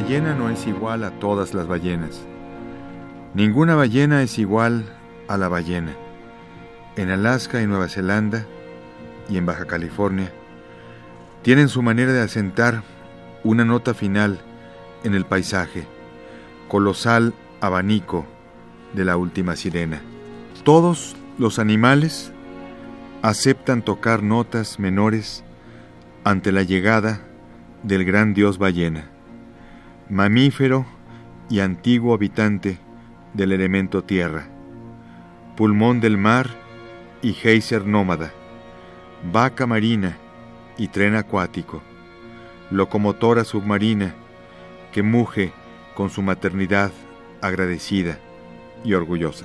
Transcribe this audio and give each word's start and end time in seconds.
Ballena 0.00 0.32
no 0.32 0.48
es 0.48 0.64
igual 0.68 1.02
a 1.02 1.10
todas 1.10 1.54
las 1.54 1.66
ballenas. 1.66 2.20
Ninguna 3.34 3.74
ballena 3.74 4.22
es 4.22 4.38
igual 4.38 4.84
a 5.26 5.36
la 5.36 5.48
ballena. 5.48 5.90
En 6.94 7.10
Alaska 7.10 7.60
y 7.60 7.66
Nueva 7.66 7.88
Zelanda 7.88 8.46
y 9.28 9.38
en 9.38 9.46
Baja 9.46 9.64
California 9.64 10.32
tienen 11.42 11.68
su 11.68 11.82
manera 11.82 12.12
de 12.12 12.20
asentar 12.20 12.84
una 13.42 13.64
nota 13.64 13.92
final 13.92 14.38
en 15.02 15.16
el 15.16 15.24
paisaje, 15.24 15.84
colosal 16.68 17.34
abanico 17.60 18.24
de 18.94 19.04
la 19.04 19.16
última 19.16 19.56
sirena. 19.56 20.00
Todos 20.62 21.16
los 21.38 21.58
animales 21.58 22.30
aceptan 23.22 23.82
tocar 23.82 24.22
notas 24.22 24.78
menores 24.78 25.42
ante 26.22 26.52
la 26.52 26.62
llegada 26.62 27.20
del 27.82 28.04
gran 28.04 28.32
dios 28.32 28.58
ballena 28.58 29.17
mamífero 30.10 30.86
y 31.50 31.60
antiguo 31.60 32.14
habitante 32.14 32.78
del 33.34 33.52
elemento 33.52 34.02
tierra, 34.02 34.48
pulmón 35.54 36.00
del 36.00 36.16
mar 36.16 36.48
y 37.20 37.34
geyser 37.34 37.86
nómada, 37.86 38.32
vaca 39.32 39.66
marina 39.66 40.16
y 40.78 40.88
tren 40.88 41.14
acuático, 41.14 41.82
locomotora 42.70 43.44
submarina 43.44 44.14
que 44.92 45.02
muge 45.02 45.52
con 45.94 46.08
su 46.08 46.22
maternidad 46.22 46.90
agradecida 47.42 48.18
y 48.84 48.94
orgullosa. 48.94 49.44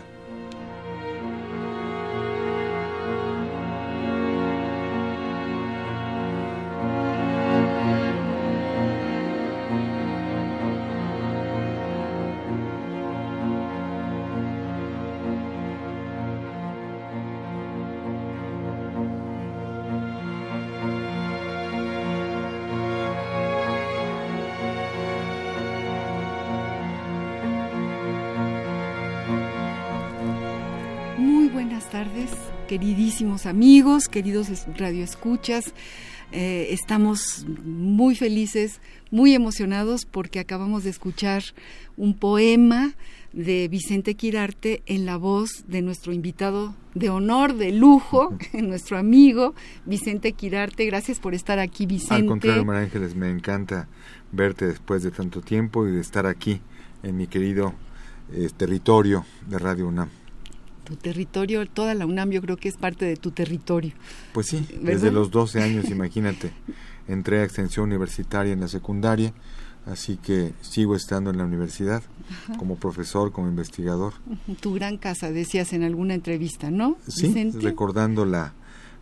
Tardes, 31.93 32.31
queridísimos 32.67 33.45
amigos, 33.45 34.09
queridos 34.09 34.47
radioescuchas. 34.79 35.75
Eh, 36.31 36.69
estamos 36.71 37.45
muy 37.63 38.15
felices, 38.15 38.81
muy 39.11 39.35
emocionados 39.35 40.05
porque 40.05 40.39
acabamos 40.39 40.83
de 40.85 40.89
escuchar 40.89 41.43
un 41.95 42.17
poema 42.17 42.95
de 43.31 43.67
Vicente 43.67 44.15
Quirarte 44.15 44.81
en 44.87 45.05
la 45.05 45.17
voz 45.17 45.65
de 45.67 45.83
nuestro 45.83 46.13
invitado 46.13 46.73
de 46.95 47.11
honor, 47.11 47.53
de 47.53 47.71
lujo, 47.71 48.35
nuestro 48.53 48.97
amigo 48.97 49.53
Vicente 49.85 50.33
Quirarte. 50.33 50.87
Gracias 50.87 51.19
por 51.19 51.35
estar 51.35 51.59
aquí, 51.59 51.85
Vicente. 51.85 52.15
Al 52.15 52.25
contrario, 52.25 52.65
María 52.65 52.81
Ángeles, 52.81 53.15
me 53.15 53.29
encanta 53.29 53.87
verte 54.31 54.65
después 54.65 55.03
de 55.03 55.11
tanto 55.11 55.41
tiempo 55.41 55.87
y 55.87 55.91
de 55.91 56.01
estar 56.01 56.25
aquí 56.25 56.59
en 57.03 57.17
mi 57.17 57.27
querido 57.27 57.75
eh, 58.31 58.49
territorio 58.57 59.27
de 59.47 59.59
Radio 59.59 59.87
UNAM. 59.87 60.22
Tu 60.83 60.95
territorio, 60.95 61.65
toda 61.67 61.93
la 61.93 62.05
UNAM 62.05 62.31
yo 62.31 62.41
creo 62.41 62.57
que 62.57 62.67
es 62.67 62.77
parte 62.77 63.05
de 63.05 63.15
tu 63.15 63.31
territorio. 63.31 63.93
Pues 64.33 64.47
sí, 64.47 64.65
¿Verdad? 64.69 64.93
desde 64.93 65.11
los 65.11 65.31
12 65.31 65.61
años, 65.63 65.89
imagínate, 65.89 66.51
entré 67.07 67.39
a 67.39 67.43
extensión 67.43 67.85
universitaria 67.85 68.53
en 68.53 68.59
la 68.59 68.67
secundaria, 68.67 69.33
así 69.85 70.17
que 70.17 70.53
sigo 70.61 70.95
estando 70.95 71.29
en 71.29 71.37
la 71.37 71.45
universidad 71.45 72.03
como 72.57 72.75
profesor, 72.75 73.31
como 73.31 73.47
investigador. 73.47 74.13
Tu 74.61 74.73
gran 74.73 74.97
casa, 74.97 75.31
decías 75.31 75.73
en 75.73 75.83
alguna 75.83 76.13
entrevista, 76.13 76.71
¿no? 76.71 76.97
Sí, 77.07 77.27
Vicente? 77.27 77.59
recordando 77.59 78.25
la 78.25 78.53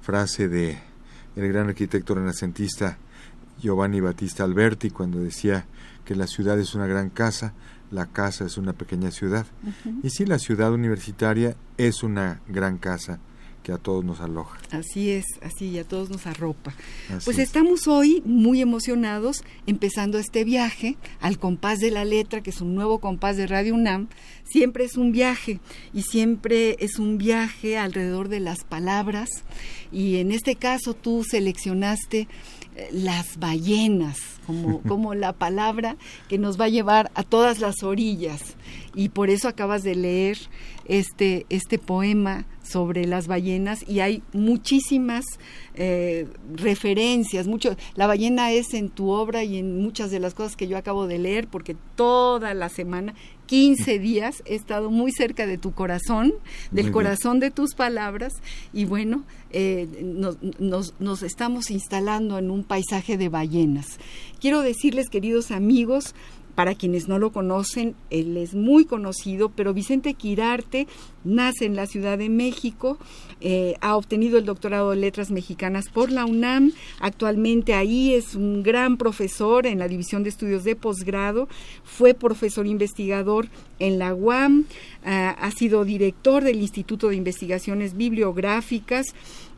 frase 0.01 0.47
de 0.47 0.77
el 1.35 1.47
gran 1.47 1.69
arquitecto 1.69 2.15
renacentista 2.15 2.97
Giovanni 3.61 4.01
Battista 4.01 4.43
Alberti 4.43 4.89
cuando 4.89 5.19
decía 5.19 5.65
que 6.03 6.15
la 6.15 6.27
ciudad 6.27 6.59
es 6.59 6.73
una 6.75 6.87
gran 6.87 7.09
casa, 7.09 7.53
la 7.91 8.07
casa 8.07 8.45
es 8.45 8.57
una 8.57 8.73
pequeña 8.73 9.11
ciudad. 9.11 9.45
Y 10.01 10.09
sí, 10.09 10.25
la 10.25 10.39
ciudad 10.39 10.71
universitaria 10.73 11.55
es 11.77 12.03
una 12.03 12.41
gran 12.47 12.77
casa 12.77 13.19
que 13.63 13.71
a 13.71 13.77
todos 13.77 14.03
nos 14.03 14.21
aloja. 14.21 14.57
Así 14.71 15.11
es, 15.11 15.25
así 15.43 15.67
y 15.67 15.77
a 15.77 15.83
todos 15.83 16.09
nos 16.09 16.25
arropa. 16.25 16.73
Así 17.09 17.25
Pues 17.25 17.37
es. 17.37 17.43
estamos 17.43 17.87
hoy 17.87 18.23
muy 18.25 18.59
emocionados 18.59 19.43
empezando 19.67 20.17
este 20.17 20.43
viaje 20.43 20.97
al 21.19 21.37
compás 21.37 21.77
de 21.77 21.91
la 21.91 22.03
letra, 22.03 22.41
que 22.41 22.49
es 22.49 22.61
un 22.61 22.73
nuevo 22.73 22.99
compás 22.99 23.37
de 23.37 23.45
Radio 23.45 23.75
UNAM. 23.75 24.07
Siempre 24.45 24.85
es 24.85 24.97
un 24.97 25.11
viaje 25.11 25.59
y 25.93 26.01
siempre 26.01 26.75
es 26.79 26.97
un 26.97 27.19
viaje 27.19 27.77
alrededor 27.77 28.29
de 28.29 28.39
las 28.39 28.63
palabras 28.63 29.29
y 29.91 30.15
en 30.17 30.31
este 30.31 30.55
caso 30.55 30.95
tú 30.95 31.23
seleccionaste 31.23 32.27
las 32.91 33.37
ballenas 33.37 34.17
como, 34.45 34.81
como 34.87 35.13
la 35.13 35.33
palabra 35.33 35.97
que 36.27 36.37
nos 36.37 36.59
va 36.59 36.65
a 36.65 36.69
llevar 36.69 37.11
a 37.15 37.23
todas 37.23 37.59
las 37.59 37.83
orillas. 37.83 38.55
Y 38.95 39.09
por 39.09 39.29
eso 39.29 39.47
acabas 39.47 39.83
de 39.83 39.95
leer 39.95 40.37
este, 40.85 41.45
este 41.49 41.79
poema 41.79 42.45
sobre 42.63 43.05
las 43.05 43.27
ballenas 43.27 43.87
y 43.87 43.99
hay 43.99 44.23
muchísimas 44.33 45.25
eh, 45.75 46.27
referencias, 46.53 47.47
mucho, 47.47 47.75
la 47.95 48.07
ballena 48.07 48.51
es 48.51 48.73
en 48.73 48.89
tu 48.89 49.09
obra 49.09 49.43
y 49.43 49.57
en 49.57 49.81
muchas 49.81 50.11
de 50.11 50.19
las 50.19 50.33
cosas 50.33 50.55
que 50.55 50.67
yo 50.67 50.77
acabo 50.77 51.07
de 51.07 51.17
leer 51.17 51.47
porque 51.47 51.75
toda 51.95 52.53
la 52.53 52.69
semana 52.69 53.13
15 53.55 53.99
días 53.99 54.41
he 54.45 54.55
estado 54.55 54.89
muy 54.89 55.11
cerca 55.11 55.45
de 55.45 55.57
tu 55.57 55.73
corazón, 55.73 56.29
del 56.71 56.71
Muy 56.71 56.81
bien. 56.83 56.93
corazón 56.93 57.41
de 57.41 57.51
tus 57.51 57.75
palabras 57.75 58.31
y 58.71 58.85
bueno, 58.85 59.25
eh, 59.51 59.89
nos, 60.01 60.37
nos- 60.57 60.93
nos 61.01 61.21
estamos 61.21 61.69
instalando 61.69 62.37
en 62.39 62.49
un 62.49 62.63
paisaje 62.63 63.17
de 63.17 63.27
ballenas. 63.27 63.99
Quiero 64.39 64.61
decirles, 64.61 65.09
queridos 65.09 65.51
amigos, 65.51 66.15
para 66.55 66.75
quienes 66.75 67.07
no 67.07 67.19
lo 67.19 67.31
conocen, 67.31 67.95
él 68.09 68.37
es 68.37 68.53
muy 68.53 68.85
conocido, 68.85 69.49
pero 69.49 69.73
Vicente 69.73 70.13
Quirarte 70.13 70.87
nace 71.23 71.65
en 71.65 71.75
la 71.75 71.85
Ciudad 71.85 72.17
de 72.17 72.29
México, 72.29 72.97
eh, 73.39 73.75
ha 73.81 73.95
obtenido 73.95 74.37
el 74.37 74.45
doctorado 74.45 74.91
de 74.91 74.97
Letras 74.97 75.31
Mexicanas 75.31 75.89
por 75.89 76.11
la 76.11 76.25
UNAM, 76.25 76.71
actualmente 76.99 77.73
ahí 77.73 78.13
es 78.13 78.35
un 78.35 78.63
gran 78.63 78.97
profesor 78.97 79.65
en 79.65 79.79
la 79.79 79.87
División 79.87 80.23
de 80.23 80.29
Estudios 80.29 80.63
de 80.63 80.75
Posgrado, 80.75 81.47
fue 81.83 82.13
profesor 82.13 82.67
investigador 82.67 83.47
en 83.79 83.99
la 83.99 84.13
UAM, 84.13 84.65
ah, 85.05 85.35
ha 85.39 85.51
sido 85.51 85.85
director 85.85 86.43
del 86.43 86.61
Instituto 86.61 87.09
de 87.09 87.15
Investigaciones 87.15 87.95
Bibliográficas, 87.95 89.07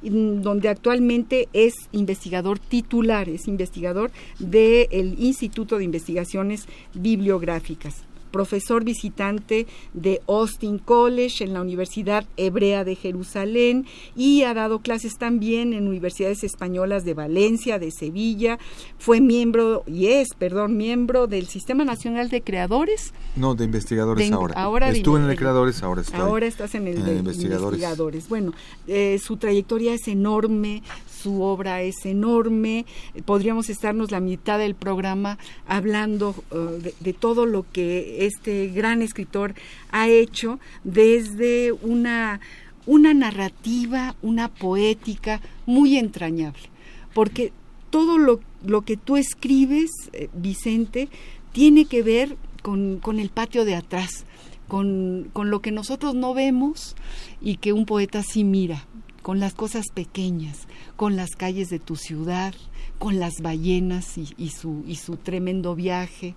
donde 0.03 0.69
actualmente 0.69 1.47
es 1.53 1.73
investigador 1.91 2.59
titular, 2.59 3.29
es 3.29 3.47
investigador 3.47 4.11
del 4.39 5.15
Instituto 5.19 5.77
de 5.77 5.85
Investigaciones 5.85 6.67
Bibliográficas 6.93 8.03
profesor 8.37 8.83
visitante 8.83 9.67
de 9.93 10.19
Austin 10.27 10.79
College 10.79 11.43
en 11.45 11.53
la 11.53 11.61
Universidad 11.61 12.25
Hebrea 12.35 12.83
de 12.83 12.95
Jerusalén 12.95 13.85
y 14.15 14.41
ha 14.41 14.53
dado 14.55 14.79
clases 14.79 15.17
también 15.17 15.71
en 15.71 15.87
universidades 15.87 16.43
españolas 16.43 17.05
de 17.05 17.13
Valencia, 17.13 17.77
de 17.79 17.91
Sevilla. 17.91 18.57
Fue 18.97 19.21
miembro, 19.21 19.83
y 19.87 20.07
es, 20.07 20.29
perdón, 20.37 20.75
miembro 20.75 21.27
del 21.27 21.45
Sistema 21.47 21.85
Nacional 21.85 22.29
de 22.29 22.41
Creadores. 22.41 23.13
No, 23.35 23.53
de 23.53 23.65
investigadores 23.65 24.27
De- 24.29 24.35
ahora. 24.35 24.89
Estuve 24.89 25.17
en 25.17 25.21
el 25.23 25.27
de- 25.27 25.33
de 25.35 25.37
creadores, 25.39 25.83
ahora 25.83 26.01
estoy. 26.01 26.19
Ahora 26.19 26.47
estás 26.47 26.73
en 26.75 26.87
el 26.87 26.97
en 26.97 27.05
de 27.05 27.15
investigadores. 27.17 27.77
investigadores. 27.79 28.27
Bueno, 28.29 28.53
eh, 28.87 29.19
su 29.23 29.37
trayectoria 29.37 29.93
es 29.93 30.07
enorme, 30.07 30.81
su 31.23 31.41
obra 31.41 31.81
es 31.81 32.05
enorme. 32.05 32.85
Podríamos 33.25 33.69
estarnos 33.69 34.11
la 34.11 34.19
mitad 34.19 34.59
del 34.59 34.75
programa 34.75 35.37
hablando 35.65 36.35
eh, 36.51 36.93
de, 36.99 37.13
todo 37.13 37.45
lo 37.45 37.65
que 37.71 38.25
este 38.25 38.67
gran 38.67 39.01
escritor 39.01 39.55
ha 39.91 40.09
hecho 40.09 40.59
desde 40.83 41.71
una, 41.71 42.41
una 42.85 43.13
narrativa, 43.13 44.15
una 44.21 44.49
poética 44.49 45.39
muy 45.65 45.97
entrañable. 45.97 46.69
Porque 47.13 47.53
todo 47.89 48.17
lo, 48.17 48.41
lo 48.65 48.81
que 48.81 48.97
tú 48.97 49.15
escribes, 49.15 49.91
eh, 50.11 50.29
Vicente, 50.33 51.07
tiene 51.53 51.85
que 51.85 52.03
ver 52.03 52.35
con, 52.61 52.99
con 52.99 53.19
el 53.19 53.29
patio 53.29 53.63
de 53.63 53.75
atrás, 53.75 54.25
con, 54.67 55.29
con, 55.31 55.49
lo 55.49 55.61
que 55.61 55.71
nosotros 55.71 56.15
no 56.15 56.33
vemos 56.33 56.95
y 57.39 57.57
que 57.57 57.71
un 57.71 57.85
poeta 57.85 58.23
sí 58.23 58.43
mira, 58.43 58.87
con 59.23 59.39
las 59.39 59.55
cosas 59.55 59.85
pequeñas, 59.91 60.67
con 60.95 61.15
las 61.15 61.31
calles 61.31 61.69
de 61.69 61.79
tu 61.79 61.95
ciudad, 61.95 62.53
con 62.99 63.19
las 63.19 63.41
ballenas 63.41 64.17
y, 64.17 64.49
su, 64.49 65.17
tremendo 65.23 65.75
viaje, 65.75 66.35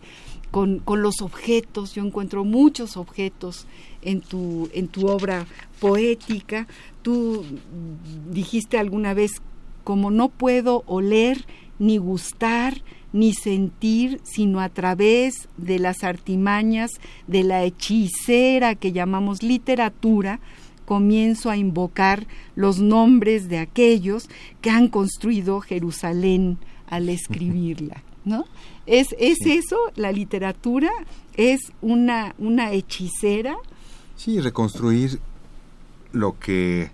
con, 0.50 0.79
con, 0.79 1.03
los 1.03 1.21
objetos. 1.21 1.94
Yo 1.94 2.05
encuentro 2.05 2.44
muchos 2.44 2.97
objetos 2.97 3.67
en 4.03 4.21
tu, 4.21 4.71
en 4.73 4.88
tu 4.88 5.09
obra 5.09 5.47
poética. 5.81 6.67
Tú 7.03 7.44
dijiste 8.31 8.79
alguna 8.79 9.15
vez, 9.15 9.43
como 9.85 10.11
no 10.11 10.29
puedo 10.29 10.83
oler 10.87 11.44
ni 11.79 11.99
gustar, 11.99 12.83
ni 13.12 13.33
sentir, 13.33 14.21
sino 14.25 14.61
a 14.61 14.69
través 14.69 15.49
de 15.56 15.79
las 15.79 16.05
artimañas 16.05 16.91
de 17.27 17.44
la 17.44 17.65
hechicera 17.65 18.75
que 18.75 18.93
llamamos 18.93 19.43
literatura, 19.43 20.41
comienzo 20.87 21.50
a 21.50 21.56
invocar 21.59 22.27
los 22.55 22.79
nombres 22.79 23.49
de 23.49 23.59
aquellos 23.59 24.31
que 24.62 24.71
han 24.71 24.88
construido 24.88 25.61
Jerusalén 25.61 26.59
al 26.88 27.11
escribirla, 27.11 28.03
¿no? 28.25 28.47
¿Es, 28.87 29.09
es 29.19 29.38
eso? 29.44 29.77
¿La 29.97 30.12
literatura 30.12 30.91
es 31.35 31.61
una, 31.83 32.35
una 32.38 32.73
hechicera? 32.73 33.56
Sí, 34.17 34.41
reconstruir 34.41 35.21
lo 36.12 36.38
que 36.38 36.91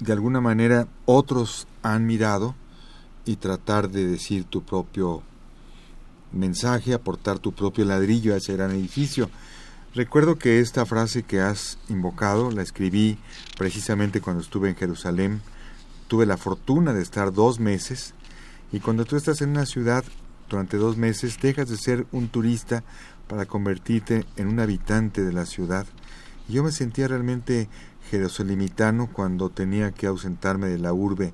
de 0.00 0.12
alguna 0.12 0.40
manera 0.40 0.88
otros 1.04 1.68
han 1.82 2.06
mirado 2.06 2.54
y 3.24 3.36
tratar 3.36 3.90
de 3.90 4.06
decir 4.06 4.44
tu 4.44 4.62
propio 4.62 5.22
mensaje, 6.32 6.94
aportar 6.94 7.38
tu 7.38 7.52
propio 7.52 7.84
ladrillo 7.84 8.34
a 8.34 8.38
ese 8.38 8.54
gran 8.54 8.70
edificio. 8.72 9.30
Recuerdo 9.96 10.36
que 10.36 10.60
esta 10.60 10.84
frase 10.84 11.22
que 11.22 11.40
has 11.40 11.78
invocado 11.88 12.50
la 12.50 12.60
escribí 12.60 13.16
precisamente 13.56 14.20
cuando 14.20 14.42
estuve 14.42 14.68
en 14.68 14.76
Jerusalén. 14.76 15.40
Tuve 16.06 16.26
la 16.26 16.36
fortuna 16.36 16.92
de 16.92 17.00
estar 17.00 17.32
dos 17.32 17.60
meses 17.60 18.12
y 18.72 18.80
cuando 18.80 19.06
tú 19.06 19.16
estás 19.16 19.40
en 19.40 19.48
una 19.48 19.64
ciudad 19.64 20.04
durante 20.50 20.76
dos 20.76 20.98
meses 20.98 21.40
dejas 21.40 21.70
de 21.70 21.78
ser 21.78 22.06
un 22.12 22.28
turista 22.28 22.84
para 23.26 23.46
convertirte 23.46 24.26
en 24.36 24.48
un 24.48 24.60
habitante 24.60 25.24
de 25.24 25.32
la 25.32 25.46
ciudad. 25.46 25.86
yo 26.46 26.62
me 26.62 26.72
sentía 26.72 27.08
realmente 27.08 27.70
jerosolimitano 28.10 29.10
cuando 29.10 29.48
tenía 29.48 29.92
que 29.92 30.08
ausentarme 30.08 30.68
de 30.68 30.78
la 30.78 30.92
urbe 30.92 31.32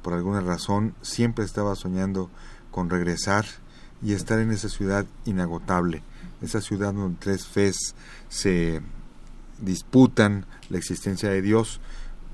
por 0.00 0.14
alguna 0.14 0.40
razón, 0.40 0.94
siempre 1.02 1.44
estaba 1.44 1.76
soñando 1.76 2.30
con 2.70 2.88
regresar 2.88 3.44
y 4.02 4.14
estar 4.14 4.38
en 4.38 4.50
esa 4.50 4.70
ciudad 4.70 5.04
inagotable, 5.26 6.02
esa 6.42 6.60
ciudad 6.60 6.94
donde 6.94 7.18
tres 7.18 7.46
fes 7.46 7.94
se 8.28 8.80
disputan 9.60 10.46
la 10.70 10.78
existencia 10.78 11.30
de 11.30 11.42
Dios 11.42 11.80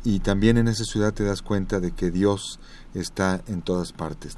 y 0.04 0.20
también 0.20 0.58
en 0.58 0.68
esa 0.68 0.84
ciudad 0.84 1.14
te 1.14 1.24
das 1.24 1.42
cuenta 1.42 1.80
de 1.80 1.92
que 1.92 2.10
Dios 2.10 2.60
está 2.92 3.42
en 3.46 3.62
todas 3.62 3.92
partes. 3.92 4.36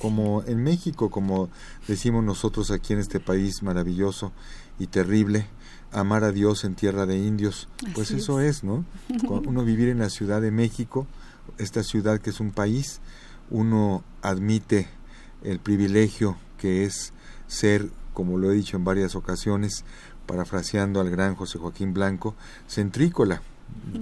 Como 0.00 0.42
en 0.44 0.62
México, 0.62 1.10
como 1.10 1.48
decimos 1.88 2.22
nosotros 2.22 2.70
aquí 2.70 2.92
en 2.92 2.98
este 2.98 3.20
país 3.20 3.62
maravilloso 3.62 4.32
y 4.78 4.88
terrible, 4.88 5.46
amar 5.92 6.24
a 6.24 6.32
Dios 6.32 6.64
en 6.64 6.74
tierra 6.74 7.06
de 7.06 7.18
indios, 7.18 7.68
pues 7.94 8.10
eso 8.10 8.40
es, 8.40 8.64
¿no? 8.64 8.84
Uno 9.28 9.64
vivir 9.64 9.88
en 9.88 9.98
la 9.98 10.10
Ciudad 10.10 10.40
de 10.40 10.50
México, 10.50 11.06
esta 11.58 11.82
ciudad 11.82 12.20
que 12.20 12.30
es 12.30 12.40
un 12.40 12.50
país, 12.50 13.00
uno 13.50 14.02
admite 14.22 14.88
el 15.42 15.58
privilegio 15.58 16.36
que 16.58 16.84
es 16.84 17.12
ser, 17.46 17.90
como 18.12 18.38
lo 18.38 18.50
he 18.50 18.54
dicho 18.54 18.76
en 18.76 18.84
varias 18.84 19.14
ocasiones, 19.14 19.84
parafraseando 20.26 21.00
al 21.00 21.10
gran 21.10 21.34
José 21.34 21.58
Joaquín 21.58 21.94
Blanco, 21.94 22.34
centrícola. 22.68 23.42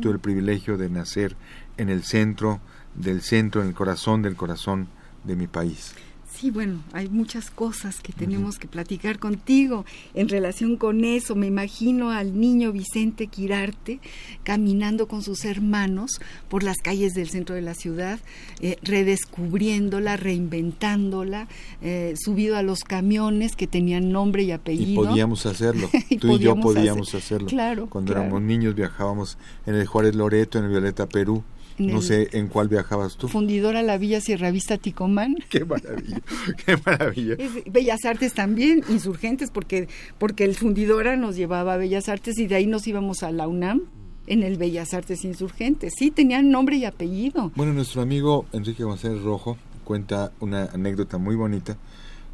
Tuve 0.00 0.12
el 0.12 0.18
privilegio 0.18 0.76
de 0.76 0.90
nacer 0.90 1.36
en 1.76 1.88
el 1.88 2.02
centro 2.02 2.60
del 2.94 3.22
centro, 3.22 3.62
en 3.62 3.68
el 3.68 3.74
corazón 3.74 4.22
del 4.22 4.36
corazón 4.36 4.88
de 5.24 5.36
mi 5.36 5.46
país. 5.46 5.94
Sí, 6.32 6.50
bueno, 6.50 6.82
hay 6.92 7.08
muchas 7.08 7.50
cosas 7.50 8.00
que 8.00 8.12
tenemos 8.12 8.58
que 8.58 8.68
platicar 8.68 9.18
contigo 9.18 9.84
en 10.14 10.28
relación 10.28 10.76
con 10.76 11.04
eso. 11.04 11.34
Me 11.34 11.46
imagino 11.46 12.10
al 12.10 12.38
niño 12.40 12.72
Vicente 12.72 13.26
Quirarte 13.26 14.00
caminando 14.42 15.06
con 15.06 15.22
sus 15.22 15.44
hermanos 15.44 16.20
por 16.48 16.62
las 16.62 16.78
calles 16.78 17.14
del 17.14 17.28
centro 17.28 17.54
de 17.54 17.62
la 17.62 17.74
ciudad, 17.74 18.20
eh, 18.60 18.76
redescubriéndola, 18.82 20.16
reinventándola, 20.16 21.48
eh, 21.82 22.14
subido 22.16 22.56
a 22.56 22.62
los 22.62 22.84
camiones 22.84 23.56
que 23.56 23.66
tenían 23.66 24.12
nombre 24.12 24.44
y 24.44 24.52
apellido. 24.52 25.02
Y 25.02 25.06
podíamos 25.06 25.44
hacerlo. 25.46 25.90
Tú 26.20 26.36
y 26.36 26.38
yo 26.38 26.56
podíamos 26.56 27.14
hacerlo. 27.14 27.48
Claro. 27.48 27.88
Cuando 27.90 28.12
éramos 28.12 28.40
niños 28.40 28.74
viajábamos 28.74 29.36
en 29.66 29.74
el 29.74 29.86
Juárez 29.86 30.14
Loreto, 30.14 30.58
en 30.58 30.64
el 30.64 30.70
Violeta 30.70 31.08
Perú 31.08 31.42
no 31.80 32.02
sé 32.02 32.28
en 32.32 32.48
cuál 32.48 32.68
viajabas 32.68 33.16
tú. 33.16 33.28
Fundidora 33.28 33.82
La 33.82 33.98
Villa 33.98 34.20
Sierra 34.20 34.50
Vista 34.50 34.78
Ticomán. 34.78 35.36
Qué 35.48 35.64
maravilla, 35.64 36.20
qué 36.64 36.76
maravilla. 36.84 37.36
Bellas 37.70 38.04
Artes 38.04 38.34
también, 38.34 38.84
insurgentes, 38.88 39.50
porque, 39.50 39.88
porque 40.18 40.44
el 40.44 40.54
fundidora 40.54 41.16
nos 41.16 41.36
llevaba 41.36 41.74
a 41.74 41.76
Bellas 41.76 42.08
Artes 42.08 42.38
y 42.38 42.46
de 42.46 42.56
ahí 42.56 42.66
nos 42.66 42.86
íbamos 42.86 43.22
a 43.22 43.32
la 43.32 43.48
UNAM 43.48 43.82
en 44.26 44.42
el 44.42 44.58
Bellas 44.58 44.94
Artes 44.94 45.24
Insurgentes. 45.24 45.94
Sí, 45.96 46.10
tenían 46.10 46.50
nombre 46.50 46.76
y 46.76 46.84
apellido. 46.84 47.50
Bueno, 47.56 47.72
nuestro 47.72 48.02
amigo 48.02 48.46
Enrique 48.52 48.84
González 48.84 49.22
Rojo 49.22 49.56
cuenta 49.84 50.32
una 50.40 50.66
anécdota 50.66 51.18
muy 51.18 51.34
bonita. 51.34 51.76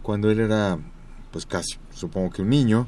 Cuando 0.03 0.31
él 0.31 0.41
era, 0.41 0.79
pues 1.31 1.47
casi, 1.47 1.77
supongo 1.95 2.31
que 2.31 2.43
un 2.43 2.51
niño, 2.51 2.87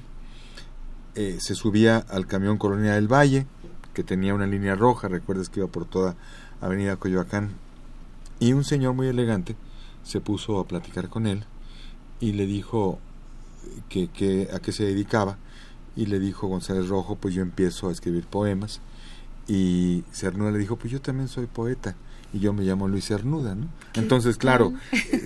eh, 1.15 1.39
se 1.41 1.55
subía 1.55 1.99
al 1.99 2.27
camión 2.27 2.59
Colonia 2.59 2.95
del 2.95 3.09
Valle, 3.09 3.47
que 3.95 4.05
tenía 4.05 4.35
una 4.35 4.47
línea 4.47 4.77
roja, 4.77 5.09
recuerdas 5.09 5.49
que 5.49 5.61
iba 5.61 5.69
por 5.69 5.85
toda 5.85 6.17
Avenida 6.61 6.97
Coyoacán, 6.97 7.51
y 8.41 8.53
un 8.53 8.65
señor 8.65 8.95
muy 8.95 9.09
elegante 9.09 9.57
se 10.03 10.21
puso 10.21 10.59
a 10.59 10.67
platicar 10.67 11.09
con 11.09 11.27
él 11.27 11.45
y 12.21 12.33
le 12.33 12.47
dijo 12.47 12.99
que, 13.89 14.09
que, 14.09 14.49
a 14.53 14.61
qué 14.61 14.73
se 14.73 14.85
dedicaba. 14.85 15.39
Y 15.97 16.07
le 16.07 16.21
dijo 16.21 16.47
González 16.47 16.89
Rojo, 16.89 17.17
pues 17.17 17.35
yo 17.35 17.43
empiezo 17.43 17.89
a 17.89 17.93
escribir 17.93 18.25
poemas 18.25 18.81
y 19.49 20.05
Cernuda 20.13 20.53
le 20.53 20.59
dijo, 20.59 20.77
pues 20.77 20.93
yo 20.93 21.01
también 21.01 21.27
soy 21.27 21.47
poeta 21.47 21.97
y 22.33 22.39
yo 22.39 22.53
me 22.53 22.63
llamo 22.63 22.87
Luis 22.87 23.07
Cernuda, 23.07 23.55
¿no? 23.55 23.67
Entonces, 23.95 24.37
claro, 24.37 24.73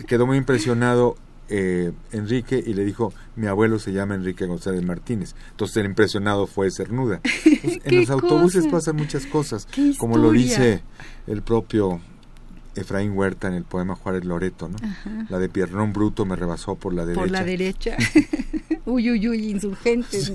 quedó 0.07 0.27
muy 0.27 0.39
impresionado 0.39 1.17
eh, 1.49 1.93
Enrique 2.13 2.63
y 2.65 2.75
le 2.75 2.85
dijo, 2.85 3.13
mi 3.37 3.47
abuelo 3.47 3.79
se 3.79 3.93
llama 3.93 4.15
Enrique 4.15 4.47
González 4.47 4.83
Martínez. 4.83 5.35
Entonces 5.51 5.77
el 5.79 5.87
impresionado 5.87 6.47
fue 6.47 6.71
Cernuda. 6.71 7.21
en 7.85 7.97
los 7.97 8.11
autobuses 8.11 8.67
pasan 8.67 8.97
muchas 8.97 9.27
cosas, 9.27 9.67
como 9.99 10.19
lo 10.19 10.31
dice 10.31 10.83
el 11.27 11.43
propio 11.43 12.01
Efraín 12.75 13.13
Huerta 13.17 13.49
en 13.49 13.55
el 13.55 13.65
poema 13.65 13.95
Juárez 13.95 14.25
Loreto, 14.25 14.69
¿no? 14.69 14.77
La 15.29 15.39
de 15.39 15.49
Piernón 15.49 15.93
Bruto 15.93 16.25
me 16.25 16.37
rebasó 16.37 16.77
por 16.77 16.95
la 16.95 17.05
derecha. 17.05 17.21
Por 17.21 17.31
la 17.31 17.45
derecha. 17.45 17.97
uy, 18.87 19.11
uy, 19.11 19.29
uy, 19.29 19.51
insurgentes. 19.51 20.33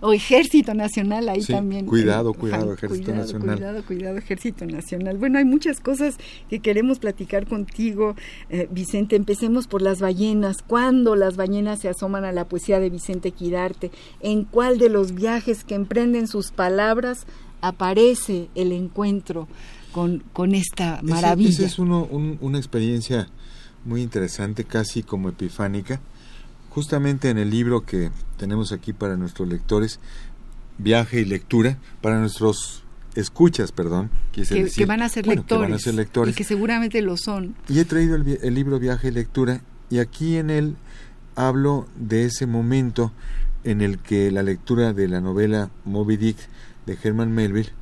O 0.00 0.12
Ejército 0.12 0.74
Nacional 0.74 1.28
ahí 1.28 1.44
también. 1.44 1.86
Cuidado, 1.86 2.34
cuidado, 2.34 2.74
Ejército 2.74 3.14
Nacional. 3.14 3.56
Cuidado, 3.56 3.84
cuidado, 3.84 4.18
Ejército 4.18 4.66
Nacional. 4.66 5.18
Bueno, 5.18 5.38
hay 5.38 5.44
muchas 5.44 5.80
cosas 5.80 6.16
que 6.48 6.60
queremos 6.60 6.98
platicar 6.98 7.46
contigo, 7.46 8.16
eh, 8.48 8.68
Vicente. 8.70 9.16
Empecemos 9.16 9.66
por 9.66 9.82
las 9.82 10.00
ballenas. 10.00 10.62
¿Cuándo 10.66 11.16
las 11.16 11.36
ballenas 11.36 11.80
se 11.80 11.88
asoman 11.88 12.24
a 12.24 12.32
la 12.32 12.48
poesía 12.48 12.80
de 12.80 12.90
Vicente 12.90 13.30
Quirarte? 13.30 13.90
¿En 14.20 14.44
cuál 14.44 14.78
de 14.78 14.88
los 14.88 15.14
viajes 15.14 15.64
que 15.64 15.74
emprenden 15.74 16.26
sus 16.26 16.50
palabras 16.50 17.26
aparece 17.60 18.48
el 18.54 18.72
encuentro? 18.72 19.48
Con, 19.92 20.22
con 20.32 20.54
esta 20.54 21.00
maravilla. 21.02 21.50
Esa 21.50 21.66
es 21.66 21.78
uno, 21.78 22.04
una 22.04 22.58
experiencia 22.58 23.28
muy 23.84 24.02
interesante, 24.02 24.64
casi 24.64 25.02
como 25.02 25.28
epifánica. 25.28 26.00
Justamente 26.70 27.30
en 27.30 27.38
el 27.38 27.50
libro 27.50 27.84
que 27.84 28.10
tenemos 28.36 28.72
aquí 28.72 28.92
para 28.92 29.16
nuestros 29.16 29.48
lectores, 29.48 29.98
Viaje 30.78 31.20
y 31.20 31.24
Lectura, 31.24 31.78
para 32.00 32.20
nuestros 32.20 32.84
escuchas, 33.16 33.72
perdón, 33.72 34.10
que, 34.32 34.44
que, 34.44 34.86
van 34.86 35.02
a 35.02 35.08
ser 35.08 35.26
lectores, 35.26 35.84
y 36.28 36.32
que 36.32 36.44
seguramente 36.44 37.02
lo 37.02 37.16
son. 37.16 37.56
Y 37.68 37.80
he 37.80 37.84
traído 37.84 38.14
el, 38.14 38.38
el 38.40 38.54
libro 38.54 38.78
Viaje 38.78 39.08
y 39.08 39.10
Lectura 39.10 39.62
y 39.90 39.98
aquí 39.98 40.36
en 40.36 40.50
él 40.50 40.76
hablo 41.34 41.88
de 41.96 42.24
ese 42.24 42.46
momento 42.46 43.12
en 43.64 43.80
el 43.80 43.98
que 43.98 44.30
la 44.30 44.42
lectura 44.42 44.92
de 44.92 45.08
la 45.08 45.20
novela 45.20 45.70
Moby 45.84 46.16
Dick 46.16 46.36
de 46.86 46.96
Herman 47.02 47.32
Melville 47.32 47.72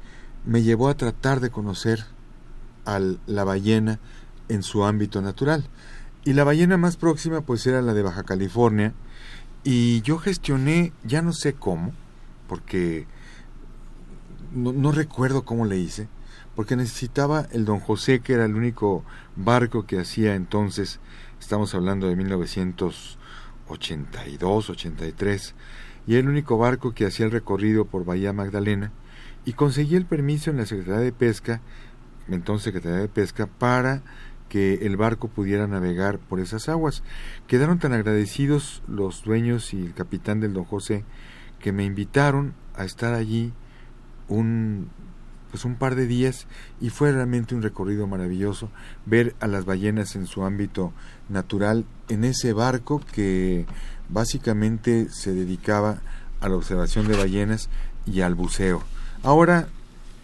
me 0.44 0.62
llevó 0.62 0.88
a 0.88 0.96
tratar 0.96 1.40
de 1.40 1.50
conocer 1.50 2.04
a 2.84 3.00
la 3.26 3.44
ballena 3.44 3.98
en 4.48 4.62
su 4.62 4.84
ámbito 4.84 5.20
natural. 5.20 5.68
Y 6.24 6.32
la 6.32 6.44
ballena 6.44 6.76
más 6.76 6.96
próxima 6.96 7.42
pues 7.42 7.66
era 7.66 7.82
la 7.82 7.94
de 7.94 8.02
Baja 8.02 8.24
California 8.24 8.94
y 9.64 10.02
yo 10.02 10.18
gestioné, 10.18 10.92
ya 11.04 11.22
no 11.22 11.32
sé 11.32 11.54
cómo, 11.54 11.92
porque 12.48 13.06
no, 14.54 14.72
no 14.72 14.92
recuerdo 14.92 15.44
cómo 15.44 15.66
le 15.66 15.78
hice, 15.78 16.08
porque 16.54 16.76
necesitaba 16.76 17.48
el 17.52 17.64
Don 17.64 17.80
José, 17.80 18.20
que 18.20 18.34
era 18.34 18.44
el 18.44 18.54
único 18.54 19.04
barco 19.36 19.86
que 19.86 19.98
hacía 20.00 20.34
entonces, 20.34 21.00
estamos 21.40 21.74
hablando 21.74 22.08
de 22.08 22.16
1982, 22.16 24.70
83, 24.70 25.54
y 26.06 26.16
el 26.16 26.28
único 26.28 26.56
barco 26.56 26.94
que 26.94 27.06
hacía 27.06 27.26
el 27.26 27.32
recorrido 27.32 27.84
por 27.84 28.04
Bahía 28.04 28.32
Magdalena, 28.32 28.92
y 29.48 29.54
conseguí 29.54 29.96
el 29.96 30.04
permiso 30.04 30.50
en 30.50 30.58
la 30.58 30.66
Secretaría 30.66 31.00
de 31.00 31.10
Pesca, 31.10 31.62
entonces 32.28 32.64
Secretaría 32.64 32.98
de 32.98 33.08
Pesca, 33.08 33.46
para 33.46 34.02
que 34.50 34.86
el 34.86 34.98
barco 34.98 35.28
pudiera 35.28 35.66
navegar 35.66 36.18
por 36.18 36.38
esas 36.38 36.68
aguas. 36.68 37.02
Quedaron 37.46 37.78
tan 37.78 37.94
agradecidos 37.94 38.82
los 38.86 39.24
dueños 39.24 39.72
y 39.72 39.86
el 39.86 39.94
capitán 39.94 40.40
del 40.40 40.52
Don 40.52 40.64
José 40.64 41.02
que 41.60 41.72
me 41.72 41.86
invitaron 41.86 42.52
a 42.74 42.84
estar 42.84 43.14
allí 43.14 43.54
un 44.28 44.90
pues 45.50 45.64
un 45.64 45.76
par 45.76 45.94
de 45.94 46.06
días 46.06 46.46
y 46.78 46.90
fue 46.90 47.10
realmente 47.10 47.54
un 47.54 47.62
recorrido 47.62 48.06
maravilloso 48.06 48.68
ver 49.06 49.34
a 49.40 49.46
las 49.46 49.64
ballenas 49.64 50.14
en 50.14 50.26
su 50.26 50.44
ámbito 50.44 50.92
natural 51.30 51.86
en 52.10 52.24
ese 52.24 52.52
barco 52.52 53.00
que 53.14 53.64
básicamente 54.10 55.08
se 55.08 55.32
dedicaba 55.32 56.02
a 56.42 56.50
la 56.50 56.56
observación 56.56 57.08
de 57.08 57.16
ballenas 57.16 57.70
y 58.04 58.20
al 58.20 58.34
buceo. 58.34 58.84
Ahora 59.22 59.68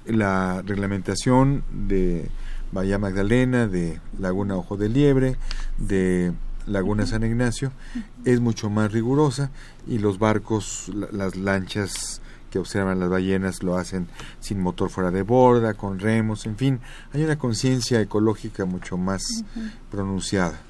la 0.06 0.62
reglamentación 0.62 1.64
de 1.70 2.28
Bahía 2.72 2.98
Magdalena, 2.98 3.66
de 3.66 4.00
Laguna 4.18 4.56
Ojo 4.56 4.76
de 4.76 4.88
Liebre, 4.88 5.36
de 5.78 6.32
Laguna 6.66 7.06
San 7.06 7.24
Ignacio 7.24 7.72
es 8.24 8.40
mucho 8.40 8.70
más 8.70 8.92
rigurosa 8.92 9.50
y 9.86 9.98
los 9.98 10.18
barcos, 10.18 10.90
las 11.12 11.36
lanchas 11.36 12.20
que 12.50 12.58
observan 12.58 13.00
las 13.00 13.10
ballenas 13.10 13.62
lo 13.62 13.76
hacen 13.76 14.06
sin 14.40 14.60
motor 14.60 14.88
fuera 14.88 15.10
de 15.10 15.22
borda, 15.22 15.74
con 15.74 15.98
remos, 15.98 16.46
en 16.46 16.56
fin, 16.56 16.80
hay 17.12 17.24
una 17.24 17.36
conciencia 17.36 18.00
ecológica 18.00 18.64
mucho 18.64 18.96
más 18.96 19.22
pronunciada. 19.90 20.60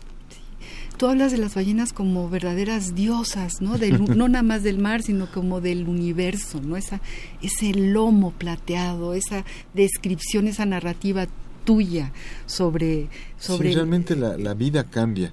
Tú 0.96 1.06
hablas 1.06 1.32
de 1.32 1.38
las 1.38 1.54
ballenas 1.54 1.92
como 1.92 2.28
verdaderas 2.30 2.94
diosas, 2.94 3.60
¿no? 3.60 3.76
no 3.76 4.28
nada 4.28 4.42
más 4.42 4.62
del 4.62 4.78
mar, 4.78 5.02
sino 5.02 5.30
como 5.30 5.60
del 5.60 5.88
universo, 5.88 6.60
¿no? 6.60 6.76
Esa, 6.76 7.00
ese 7.42 7.74
lomo 7.74 8.30
plateado, 8.32 9.14
esa 9.14 9.44
descripción, 9.74 10.46
esa 10.46 10.66
narrativa 10.66 11.26
tuya 11.64 12.12
sobre... 12.46 13.08
sobre... 13.38 13.70
Sí, 13.70 13.74
realmente 13.74 14.16
la, 14.16 14.36
la 14.38 14.54
vida 14.54 14.84
cambia 14.84 15.32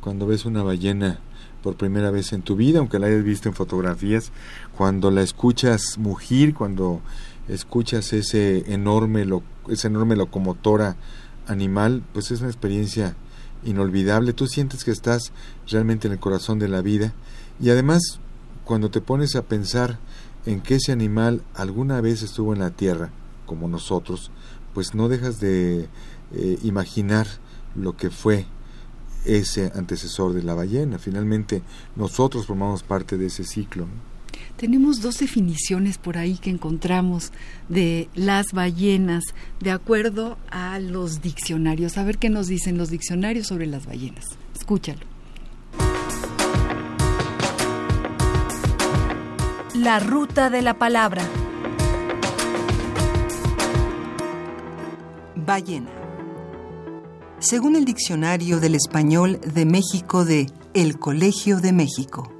cuando 0.00 0.26
ves 0.26 0.44
una 0.44 0.62
ballena 0.62 1.20
por 1.62 1.76
primera 1.76 2.10
vez 2.10 2.32
en 2.32 2.42
tu 2.42 2.56
vida, 2.56 2.78
aunque 2.78 2.98
la 2.98 3.06
hayas 3.06 3.24
visto 3.24 3.48
en 3.48 3.54
fotografías, 3.54 4.32
cuando 4.76 5.10
la 5.10 5.22
escuchas 5.22 5.98
mugir, 5.98 6.54
cuando 6.54 7.00
escuchas 7.48 8.12
ese 8.12 8.72
enorme, 8.72 9.24
lo, 9.24 9.42
esa 9.68 9.88
enorme 9.88 10.16
locomotora 10.16 10.96
animal, 11.46 12.02
pues 12.12 12.30
es 12.30 12.40
una 12.40 12.48
experiencia 12.48 13.16
inolvidable. 13.64 14.32
Tú 14.32 14.46
sientes 14.46 14.84
que 14.84 14.90
estás 14.90 15.32
realmente 15.68 16.06
en 16.06 16.12
el 16.12 16.20
corazón 16.20 16.58
de 16.58 16.68
la 16.68 16.82
vida 16.82 17.12
y 17.60 17.70
además 17.70 18.20
cuando 18.64 18.90
te 18.90 19.00
pones 19.00 19.36
a 19.36 19.42
pensar 19.42 19.98
en 20.46 20.60
que 20.60 20.76
ese 20.76 20.92
animal 20.92 21.42
alguna 21.54 22.00
vez 22.00 22.22
estuvo 22.22 22.52
en 22.52 22.60
la 22.60 22.70
tierra, 22.70 23.10
como 23.46 23.68
nosotros, 23.68 24.30
pues 24.74 24.94
no 24.94 25.08
dejas 25.08 25.40
de 25.40 25.88
eh, 26.32 26.58
imaginar 26.62 27.26
lo 27.74 27.96
que 27.96 28.10
fue 28.10 28.46
ese 29.24 29.72
antecesor 29.74 30.32
de 30.32 30.42
la 30.42 30.54
ballena. 30.54 30.98
Finalmente, 30.98 31.62
nosotros 31.96 32.46
formamos 32.46 32.82
parte 32.82 33.18
de 33.18 33.26
ese 33.26 33.44
ciclo. 33.44 33.86
Tenemos 34.56 35.00
dos 35.00 35.18
definiciones 35.18 35.98
por 35.98 36.18
ahí 36.18 36.36
que 36.36 36.50
encontramos 36.50 37.32
de 37.68 38.08
las 38.14 38.46
ballenas 38.52 39.24
de 39.60 39.70
acuerdo 39.70 40.38
a 40.50 40.78
los 40.78 41.22
diccionarios. 41.22 41.98
A 41.98 42.04
ver 42.04 42.18
qué 42.18 42.30
nos 42.30 42.46
dicen 42.46 42.78
los 42.78 42.90
diccionarios 42.90 43.46
sobre 43.46 43.66
las 43.66 43.86
ballenas. 43.86 44.24
Escúchalo. 44.54 45.00
La 49.74 49.98
ruta 49.98 50.50
de 50.50 50.62
la 50.62 50.74
palabra. 50.74 51.22
Ballena 55.36 56.00
según 57.40 57.74
el 57.74 57.86
Diccionario 57.86 58.60
del 58.60 58.74
Español 58.74 59.40
de 59.54 59.64
México 59.64 60.26
de 60.26 60.46
El 60.74 60.98
Colegio 60.98 61.58
de 61.60 61.72
México. 61.72 62.30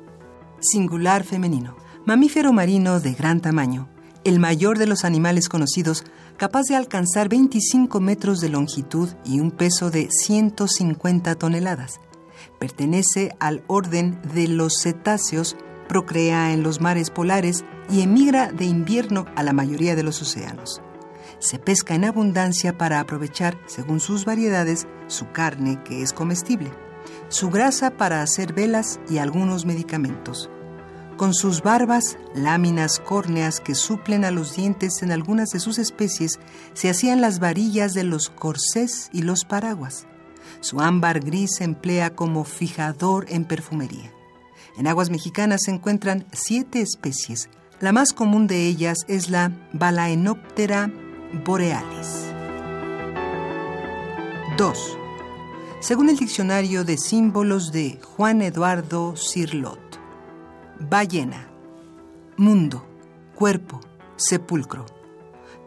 Singular 0.60 1.24
femenino. 1.24 1.79
Mamífero 2.06 2.52
marino 2.52 3.00
de 3.00 3.12
gran 3.12 3.40
tamaño, 3.40 3.88
el 4.24 4.38
mayor 4.38 4.78
de 4.78 4.86
los 4.86 5.04
animales 5.04 5.48
conocidos, 5.48 6.04
capaz 6.36 6.64
de 6.64 6.76
alcanzar 6.76 7.28
25 7.28 8.00
metros 8.00 8.40
de 8.40 8.48
longitud 8.48 9.08
y 9.24 9.40
un 9.40 9.50
peso 9.50 9.90
de 9.90 10.08
150 10.10 11.34
toneladas. 11.34 12.00
Pertenece 12.58 13.34
al 13.38 13.62
orden 13.66 14.20
de 14.34 14.48
los 14.48 14.80
cetáceos, 14.80 15.56
procrea 15.88 16.52
en 16.52 16.62
los 16.62 16.80
mares 16.80 17.10
polares 17.10 17.64
y 17.90 18.00
emigra 18.00 18.50
de 18.50 18.64
invierno 18.64 19.26
a 19.36 19.42
la 19.42 19.52
mayoría 19.52 19.94
de 19.96 20.02
los 20.02 20.22
océanos 20.22 20.82
se 21.40 21.58
pesca 21.58 21.94
en 21.94 22.04
abundancia 22.04 22.76
para 22.76 23.00
aprovechar, 23.00 23.58
según 23.66 23.98
sus 23.98 24.24
variedades, 24.24 24.86
su 25.08 25.32
carne, 25.32 25.82
que 25.84 26.02
es 26.02 26.12
comestible, 26.12 26.70
su 27.28 27.50
grasa 27.50 27.90
para 27.96 28.22
hacer 28.22 28.52
velas 28.52 29.00
y 29.08 29.18
algunos 29.18 29.64
medicamentos. 29.64 30.50
Con 31.20 31.34
sus 31.34 31.62
barbas, 31.62 32.16
láminas 32.34 32.98
córneas 32.98 33.60
que 33.60 33.74
suplen 33.74 34.24
a 34.24 34.30
los 34.30 34.56
dientes 34.56 35.02
en 35.02 35.12
algunas 35.12 35.50
de 35.50 35.60
sus 35.60 35.78
especies, 35.78 36.40
se 36.72 36.88
hacían 36.88 37.20
las 37.20 37.40
varillas 37.40 37.92
de 37.92 38.04
los 38.04 38.30
corsés 38.30 39.10
y 39.12 39.20
los 39.20 39.44
paraguas. 39.44 40.06
Su 40.60 40.80
ámbar 40.80 41.20
gris 41.20 41.56
se 41.56 41.64
emplea 41.64 42.16
como 42.16 42.44
fijador 42.44 43.26
en 43.28 43.44
perfumería. 43.44 44.10
En 44.78 44.86
aguas 44.86 45.10
mexicanas 45.10 45.64
se 45.66 45.72
encuentran 45.72 46.24
siete 46.32 46.80
especies. 46.80 47.50
La 47.80 47.92
más 47.92 48.14
común 48.14 48.46
de 48.46 48.66
ellas 48.66 49.04
es 49.06 49.28
la 49.28 49.52
Balaenoptera 49.74 50.90
borealis. 51.44 52.32
2. 54.56 54.98
Según 55.80 56.08
el 56.08 56.16
diccionario 56.16 56.84
de 56.84 56.96
símbolos 56.96 57.72
de 57.72 58.00
Juan 58.16 58.40
Eduardo 58.40 59.16
Cirlot, 59.18 59.89
ballena, 60.88 61.48
mundo, 62.36 62.86
cuerpo, 63.34 63.80
sepulcro, 64.16 64.86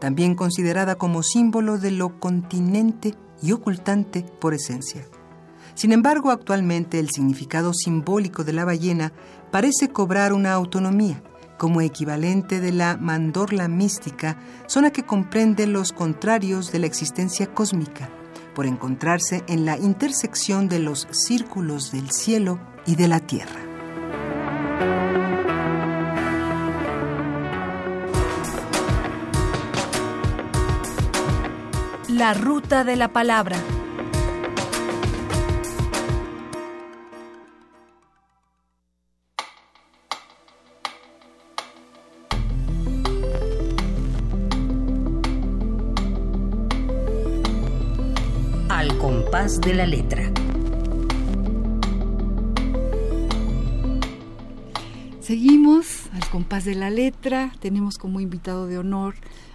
también 0.00 0.34
considerada 0.34 0.96
como 0.96 1.22
símbolo 1.22 1.78
de 1.78 1.90
lo 1.90 2.18
continente 2.18 3.14
y 3.42 3.52
ocultante 3.52 4.24
por 4.40 4.54
esencia. 4.54 5.06
Sin 5.74 5.92
embargo, 5.92 6.30
actualmente 6.30 6.98
el 6.98 7.10
significado 7.10 7.72
simbólico 7.74 8.44
de 8.44 8.52
la 8.52 8.64
ballena 8.64 9.12
parece 9.50 9.88
cobrar 9.88 10.32
una 10.32 10.52
autonomía 10.52 11.22
como 11.58 11.80
equivalente 11.80 12.60
de 12.60 12.72
la 12.72 12.96
mandorla 12.96 13.68
mística, 13.68 14.36
zona 14.66 14.90
que 14.90 15.04
comprende 15.04 15.66
los 15.66 15.92
contrarios 15.92 16.72
de 16.72 16.80
la 16.80 16.86
existencia 16.86 17.46
cósmica, 17.46 18.08
por 18.54 18.66
encontrarse 18.66 19.44
en 19.46 19.64
la 19.64 19.78
intersección 19.78 20.68
de 20.68 20.80
los 20.80 21.06
círculos 21.10 21.92
del 21.92 22.10
cielo 22.10 22.58
y 22.86 22.96
de 22.96 23.08
la 23.08 23.20
tierra. 23.20 23.73
La 32.08 32.32
ruta 32.32 32.84
de 32.84 32.96
la 32.96 33.08
palabra. 33.08 33.56
de 49.44 49.74
la 49.74 49.84
letra. 49.84 50.43
Seguimos 55.24 56.10
al 56.12 56.28
compás 56.28 56.66
de 56.66 56.74
la 56.74 56.90
letra. 56.90 57.50
Tenemos 57.58 57.96
como 57.96 58.20
invitado 58.20 58.66
de 58.66 58.76
honor 58.76 59.14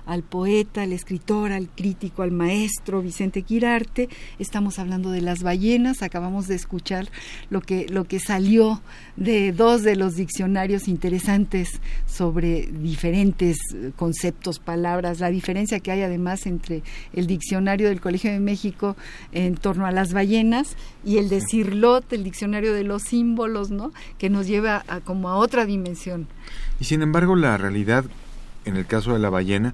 al 0.10 0.24
poeta, 0.24 0.82
al 0.82 0.92
escritor, 0.92 1.52
al 1.52 1.70
crítico, 1.70 2.24
al 2.24 2.32
maestro 2.32 3.02
Vicente 3.02 3.44
Quirarte. 3.44 4.10
Estamos 4.40 4.80
hablando 4.80 5.12
de 5.12 5.22
las 5.22 5.44
ballenas, 5.44 6.02
acabamos 6.02 6.48
de 6.48 6.56
escuchar 6.56 7.10
lo 7.52 7.62
que, 7.62 7.86
lo 7.90 8.06
que 8.06 8.20
salió 8.20 8.82
de 9.18 9.52
dos 9.52 9.84
de 9.84 9.96
los 9.96 10.16
diccionarios 10.16 10.88
interesantes 10.88 11.80
sobre 12.08 12.68
diferentes 12.72 13.58
conceptos, 13.96 14.58
palabras, 14.58 15.20
la 15.20 15.30
diferencia 15.30 15.80
que 15.80 15.92
hay 15.92 16.02
además 16.02 16.48
entre 16.48 16.82
el 17.14 17.28
diccionario 17.28 17.88
del 17.90 18.02
Colegio 18.02 18.32
de 18.32 18.40
México 18.40 18.98
en 19.32 19.56
torno 19.56 19.86
a 19.86 19.92
las 19.92 20.12
ballenas 20.12 20.76
y 21.06 21.18
el 21.20 21.30
de 21.30 21.42
Cirlot, 21.42 22.12
el 22.14 22.24
diccionario 22.24 22.74
de 22.74 22.84
los 22.84 23.04
símbolos, 23.04 23.70
¿no? 23.70 23.92
Que 24.18 24.32
nos 24.32 24.48
lleva 24.48 24.84
a, 24.88 25.02
como 25.02 25.30
a 25.30 25.36
otra 25.36 25.66
dimensión. 25.66 26.28
Y 26.80 26.86
sin 26.86 27.04
embargo, 27.04 27.36
la 27.36 27.58
realidad, 27.58 28.06
en 28.70 28.78
el 28.78 28.86
caso 28.86 29.14
de 29.14 29.20
la 29.20 29.30
ballena, 29.30 29.74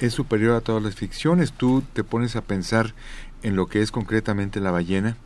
es 0.00 0.14
superior 0.14 0.54
a 0.54 0.60
todas 0.60 0.82
las 0.82 0.94
ficciones. 0.94 1.52
Tú 1.52 1.82
te 1.92 2.04
pones 2.04 2.36
a 2.36 2.42
pensar 2.42 2.94
en 3.42 3.56
lo 3.56 3.66
que 3.66 3.82
es 3.82 3.90
concretamente 3.90 4.60
la 4.60 4.70
ballena 4.70 5.16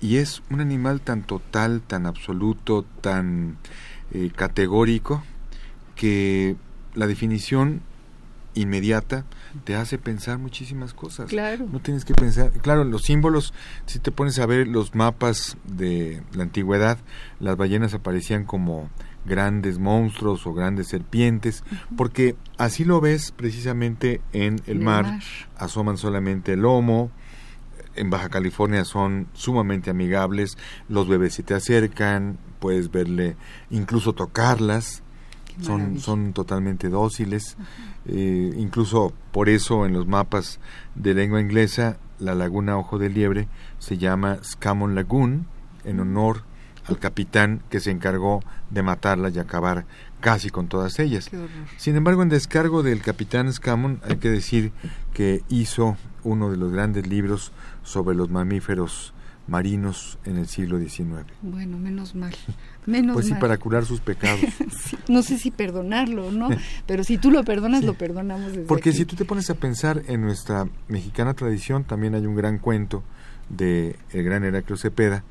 y 0.00 0.16
es 0.16 0.42
un 0.50 0.60
animal 0.60 1.00
tan 1.00 1.22
total, 1.22 1.80
tan 1.80 2.06
absoluto, 2.06 2.84
tan 3.00 3.56
eh, 4.12 4.30
categórico, 4.34 5.22
que 5.96 6.56
la 6.94 7.06
definición 7.06 7.82
inmediata 8.54 9.24
te 9.64 9.74
hace 9.74 9.98
pensar 9.98 10.38
muchísimas 10.38 10.94
cosas. 10.94 11.28
Claro. 11.28 11.66
No 11.70 11.80
tienes 11.80 12.04
que 12.04 12.14
pensar, 12.14 12.50
claro, 12.52 12.84
los 12.84 13.02
símbolos, 13.02 13.52
si 13.86 13.98
te 13.98 14.12
pones 14.12 14.38
a 14.38 14.46
ver 14.46 14.68
los 14.68 14.94
mapas 14.94 15.56
de 15.64 16.22
la 16.32 16.44
antigüedad, 16.44 16.98
las 17.40 17.56
ballenas 17.56 17.94
aparecían 17.94 18.44
como 18.44 18.90
grandes 19.24 19.78
monstruos 19.78 20.46
o 20.46 20.54
grandes 20.54 20.88
serpientes, 20.88 21.64
porque 21.96 22.36
así 22.56 22.84
lo 22.84 23.00
ves 23.00 23.32
precisamente 23.32 24.20
en 24.32 24.60
el, 24.66 24.80
mar, 24.80 25.20
asoman 25.56 25.96
solamente 25.96 26.54
el 26.54 26.60
lomo, 26.60 27.10
en 27.94 28.10
Baja 28.10 28.28
California 28.28 28.84
son 28.84 29.28
sumamente 29.32 29.90
amigables, 29.90 30.56
los 30.88 31.08
bebés 31.08 31.34
se 31.34 31.42
te 31.42 31.54
acercan, 31.54 32.38
puedes 32.60 32.90
verle, 32.90 33.36
incluso 33.70 34.12
tocarlas, 34.12 35.02
son, 35.60 35.98
son 35.98 36.32
totalmente 36.32 36.88
dóciles, 36.88 37.56
eh, 38.06 38.52
incluso 38.56 39.12
por 39.32 39.48
eso 39.48 39.86
en 39.86 39.92
los 39.92 40.06
mapas 40.06 40.60
de 40.94 41.14
lengua 41.14 41.40
inglesa 41.40 41.98
la 42.18 42.34
laguna 42.34 42.76
Ojo 42.78 42.98
de 42.98 43.10
Liebre 43.10 43.48
se 43.78 43.98
llama 43.98 44.38
Scamon 44.42 44.94
Lagoon 44.94 45.46
en 45.84 46.00
honor 46.00 46.42
al 46.86 46.98
capitán 46.98 47.62
que 47.70 47.80
se 47.80 47.90
encargó 47.90 48.40
de 48.70 48.82
matarla 48.82 49.30
y 49.30 49.38
acabar 49.38 49.86
casi 50.20 50.50
con 50.50 50.68
todas 50.68 50.98
ellas. 50.98 51.30
Sin 51.76 51.96
embargo, 51.96 52.22
en 52.22 52.28
descargo 52.28 52.82
del 52.82 53.00
capitán 53.00 53.52
Scamon 53.52 54.00
hay 54.08 54.16
que 54.16 54.30
decir 54.30 54.72
que 55.14 55.42
hizo 55.48 55.96
uno 56.24 56.50
de 56.50 56.56
los 56.56 56.72
grandes 56.72 57.06
libros 57.06 57.52
sobre 57.82 58.16
los 58.16 58.30
mamíferos 58.30 59.14
marinos 59.46 60.18
en 60.24 60.36
el 60.36 60.46
siglo 60.46 60.78
XIX. 60.78 61.24
Bueno, 61.40 61.78
menos 61.78 62.14
mal. 62.14 62.34
Menos 62.86 63.14
pues 63.14 63.26
sí, 63.26 63.34
para 63.34 63.56
curar 63.56 63.84
sus 63.86 64.00
pecados. 64.00 64.40
no 65.08 65.22
sé 65.22 65.38
si 65.38 65.50
perdonarlo, 65.50 66.30
¿no? 66.30 66.50
Pero 66.86 67.02
si 67.02 67.18
tú 67.18 67.30
lo 67.30 67.42
perdonas, 67.44 67.82
lo 67.82 67.94
perdonamos 67.94 68.52
desde 68.52 68.66
Porque 68.66 68.90
aquí. 68.90 68.98
si 68.98 69.04
tú 69.04 69.16
te 69.16 69.24
pones 69.24 69.48
a 69.50 69.54
pensar 69.54 70.02
en 70.06 70.20
nuestra 70.20 70.68
mexicana 70.88 71.34
tradición, 71.34 71.84
también 71.84 72.14
hay 72.14 72.26
un 72.26 72.36
gran 72.36 72.58
cuento 72.58 73.02
de 73.48 73.96
el 74.12 74.22
gran 74.24 74.44
Heraclio 74.44 74.76
Cepeda 74.76 75.24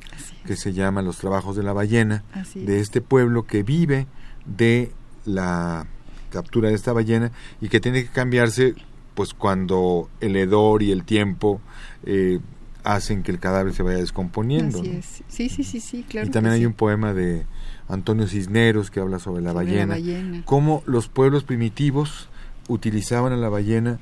que 0.45 0.55
se 0.55 0.73
llama 0.73 1.01
Los 1.01 1.17
trabajos 1.17 1.55
de 1.55 1.63
la 1.63 1.73
ballena, 1.73 2.23
de 2.55 2.77
es. 2.77 2.83
este 2.83 3.01
pueblo 3.01 3.45
que 3.45 3.63
vive 3.63 4.07
de 4.45 4.91
la 5.25 5.85
captura 6.31 6.69
de 6.69 6.75
esta 6.75 6.93
ballena 6.93 7.31
y 7.61 7.69
que 7.69 7.79
tiene 7.79 8.03
que 8.03 8.09
cambiarse 8.09 8.75
pues 9.13 9.33
cuando 9.33 10.09
el 10.21 10.35
hedor 10.35 10.83
y 10.83 10.91
el 10.91 11.03
tiempo 11.03 11.59
eh, 12.05 12.39
hacen 12.83 13.23
que 13.23 13.31
el 13.31 13.39
cadáver 13.39 13.73
se 13.73 13.83
vaya 13.83 13.97
descomponiendo. 13.97 14.79
Así 14.79 14.89
¿no? 14.89 14.99
es. 14.99 15.23
Sí, 15.27 15.49
sí, 15.49 15.63
sí, 15.63 15.79
sí, 15.79 16.05
claro. 16.07 16.27
y 16.27 16.29
también 16.31 16.53
hay 16.53 16.59
sí. 16.61 16.65
un 16.65 16.73
poema 16.73 17.13
de 17.13 17.45
Antonio 17.89 18.27
Cisneros 18.27 18.91
que 18.91 18.99
habla 18.99 19.19
sobre 19.19 19.41
la 19.41 19.51
Sobre 19.51 19.65
la 19.65 19.71
ballena, 19.85 19.93
ballena. 19.95 20.41
cómo 20.45 20.83
los 20.85 21.07
pueblos 21.09 21.43
primitivos 21.43 22.29
utilizaban 22.67 23.33
a 23.33 23.37
la 23.37 23.49
ballena 23.49 23.99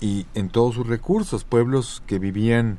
y 0.00 0.26
en 0.34 0.48
todos 0.48 0.74
sus 0.74 0.86
recursos, 0.86 1.44
pueblos 1.44 2.02
que 2.06 2.18
vivían 2.18 2.78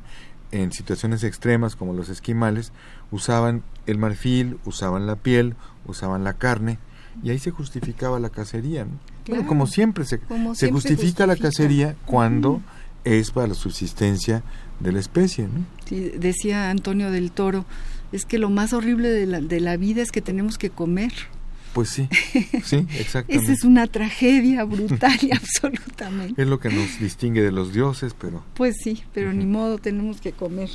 en 0.52 0.70
situaciones 0.70 1.24
extremas 1.24 1.74
como 1.74 1.94
los 1.94 2.08
esquimales, 2.08 2.72
usaban 3.10 3.62
el 3.86 3.98
marfil, 3.98 4.58
usaban 4.64 5.06
la 5.06 5.16
piel, 5.16 5.56
usaban 5.86 6.22
la 6.22 6.34
carne 6.34 6.78
y 7.22 7.30
ahí 7.30 7.38
se 7.38 7.50
justificaba 7.50 8.20
la 8.20 8.30
cacería. 8.30 8.84
¿no? 8.84 8.98
Bueno, 9.26 9.46
como 9.46 9.66
siempre 9.66 10.04
se, 10.04 10.18
Como 10.18 10.54
se 10.54 10.66
siempre 10.66 10.80
justifica 10.80 11.26
la 11.26 11.36
cacería 11.36 11.96
cuando 12.06 12.62
es 13.04 13.30
para 13.30 13.48
la 13.48 13.54
subsistencia 13.54 14.42
de 14.80 14.92
la 14.92 15.00
especie. 15.00 15.44
¿no? 15.44 15.64
Sí, 15.86 16.12
decía 16.16 16.70
Antonio 16.70 17.10
del 17.10 17.32
Toro, 17.32 17.64
es 18.12 18.24
que 18.24 18.38
lo 18.38 18.50
más 18.50 18.72
horrible 18.72 19.10
de 19.10 19.26
la, 19.26 19.40
de 19.40 19.60
la 19.60 19.76
vida 19.76 20.02
es 20.02 20.12
que 20.12 20.20
tenemos 20.20 20.58
que 20.58 20.70
comer. 20.70 21.12
Pues 21.72 21.88
sí, 21.88 22.08
sí, 22.64 22.86
exactamente. 22.98 23.44
Esa 23.44 23.52
es 23.52 23.64
una 23.64 23.86
tragedia 23.86 24.64
brutal 24.64 25.18
y 25.22 25.30
absolutamente. 25.34 26.40
Es 26.40 26.48
lo 26.48 26.60
que 26.60 26.68
nos 26.68 27.00
distingue 27.00 27.42
de 27.42 27.50
los 27.50 27.72
dioses, 27.72 28.14
pero 28.18 28.42
Pues 28.54 28.76
sí, 28.82 29.02
pero 29.14 29.32
ni 29.32 29.46
modo, 29.46 29.78
tenemos 29.78 30.20
que 30.20 30.32
comer. 30.32 30.68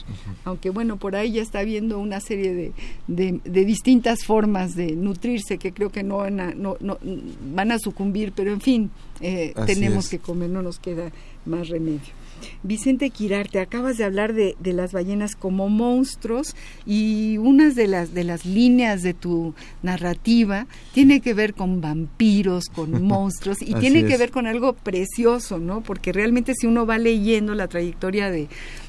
Aunque 0.43 0.69
bueno, 0.71 0.97
por 0.97 1.15
ahí 1.15 1.33
ya 1.33 1.41
está 1.41 1.59
habiendo 1.59 1.99
una 1.99 2.19
serie 2.19 2.53
de, 2.53 2.73
de, 3.07 3.39
de 3.43 3.65
distintas 3.65 4.23
formas 4.25 4.75
de 4.75 4.93
nutrirse 4.93 5.57
que 5.57 5.71
creo 5.71 5.91
que 5.91 6.03
no 6.03 6.17
van 6.17 6.39
a, 6.39 6.53
no, 6.53 6.77
no, 6.79 6.97
van 7.53 7.71
a 7.71 7.79
sucumbir, 7.79 8.33
pero 8.35 8.51
en 8.51 8.61
fin, 8.61 8.91
eh, 9.21 9.53
tenemos 9.65 10.05
es. 10.05 10.11
que 10.11 10.19
comer, 10.19 10.49
no 10.49 10.61
nos 10.61 10.79
queda 10.79 11.11
más 11.45 11.69
remedio. 11.69 11.99
Vicente 12.63 13.09
Quirarte, 13.09 13.59
acabas 13.59 13.97
de 13.97 14.03
hablar 14.03 14.33
de, 14.33 14.55
de 14.59 14.73
las 14.73 14.93
ballenas 14.93 15.35
como 15.35 15.69
monstruos 15.69 16.55
y 16.85 17.37
unas 17.37 17.75
de 17.75 17.87
las, 17.87 18.13
de 18.13 18.23
las 18.23 18.45
líneas 18.45 19.03
de 19.03 19.13
tu 19.13 19.53
narrativa 19.83 20.67
tiene 20.93 21.21
que 21.21 21.33
ver 21.33 21.53
con 21.53 21.81
vampiros, 21.81 22.65
con 22.65 23.01
monstruos 23.03 23.61
y 23.61 23.73
tiene 23.75 24.05
que 24.05 24.17
ver 24.17 24.31
con 24.31 24.47
algo 24.47 24.73
precioso, 24.73 25.59
¿no? 25.59 25.81
Porque 25.81 26.11
realmente 26.11 26.53
si 26.55 26.67
uno 26.67 26.85
va 26.85 26.97
leyendo 26.97 27.55
la 27.55 27.67
trayectoria 27.67 28.29
de, 28.29 28.47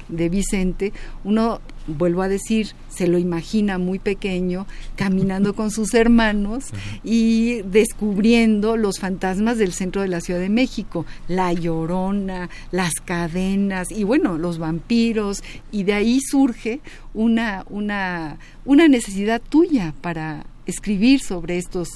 de 0.09 0.29
Vicente, 0.29 0.93
uno, 1.23 1.61
vuelvo 1.97 2.21
a 2.21 2.27
decir, 2.27 2.73
se 2.89 3.07
lo 3.07 3.17
imagina 3.17 3.77
muy 3.77 3.99
pequeño, 3.99 4.65
caminando 4.95 5.53
con 5.53 5.71
sus 5.71 5.93
hermanos 5.93 6.65
y 7.03 7.61
descubriendo 7.63 8.77
los 8.77 8.99
fantasmas 8.99 9.57
del 9.57 9.73
centro 9.73 10.01
de 10.01 10.07
la 10.07 10.21
Ciudad 10.21 10.39
de 10.39 10.49
México, 10.49 11.05
la 11.27 11.53
llorona, 11.53 12.49
las 12.71 12.93
cadenas 13.03 13.91
y 13.91 14.03
bueno, 14.03 14.37
los 14.37 14.57
vampiros, 14.57 15.43
y 15.71 15.83
de 15.83 15.93
ahí 15.93 16.19
surge 16.21 16.81
una, 17.13 17.65
una, 17.69 18.37
una 18.65 18.87
necesidad 18.87 19.41
tuya 19.41 19.93
para 20.01 20.45
escribir 20.65 21.19
sobre 21.19 21.57
estos 21.57 21.89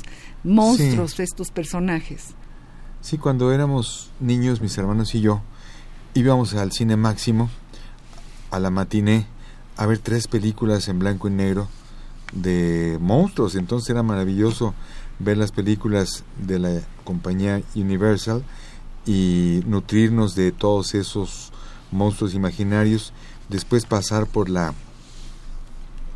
monstruos, 0.43 1.19
estos 1.19 1.51
personajes. 1.51 2.33
sí, 3.01 3.17
cuando 3.17 3.51
éramos 3.51 4.11
niños, 4.19 4.61
mis 4.61 4.77
hermanos 4.77 5.13
y 5.15 5.21
yo, 5.21 5.41
íbamos 6.13 6.53
al 6.53 6.71
cine 6.71 6.95
máximo, 6.95 7.49
a 8.51 8.59
la 8.59 8.69
matiné, 8.69 9.25
a 9.77 9.85
ver 9.85 9.99
tres 9.99 10.27
películas 10.27 10.87
en 10.87 10.99
blanco 10.99 11.27
y 11.27 11.31
negro 11.31 11.67
de 12.33 12.97
monstruos. 13.01 13.55
Entonces 13.55 13.89
era 13.89 14.03
maravilloso 14.03 14.73
ver 15.19 15.37
las 15.37 15.51
películas 15.51 16.23
de 16.37 16.59
la 16.59 16.81
compañía 17.03 17.61
Universal 17.75 18.43
y 19.05 19.61
nutrirnos 19.65 20.35
de 20.35 20.51
todos 20.51 20.95
esos 20.95 21.51
monstruos 21.91 22.33
imaginarios. 22.33 23.13
Después 23.49 23.85
pasar 23.85 24.27
por 24.27 24.49
la 24.49 24.73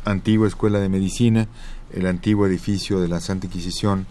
antigua 0.04 0.48
escuela 0.48 0.78
de 0.78 0.88
medicina, 0.88 1.48
el 1.92 2.06
antiguo 2.06 2.46
edificio 2.46 3.00
de 3.00 3.08
la 3.08 3.20
Santa 3.20 3.46
Inquisición 3.46 4.06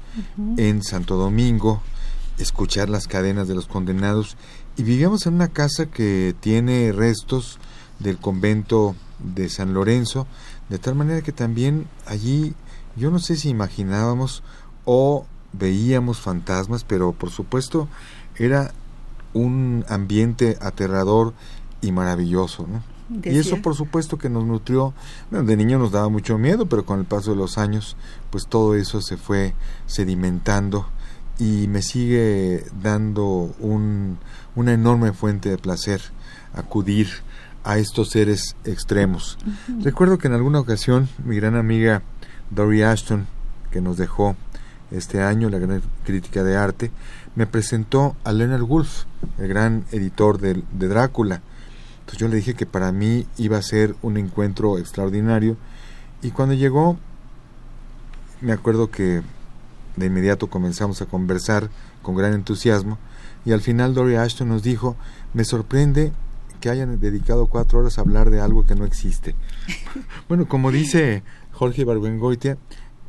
en 0.58 0.84
Santo 0.84 1.16
Domingo, 1.16 1.82
escuchar 2.38 2.90
las 2.90 3.08
cadenas 3.08 3.48
de 3.48 3.56
los 3.56 3.68
condenados 3.68 4.38
y 4.78 4.84
vivíamos 4.84 5.26
en 5.26 5.36
una 5.36 5.48
casa 5.48 5.88
que 5.88 6.36
tiene 6.40 6.92
restos 6.92 7.60
del 8.00 8.18
convento 8.18 8.96
de 9.20 9.50
San 9.50 9.74
Lorenzo, 9.74 10.28
de 10.70 10.78
tal 10.80 10.96
manera 10.96 11.22
que 11.22 11.32
también 11.32 11.88
allí 12.06 12.54
yo 12.96 13.12
no 13.12 13.20
sé 13.20 13.36
si 13.36 13.50
imaginábamos 13.50 14.44
o 14.86 15.26
veíamos 15.54 16.20
fantasmas, 16.20 16.84
pero 16.84 17.14
por 17.14 17.30
supuesto 17.30 17.88
era 18.36 18.72
un 19.34 19.86
ambiente 19.88 20.58
aterrador 20.62 21.34
y 21.82 21.92
maravilloso, 21.92 22.68
¿no? 22.68 22.84
Y 23.24 23.38
eso 23.38 23.62
por 23.62 23.74
supuesto 23.74 24.18
que 24.18 24.30
nos 24.30 24.44
nutrió, 24.44 24.94
bueno, 25.32 25.46
de 25.46 25.56
niño 25.56 25.80
nos 25.80 25.94
daba 25.94 26.10
mucho 26.10 26.38
miedo, 26.38 26.66
pero 26.66 26.86
con 26.86 27.00
el 27.00 27.06
paso 27.06 27.32
de 27.32 27.38
los 27.38 27.58
años, 27.58 27.96
pues 28.32 28.48
todo 28.48 28.76
eso 28.76 29.02
se 29.02 29.16
fue 29.16 29.54
sedimentando 29.86 30.88
y 31.40 31.68
me 31.68 31.82
sigue 31.82 32.66
dando 32.82 33.56
un, 33.60 34.18
una 34.56 34.74
enorme 34.74 35.14
fuente 35.14 35.50
de 35.50 35.58
placer 35.58 36.02
acudir 36.54 37.08
a 37.68 37.78
estos 37.78 38.10
seres 38.10 38.56
extremos. 38.64 39.38
Recuerdo 39.82 40.18
que 40.18 40.28
en 40.28 40.34
alguna 40.34 40.62
ocasión 40.62 41.10
mi 41.26 41.36
gran 41.36 41.56
amiga 41.56 42.02
Dory 42.50 42.84
Ashton, 42.84 43.28
que 43.72 43.82
nos 43.82 43.98
dejó 43.98 44.38
este 44.90 45.22
año, 45.22 45.50
la 45.50 45.60
gran 45.60 45.82
crítica 46.06 46.44
de 46.44 46.56
arte, 46.56 46.92
me 47.36 47.46
presentó 47.46 48.16
a 48.24 48.32
Leonard 48.32 48.64
Wolf, 48.64 49.04
el 49.38 49.50
gran 49.50 49.84
editor 49.92 50.40
de, 50.40 50.64
de 50.72 50.88
Drácula. 50.88 51.42
Entonces 52.00 52.20
yo 52.20 52.30
le 52.30 52.38
dije 52.38 52.54
que 52.54 52.66
para 52.66 52.94
mí 52.94 53.28
iba 53.38 53.58
a 53.58 53.62
ser 53.62 53.96
un 54.02 54.16
encuentro 54.16 54.78
extraordinario. 54.78 55.58
Y 56.22 56.32
cuando 56.32 56.56
llegó, 56.56 56.98
me 58.40 58.54
acuerdo 58.54 58.90
que 58.90 59.24
de 59.98 60.06
inmediato 60.06 60.48
comenzamos 60.48 61.02
a 61.02 61.06
conversar 61.06 61.70
con 62.02 62.16
gran 62.16 62.34
entusiasmo 62.34 62.98
y 63.44 63.52
al 63.52 63.62
final 63.62 63.94
Dory 63.94 64.16
Ashton 64.16 64.50
nos 64.50 64.64
dijo, 64.64 64.96
me 65.34 65.44
sorprende 65.44 66.14
que 66.68 66.72
hayan 66.72 67.00
dedicado 67.00 67.48
cuatro 67.48 67.80
horas 67.80 67.98
a 67.98 68.02
hablar 68.02 68.30
de 68.30 68.42
algo 68.42 68.66
que 68.66 68.76
no 68.76 68.84
existe. 68.84 69.36
bueno, 70.28 70.50
como 70.50 70.70
dice 70.70 71.24
Jorge 71.54 71.86
Barbengoitia, 71.86 72.58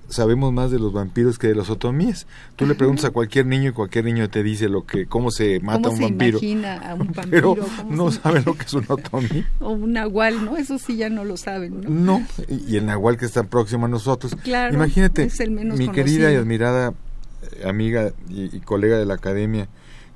sabemos 0.08 0.52
más 0.52 0.70
de 0.70 0.78
los 0.78 0.92
vampiros 0.92 1.40
que 1.40 1.48
de 1.48 1.56
los 1.56 1.68
otomíes. 1.68 2.28
Tú 2.54 2.66
le 2.66 2.76
preguntas 2.76 3.06
a 3.06 3.10
cualquier 3.10 3.46
niño 3.46 3.70
y 3.70 3.72
cualquier 3.72 4.04
niño 4.04 4.30
te 4.30 4.44
dice 4.44 4.68
lo 4.68 4.86
que 4.86 5.06
cómo 5.06 5.32
se 5.32 5.58
mata 5.58 5.88
un 5.88 5.98
vampiro. 5.98 6.38
a 6.38 6.94
un 6.94 7.08
vampiro. 7.14 7.56
Pero 7.56 7.66
no 7.90 8.12
sabe 8.12 8.44
lo 8.46 8.54
que 8.54 8.62
es 8.62 8.74
un 8.74 8.84
otomí. 8.86 9.44
o 9.60 9.70
un 9.70 9.92
nahual, 9.92 10.44
¿no? 10.44 10.56
Eso 10.56 10.78
sí 10.78 10.96
ya 10.96 11.10
no 11.10 11.24
lo 11.24 11.36
saben, 11.36 11.80
¿no? 11.80 11.90
No, 11.90 12.26
y 12.48 12.76
el 12.76 12.86
nahual 12.86 13.16
que 13.16 13.24
está 13.24 13.42
próximo 13.42 13.86
a 13.86 13.88
nosotros. 13.88 14.36
Claro, 14.44 14.72
Imagínate, 14.72 15.24
es 15.24 15.40
el 15.40 15.50
menos 15.50 15.80
mi 15.80 15.88
querida 15.88 16.30
y 16.30 16.36
admirada 16.36 16.94
eh, 17.42 17.68
amiga 17.68 18.12
y, 18.28 18.56
y 18.56 18.60
colega 18.60 18.98
de 18.98 19.04
la 19.04 19.14
academia, 19.14 19.68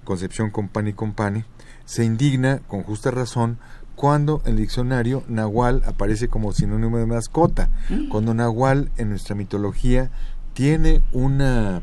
Concepción 0.05 0.51
Compani 0.51 0.93
Compani, 0.93 1.43
se 1.85 2.05
indigna 2.05 2.59
con 2.69 2.83
justa 2.83 3.11
razón 3.11 3.59
cuando 3.95 4.41
en 4.47 4.53
el 4.53 4.57
diccionario 4.59 5.23
nahual 5.29 5.83
aparece 5.87 6.29
como 6.29 6.53
sinónimo 6.53 6.99
de 6.99 7.07
mascota, 7.07 7.71
Mm. 7.91 8.09
cuando 8.09 8.35
nahual 8.35 8.91
en 8.97 9.11
nuestra 9.11 9.35
mitología 9.37 10.11
tiene 10.55 11.03
una 11.13 11.83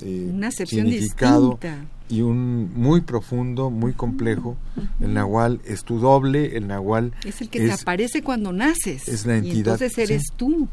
eh, 0.00 0.30
Una 0.32 0.46
acepción 0.48 0.86
significado 0.86 1.50
distinta. 1.60 1.84
y 2.08 2.20
un 2.22 2.70
muy 2.74 3.00
profundo, 3.00 3.68
muy 3.70 3.92
complejo. 3.92 4.56
El 5.00 5.12
nahual 5.14 5.60
es 5.66 5.82
tu 5.82 5.98
doble, 5.98 6.56
el 6.56 6.68
nahual 6.68 7.12
Es 7.26 7.40
el 7.40 7.48
que 7.50 7.58
te 7.66 7.72
aparece 7.72 8.22
cuando 8.22 8.52
naces. 8.52 9.08
es 9.08 9.26
la 9.26 9.34
Y 9.34 9.38
entidad, 9.38 9.74
entonces 9.74 9.98
eres 9.98 10.22
sí. 10.22 10.34
tú. 10.36 10.68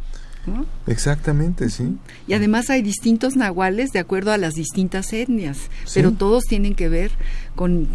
¿No? 0.48 0.66
exactamente, 0.88 1.70
sí. 1.70 1.96
Y 2.28 2.34
además 2.34 2.70
hay 2.70 2.82
distintos 2.82 3.36
nahuales 3.36 3.92
de 3.92 4.00
acuerdo 4.00 4.32
a 4.32 4.38
las 4.38 4.54
distintas 4.54 5.12
etnias, 5.14 5.58
Sí. 5.86 5.94
pero 5.96 6.12
todos 6.12 6.44
tienen 6.46 6.76
que 6.76 6.90
ver 6.90 7.12
con, 7.56 7.88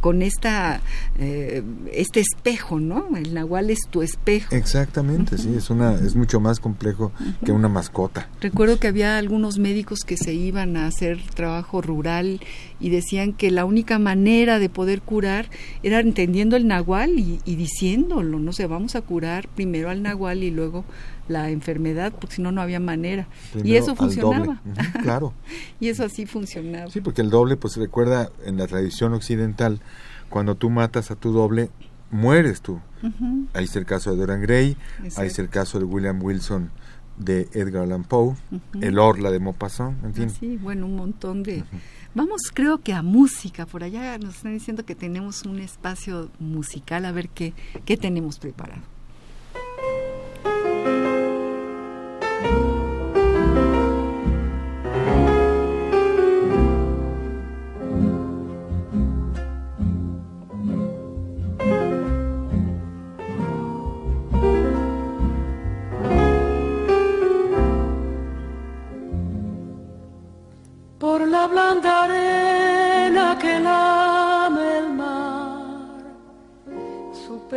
con 0.00 0.22
esta 0.22 0.80
eh, 1.18 1.62
este 1.92 2.20
espejo, 2.20 2.78
¿no? 2.80 3.16
El 3.16 3.34
nahual 3.34 3.70
es 3.70 3.80
tu 3.90 4.02
espejo. 4.02 4.54
Exactamente, 4.54 5.38
sí, 5.38 5.54
es 5.56 5.70
una 5.70 5.94
es 5.94 6.14
mucho 6.16 6.40
más 6.40 6.60
complejo 6.60 7.12
que 7.44 7.52
una 7.52 7.68
mascota. 7.68 8.28
Recuerdo 8.40 8.78
que 8.78 8.86
había 8.88 9.18
algunos 9.18 9.58
médicos 9.58 10.00
que 10.06 10.16
se 10.16 10.34
iban 10.34 10.76
a 10.76 10.86
hacer 10.86 11.18
trabajo 11.34 11.80
rural 11.82 12.40
y 12.80 12.90
decían 12.90 13.32
que 13.32 13.50
la 13.50 13.64
única 13.64 13.98
manera 13.98 14.58
de 14.58 14.68
poder 14.68 15.02
curar 15.02 15.50
era 15.82 16.00
entendiendo 16.00 16.56
el 16.56 16.66
nahual 16.66 17.18
y, 17.18 17.40
y 17.44 17.56
diciéndolo, 17.56 18.38
no 18.38 18.52
sé, 18.52 18.66
vamos 18.66 18.94
a 18.94 19.02
curar 19.02 19.48
primero 19.48 19.90
al 19.90 20.02
nahual 20.02 20.42
y 20.44 20.50
luego 20.50 20.84
la 21.28 21.50
enfermedad, 21.50 22.12
porque 22.18 22.36
si 22.36 22.42
no, 22.42 22.52
no 22.52 22.60
había 22.60 22.80
manera. 22.80 23.28
y 23.62 23.76
eso 23.76 23.94
funcionaba. 23.94 24.60
claro. 25.02 25.34
y 25.80 25.88
eso 25.88 26.04
así 26.04 26.26
funcionaba. 26.26 26.90
Sí, 26.90 27.00
porque 27.00 27.22
el 27.22 27.30
doble, 27.30 27.56
pues 27.56 27.76
recuerda 27.76 28.30
en 28.44 28.56
la 28.56 28.66
tradición 28.66 29.12
occidental, 29.12 29.80
cuando 30.28 30.54
tú 30.54 30.70
matas 30.70 31.10
a 31.10 31.16
tu 31.16 31.32
doble, 31.32 31.70
mueres 32.10 32.60
tú. 32.60 32.80
Ahí 33.54 33.64
está 33.64 33.78
el 33.78 33.86
caso 33.86 34.10
de 34.10 34.16
Dorian 34.16 34.42
Gray, 34.42 34.76
Exacto. 34.98 35.20
ahí 35.20 35.26
está 35.28 35.42
el 35.42 35.48
caso 35.48 35.78
de 35.78 35.84
William 35.84 36.20
Wilson 36.22 36.70
de 37.16 37.48
Edgar 37.52 37.82
Allan 37.82 38.04
Poe, 38.04 38.36
el 38.80 38.98
Orla 38.98 39.30
de 39.30 39.40
Maupassant, 39.40 40.04
en 40.04 40.14
fin. 40.14 40.26
Así, 40.26 40.56
bueno, 40.56 40.86
un 40.86 40.96
montón 40.96 41.42
de... 41.42 41.64
Vamos, 42.14 42.50
creo 42.52 42.78
que 42.78 42.94
a 42.94 43.02
música. 43.02 43.66
Por 43.66 43.84
allá 43.84 44.18
nos 44.18 44.36
están 44.36 44.54
diciendo 44.54 44.84
que 44.84 44.94
tenemos 44.94 45.44
un 45.44 45.58
espacio 45.58 46.30
musical. 46.40 47.04
A 47.04 47.12
ver 47.12 47.28
qué, 47.28 47.54
qué 47.84 47.96
tenemos 47.96 48.38
preparado. 48.38 48.82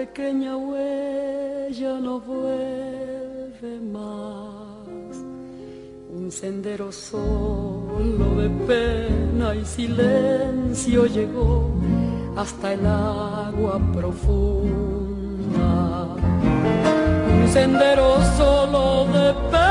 Pequeña 0.06 0.58
huella 0.58 1.94
no 2.06 2.20
vuelve 2.20 3.74
más. 3.98 5.14
Un 6.18 6.32
sendero 6.32 6.92
solo 6.92 8.26
de 8.42 8.50
pena 8.70 9.54
y 9.54 9.64
silencio 9.64 11.06
llegó 11.06 11.70
hasta 12.36 12.74
el 12.74 12.84
agua 12.88 13.80
profunda. 13.94 15.74
Un 17.36 17.48
sendero 17.48 18.08
solo 18.40 19.06
de 19.16 19.34
penas 19.52 19.71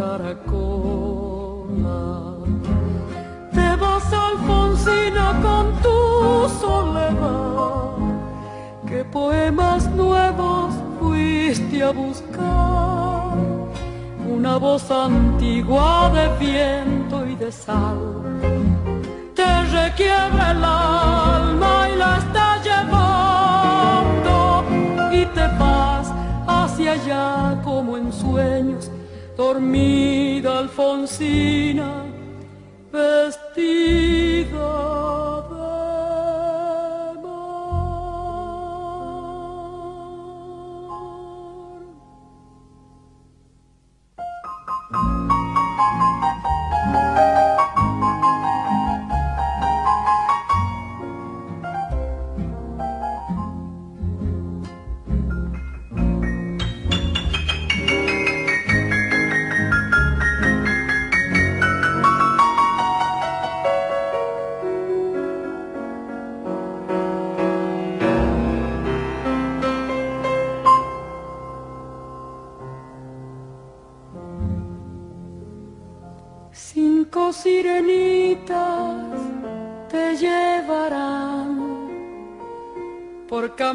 caracola. 0.00 1.98
Te 3.56 3.68
vas 3.82 4.08
Alfonsina 4.26 5.26
con 5.44 5.64
tu 5.84 5.98
soledad, 6.62 7.98
que 8.88 9.00
poemas 9.04 9.82
nuevos 9.90 10.68
fuiste 10.98 11.82
a 11.82 11.90
buscar 11.90 13.36
una 14.36 14.56
voz 14.56 14.90
antigua 14.90 16.10
de 16.16 16.26
viento 16.46 17.16
y 17.26 17.34
de 17.36 17.52
sal. 17.52 18.00
Te 19.38 19.50
requiebra 19.78 20.44
el 20.54 20.64
alma 20.64 21.72
y 21.92 21.94
la 22.02 22.10
está 22.22 22.46
llevando 22.68 24.34
y 25.12 25.22
te 25.36 25.46
vas 25.60 26.06
hacia 26.46 26.92
allá 26.92 27.60
como 27.62 27.90
en 27.98 28.12
sueños, 28.12 28.90
dormida 29.40 30.58
Alfonsina, 30.58 32.04
vestida 32.92 34.50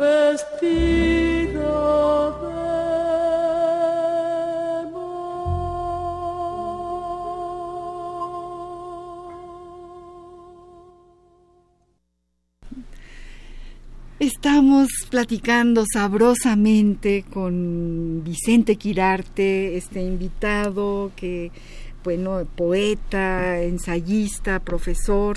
vestida 0.00 1.60
de 2.40 2.60
Estamos 14.18 14.88
platicando 15.10 15.84
sabrosamente 15.90 17.24
con 17.30 18.22
Vicente 18.24 18.76
Quirarte, 18.76 19.76
este 19.76 20.02
invitado 20.02 21.12
que, 21.16 21.50
bueno, 22.04 22.46
poeta, 22.54 23.62
ensayista, 23.62 24.60
profesor, 24.60 25.36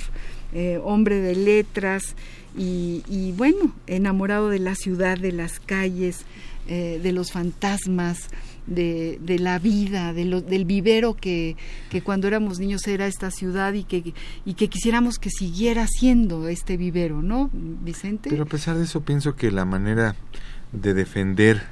eh, 0.54 0.80
hombre 0.84 1.18
de 1.18 1.36
letras 1.36 2.16
y, 2.56 3.04
y, 3.08 3.32
bueno, 3.34 3.74
enamorado 3.88 4.50
de 4.50 4.60
la 4.60 4.76
ciudad, 4.76 5.18
de 5.18 5.32
las 5.32 5.60
calles, 5.60 6.26
eh, 6.68 7.00
de 7.02 7.12
los 7.12 7.32
fantasmas, 7.32 8.30
de, 8.68 9.20
de 9.22 9.40
la 9.40 9.60
vida, 9.60 10.14
de 10.14 10.26
lo, 10.26 10.42
del 10.42 10.66
vivero 10.66 11.16
que, 11.16 11.58
que, 11.90 12.02
cuando 12.02 12.28
éramos 12.28 12.60
niños 12.60 12.88
era 12.88 13.08
esta 13.08 13.32
ciudad 13.32 13.74
y 13.74 13.84
que, 13.84 14.14
y 14.46 14.54
que 14.54 14.70
quisiéramos 14.70 15.20
que 15.20 15.30
siguiera 15.30 15.86
siendo 15.88 16.48
este 16.48 16.78
vivero, 16.78 17.22
¿no, 17.22 17.50
Vicente? 17.54 18.30
Pero 18.30 18.44
a 18.44 18.48
pesar 18.48 18.78
de 18.78 18.86
eso 18.86 19.02
pienso 19.02 19.36
que 19.36 19.52
la 19.52 19.66
manera 19.66 20.16
de 20.72 20.94
defender 20.94 21.64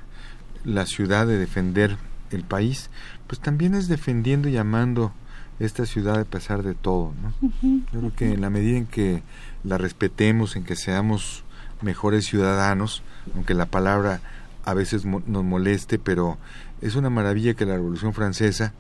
la 0.66 0.86
ciudad, 0.86 1.26
de 1.26 1.38
defender 1.38 1.98
el 2.32 2.44
país, 2.44 2.90
pues 3.28 3.40
también 3.40 3.74
es 3.76 3.88
defendiendo 3.88 4.50
y 4.50 4.58
amando 4.58 5.14
esta 5.60 5.86
ciudad 5.86 6.20
a 6.20 6.26
pesar 6.26 6.64
de 6.64 6.74
todo, 6.74 7.14
¿no? 7.22 7.34
Uh 7.42 7.52
-huh, 7.62 7.84
Yo 7.94 8.00
creo 8.00 8.16
que 8.16 8.34
en 8.34 8.42
la 8.42 8.50
medida 8.50 8.78
en 8.78 8.88
que 8.88 9.22
la 9.64 9.78
respetemos, 9.78 10.56
en 10.56 10.64
que 10.64 10.76
seamos 10.76 11.44
mejores 11.82 12.26
ciudadanos, 12.26 13.04
aunque 13.36 13.54
la 13.54 13.66
palabra 13.66 14.22
a 14.64 14.74
veces 14.74 15.06
mo 15.06 15.22
nos 15.26 15.44
moleste, 15.44 16.00
pero 16.00 16.38
es 16.82 16.96
una 16.96 17.10
maravilla 17.10 17.54
que 17.54 17.66
la 17.66 17.76
Revolución 17.76 18.14
Francesa, 18.14 18.74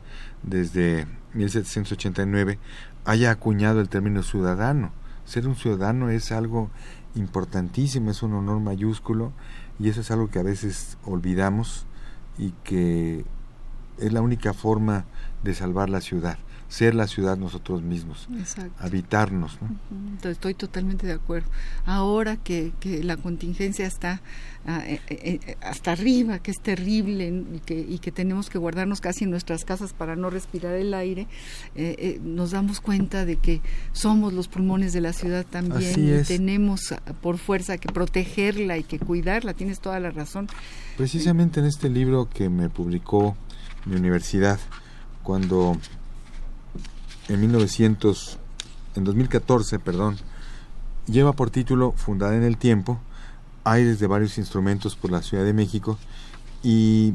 desde 0.43 1.07
1789, 1.33 2.59
haya 3.05 3.31
acuñado 3.31 3.81
el 3.81 3.89
término 3.89 4.23
ciudadano. 4.23 4.91
Ser 5.25 5.47
un 5.47 5.55
ciudadano 5.55 6.09
es 6.09 6.31
algo 6.31 6.69
importantísimo, 7.15 8.11
es 8.11 8.23
un 8.23 8.33
honor 8.33 8.59
mayúsculo 8.59 9.33
y 9.79 9.89
eso 9.89 10.01
es 10.01 10.11
algo 10.11 10.29
que 10.29 10.39
a 10.39 10.43
veces 10.43 10.97
olvidamos 11.05 11.85
y 12.37 12.51
que 12.63 13.25
es 13.97 14.13
la 14.13 14.21
única 14.21 14.53
forma 14.53 15.05
de 15.43 15.53
salvar 15.53 15.89
la 15.89 16.01
ciudad 16.01 16.37
ser 16.71 16.95
la 16.95 17.05
ciudad 17.05 17.37
nosotros 17.37 17.81
mismos, 17.81 18.29
Exacto. 18.39 18.71
habitarnos. 18.79 19.61
¿no? 19.61 19.67
-huh. 19.67 20.31
Estoy 20.31 20.53
totalmente 20.53 21.05
de 21.05 21.11
acuerdo. 21.11 21.49
Ahora 21.85 22.37
que, 22.37 22.71
que 22.79 23.03
la 23.03 23.17
contingencia 23.17 23.85
está 23.85 24.21
uh, 24.65 24.69
eh, 24.85 25.01
eh, 25.09 25.57
hasta 25.61 25.91
arriba, 25.91 26.39
que 26.39 26.51
es 26.51 26.61
terrible 26.61 27.27
y 27.27 27.59
que, 27.59 27.77
y 27.77 27.99
que, 27.99 28.13
tenemos 28.13 28.49
que 28.49 28.57
guardarnos 28.57 29.01
casi 29.01 29.25
en 29.25 29.31
nuestras 29.31 29.65
casas 29.65 29.91
para 29.91 30.15
no 30.15 30.29
respirar 30.29 30.75
el 30.75 30.93
aire, 30.93 31.27
eh, 31.75 32.21
nos 32.23 32.51
damos 32.51 32.79
cuenta 32.79 33.25
de 33.25 33.35
que 33.35 33.59
somos 33.91 34.31
los 34.31 34.47
pulmones 34.47 34.93
de 34.93 35.01
la 35.01 35.11
ciudad 35.11 35.45
también 35.45 36.21
y 36.21 36.23
tenemos 36.23 36.95
por 37.21 37.37
fuerza 37.37 37.79
que 37.79 37.91
protegerla 37.91 38.77
y 38.77 38.83
que 38.83 38.97
cuidarla. 38.97 39.53
Tienes 39.53 39.81
toda 39.81 39.99
la 39.99 40.11
razón. 40.11 40.47
Precisamente 40.95 41.59
en 41.59 41.65
este 41.65 41.89
libro 41.89 42.29
que 42.29 42.47
me 42.47 42.69
publicó 42.69 43.35
mi 43.85 43.97
universidad, 43.97 44.57
cuando 45.21 45.77
en 47.33 47.39
1900, 47.39 48.37
en 48.95 49.03
2014, 49.05 49.79
perdón, 49.79 50.17
lleva 51.07 51.31
por 51.33 51.49
título 51.49 51.93
Fundada 51.93 52.35
en 52.35 52.43
el 52.43 52.57
Tiempo, 52.57 52.99
aires 53.63 53.99
de 53.99 54.07
varios 54.07 54.37
instrumentos 54.37 54.95
por 54.95 55.11
la 55.11 55.21
Ciudad 55.21 55.45
de 55.45 55.53
México 55.53 55.97
y 56.61 57.13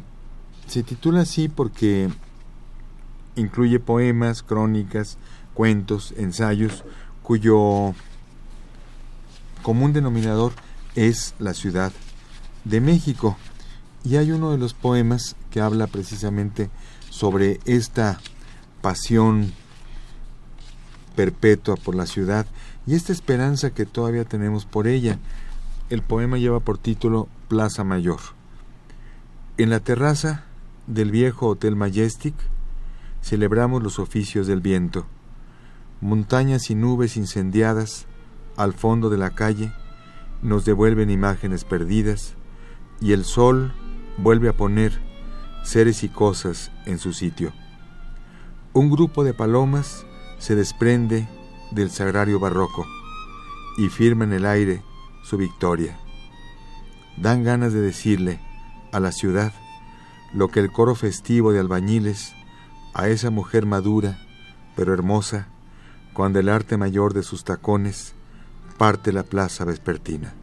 se 0.67 0.83
titula 0.83 1.21
así 1.21 1.49
porque 1.49 2.09
incluye 3.37 3.79
poemas, 3.79 4.43
crónicas, 4.43 5.19
cuentos, 5.53 6.15
ensayos, 6.17 6.85
cuyo 7.23 7.95
común 9.63 9.93
denominador 9.93 10.53
es 10.95 11.35
la 11.39 11.53
Ciudad 11.53 11.93
de 12.65 12.81
México. 12.81 13.37
Y 14.03 14.17
hay 14.17 14.33
uno 14.33 14.51
de 14.53 14.59
los 14.59 14.73
poemas 14.73 15.37
que 15.51 15.61
habla 15.61 15.89
precisamente 15.89 16.71
sobre 17.11 17.61
esta 17.67 18.21
pasión 18.81 19.53
perpetua 21.17 21.75
por 21.77 21.97
la 21.97 22.07
ciudad 22.07 22.47
y 22.87 22.95
esta 22.95 23.13
esperanza 23.13 23.71
que 23.71 23.87
todavía 23.87 24.25
tenemos 24.25 24.65
por 24.67 24.87
ella. 24.87 25.19
El 25.91 26.03
poema 26.03 26.39
lleva 26.39 26.61
por 26.61 26.79
título 26.79 27.29
Plaza 27.49 27.83
Mayor. 27.83 28.21
En 29.59 29.71
la 29.71 29.81
terraza 29.81 30.45
del 30.87 31.11
viejo 31.11 31.49
Hotel 31.49 31.75
Majestic 31.75 32.35
celebramos 33.23 33.83
los 33.83 33.99
oficios 33.99 34.47
del 34.47 34.61
viento. 34.61 35.07
Montañas 36.01 36.71
y 36.71 36.75
nubes 36.75 37.17
incendiadas 37.17 38.07
al 38.57 38.75
fondo 38.75 39.11
de 39.11 39.19
la 39.19 39.31
calle 39.31 39.73
nos 40.43 40.65
devuelven 40.65 41.11
imágenes 41.11 41.65
perdidas 41.65 42.35
y 43.01 43.13
el 43.13 43.25
sol 43.25 43.73
vuelve 44.19 44.49
a 44.49 44.57
poner 44.57 45.01
seres 45.65 46.05
y 46.05 46.09
cosas 46.09 46.71
en 46.85 46.99
su 46.99 47.13
sitio. 47.13 47.53
Un 48.73 48.91
grupo 48.91 49.25
de 49.25 49.35
palomas 49.35 50.07
se 50.39 50.55
desprende 50.55 51.29
del 51.71 51.91
sagrario 51.91 52.39
barroco 52.39 52.87
y 53.79 53.89
firma 53.89 54.25
en 54.25 54.33
el 54.33 54.47
aire 54.47 54.83
su 55.25 55.37
victoria. 55.37 55.99
Dan 57.17 57.45
ganas 57.45 57.73
de 57.73 57.81
decirle 57.81 58.41
a 58.93 59.01
la 59.01 59.13
ciudad 59.13 59.53
lo 60.33 60.49
que 60.49 60.61
el 60.61 60.71
coro 60.71 60.95
festivo 60.95 61.53
de 61.53 61.61
albañiles 61.61 62.35
a 62.95 63.09
esa 63.09 63.31
mujer 63.31 63.67
madura 63.67 64.19
pero 64.77 64.93
hermosa 64.93 65.49
cuando 66.13 66.39
el 66.39 66.49
arte 66.49 66.77
mayor 66.77 67.15
de 67.15 67.23
sus 67.23 67.43
tacones 67.45 68.15
parte 68.79 69.13
la 69.13 69.23
plaza 69.23 69.65
vespertina. 69.65 70.35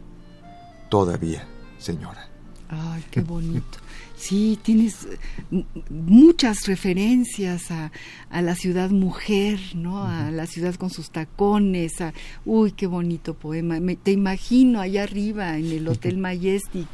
Todavía, 0.90 1.46
señora. 1.78 2.28
Ay, 2.68 3.04
qué 3.10 3.20
bonito. 3.22 3.78
Sí, 4.24 4.58
tienes 4.62 5.06
eh, 5.50 5.64
muchas 5.90 6.66
referencias 6.66 7.70
a, 7.70 7.92
a, 8.30 8.40
la 8.40 8.54
ciudad 8.54 8.88
mujer, 8.88 9.60
¿no? 9.74 10.02
A 10.02 10.30
la 10.30 10.46
ciudad 10.46 10.76
con 10.76 10.88
sus 10.88 11.10
tacones. 11.10 12.00
A, 12.00 12.14
uy, 12.46 12.72
qué 12.72 12.86
bonito 12.86 13.34
poema. 13.34 13.80
Me, 13.80 13.96
te 13.96 14.12
imagino 14.12 14.80
allá 14.80 15.02
arriba 15.02 15.58
en 15.58 15.66
el 15.66 15.86
Hotel 15.86 16.16
Majestic. 16.26 16.88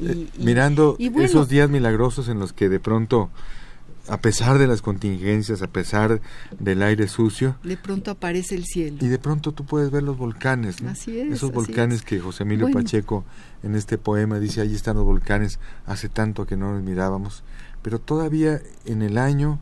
Y, 0.00 0.06
eh, 0.08 0.26
Mirando 0.38 0.96
esos 0.98 1.48
días 1.48 1.70
milagrosos 1.70 2.28
en 2.28 2.40
los 2.40 2.52
que 2.52 2.68
de 2.68 2.80
pronto 2.80 3.30
a 4.08 4.20
pesar 4.20 4.58
de 4.58 4.66
las 4.66 4.82
contingencias, 4.82 5.62
a 5.62 5.68
pesar 5.68 6.20
del 6.58 6.82
aire 6.82 7.08
sucio. 7.08 7.56
De 7.62 7.76
pronto 7.76 8.10
aparece 8.10 8.54
el 8.54 8.64
cielo. 8.64 8.98
Y 9.00 9.08
de 9.08 9.18
pronto 9.18 9.52
tú 9.52 9.64
puedes 9.64 9.90
ver 9.90 10.02
los 10.02 10.16
volcanes, 10.18 10.82
Así 10.82 11.18
es, 11.18 11.32
Esos 11.32 11.52
volcanes 11.52 12.02
que 12.02 12.18
José 12.18 12.42
Emilio 12.42 12.70
Pacheco 12.70 13.24
en 13.62 13.74
este 13.74 13.98
poema 13.98 14.38
dice, 14.38 14.60
allí 14.60 14.74
están 14.74 14.96
los 14.96 15.04
volcanes, 15.04 15.60
hace 15.86 16.08
tanto 16.08 16.46
que 16.46 16.56
no 16.56 16.72
los 16.72 16.82
mirábamos, 16.82 17.44
pero 17.82 18.00
todavía 18.00 18.60
en 18.84 19.02
el 19.02 19.18
año 19.18 19.60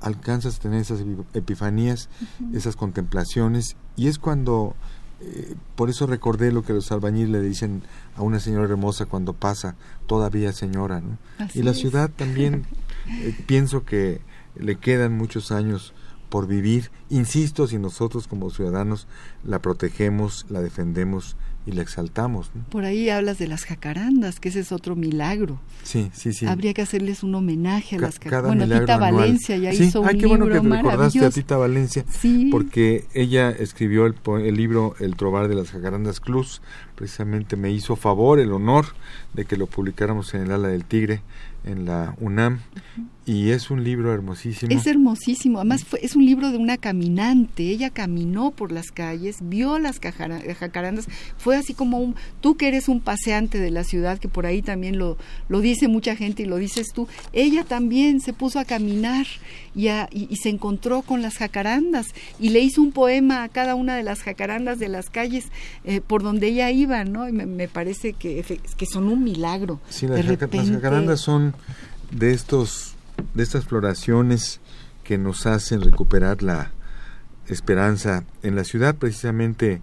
alcanzas 0.00 0.56
a 0.56 0.60
tener 0.60 0.80
esas 0.80 1.04
epifanías, 1.34 2.08
esas 2.54 2.76
contemplaciones, 2.76 3.76
y 3.96 4.08
es 4.08 4.18
cuando, 4.18 4.74
eh, 5.20 5.54
por 5.76 5.90
eso 5.90 6.06
recordé 6.06 6.50
lo 6.50 6.62
que 6.62 6.72
los 6.72 6.90
albañiles 6.92 7.30
le 7.30 7.42
dicen 7.42 7.82
a 8.16 8.22
una 8.22 8.40
señora 8.40 8.64
hermosa 8.64 9.06
cuando 9.06 9.34
pasa, 9.34 9.76
todavía 10.06 10.52
señora, 10.52 11.00
¿no? 11.00 11.18
y 11.54 11.62
la 11.62 11.74
ciudad 11.74 12.10
también 12.10 12.64
eh, 13.08 13.36
pienso 13.46 13.84
que 13.84 14.20
le 14.56 14.76
quedan 14.76 15.16
muchos 15.16 15.52
años 15.52 15.92
por 16.30 16.46
vivir. 16.46 16.90
Insisto, 17.10 17.66
si 17.66 17.78
nosotros 17.78 18.28
como 18.28 18.50
ciudadanos 18.50 19.06
la 19.44 19.58
protegemos, 19.58 20.46
la 20.48 20.60
defendemos 20.60 21.36
y 21.66 21.72
la 21.72 21.82
exaltamos. 21.82 22.50
Por 22.70 22.84
ahí 22.84 23.10
hablas 23.10 23.38
de 23.38 23.46
las 23.46 23.64
jacarandas, 23.64 24.40
que 24.40 24.48
ese 24.48 24.60
es 24.60 24.72
otro 24.72 24.96
milagro. 24.96 25.60
Sí, 25.82 26.10
sí, 26.14 26.32
sí. 26.32 26.46
Habría 26.46 26.72
que 26.74 26.82
hacerles 26.82 27.22
un 27.22 27.34
homenaje 27.34 27.96
a 27.96 28.00
las 28.00 28.18
jacarandas. 28.18 28.68
Bueno, 28.68 28.80
Tita 28.80 28.96
Valencia 28.96 29.56
ya 29.56 29.72
hizo 29.72 30.00
un 30.00 30.08
Ay, 30.08 30.18
qué 30.18 30.26
bueno 30.26 30.46
que 30.46 30.58
recordaste 30.58 31.24
a 31.24 31.30
Tita 31.30 31.56
Valencia, 31.56 32.04
porque 32.50 33.04
ella 33.14 33.50
escribió 33.50 34.06
el, 34.06 34.14
el, 34.44 34.56
libro 34.56 34.94
El 35.00 35.16
Trobar 35.16 35.48
de 35.48 35.54
las 35.54 35.70
Jacarandas 35.70 36.20
Cruz, 36.20 36.62
precisamente 36.94 37.56
me 37.56 37.70
hizo 37.70 37.96
favor, 37.96 38.40
el 38.40 38.52
honor 38.52 38.86
de 39.34 39.44
que 39.44 39.56
lo 39.56 39.66
publicáramos 39.66 40.34
en 40.34 40.42
el 40.42 40.52
Ala 40.52 40.68
del 40.68 40.84
Tigre 40.84 41.22
en 41.64 41.84
la 41.84 42.14
UNAM 42.20 42.60
y 43.26 43.50
es 43.50 43.70
un 43.70 43.84
libro 43.84 44.12
hermosísimo. 44.14 44.72
Es 44.72 44.86
hermosísimo, 44.86 45.58
además 45.58 45.84
fue, 45.84 46.00
es 46.02 46.16
un 46.16 46.24
libro 46.24 46.50
de 46.50 46.56
una 46.56 46.78
caminante, 46.78 47.64
ella 47.64 47.90
caminó 47.90 48.50
por 48.50 48.72
las 48.72 48.90
calles, 48.90 49.36
vio 49.42 49.78
las 49.78 50.00
jacarandas, 50.00 51.06
fue 51.36 51.56
así 51.56 51.74
como 51.74 51.98
un, 51.98 52.16
tú 52.40 52.56
que 52.56 52.68
eres 52.68 52.88
un 52.88 53.00
paseante 53.00 53.58
de 53.58 53.70
la 53.70 53.84
ciudad, 53.84 54.18
que 54.18 54.28
por 54.28 54.46
ahí 54.46 54.62
también 54.62 54.98
lo, 54.98 55.18
lo 55.48 55.60
dice 55.60 55.86
mucha 55.86 56.16
gente 56.16 56.44
y 56.44 56.46
lo 56.46 56.56
dices 56.56 56.88
tú, 56.94 57.08
ella 57.32 57.64
también 57.64 58.20
se 58.20 58.32
puso 58.32 58.58
a 58.58 58.64
caminar 58.64 59.26
y, 59.74 59.88
y, 60.10 60.36
se 60.36 60.48
encontró 60.48 61.02
con 61.02 61.22
las 61.22 61.36
jacarandas 61.36 62.06
y 62.40 62.48
le 62.48 62.60
hizo 62.60 62.80
un 62.80 62.90
poema 62.90 63.44
a 63.44 63.48
cada 63.48 63.74
una 63.74 63.96
de 63.96 64.02
las 64.02 64.22
jacarandas 64.22 64.78
de 64.78 64.88
las 64.88 65.10
calles 65.10 65.46
eh, 65.84 66.00
por 66.00 66.22
donde 66.22 66.48
ella 66.48 66.70
iba, 66.70 67.04
¿no? 67.04 67.28
Y 67.28 67.32
me, 67.32 67.68
parece 67.68 68.14
que, 68.14 68.60
que 68.76 68.86
son 68.86 69.06
un 69.06 69.22
milagro. 69.22 69.78
Sí, 69.88 70.08
las, 70.08 70.24
las 70.24 70.38
jacarandas 70.38 71.20
son 71.20 71.54
de 72.10 72.32
estos 72.32 72.96
de 73.34 73.42
estas 73.42 73.64
floraciones 73.64 74.60
que 75.04 75.18
nos 75.18 75.46
hacen 75.46 75.80
recuperar 75.80 76.42
la 76.42 76.70
esperanza 77.46 78.24
en 78.42 78.56
la 78.56 78.64
ciudad, 78.64 78.94
precisamente 78.96 79.82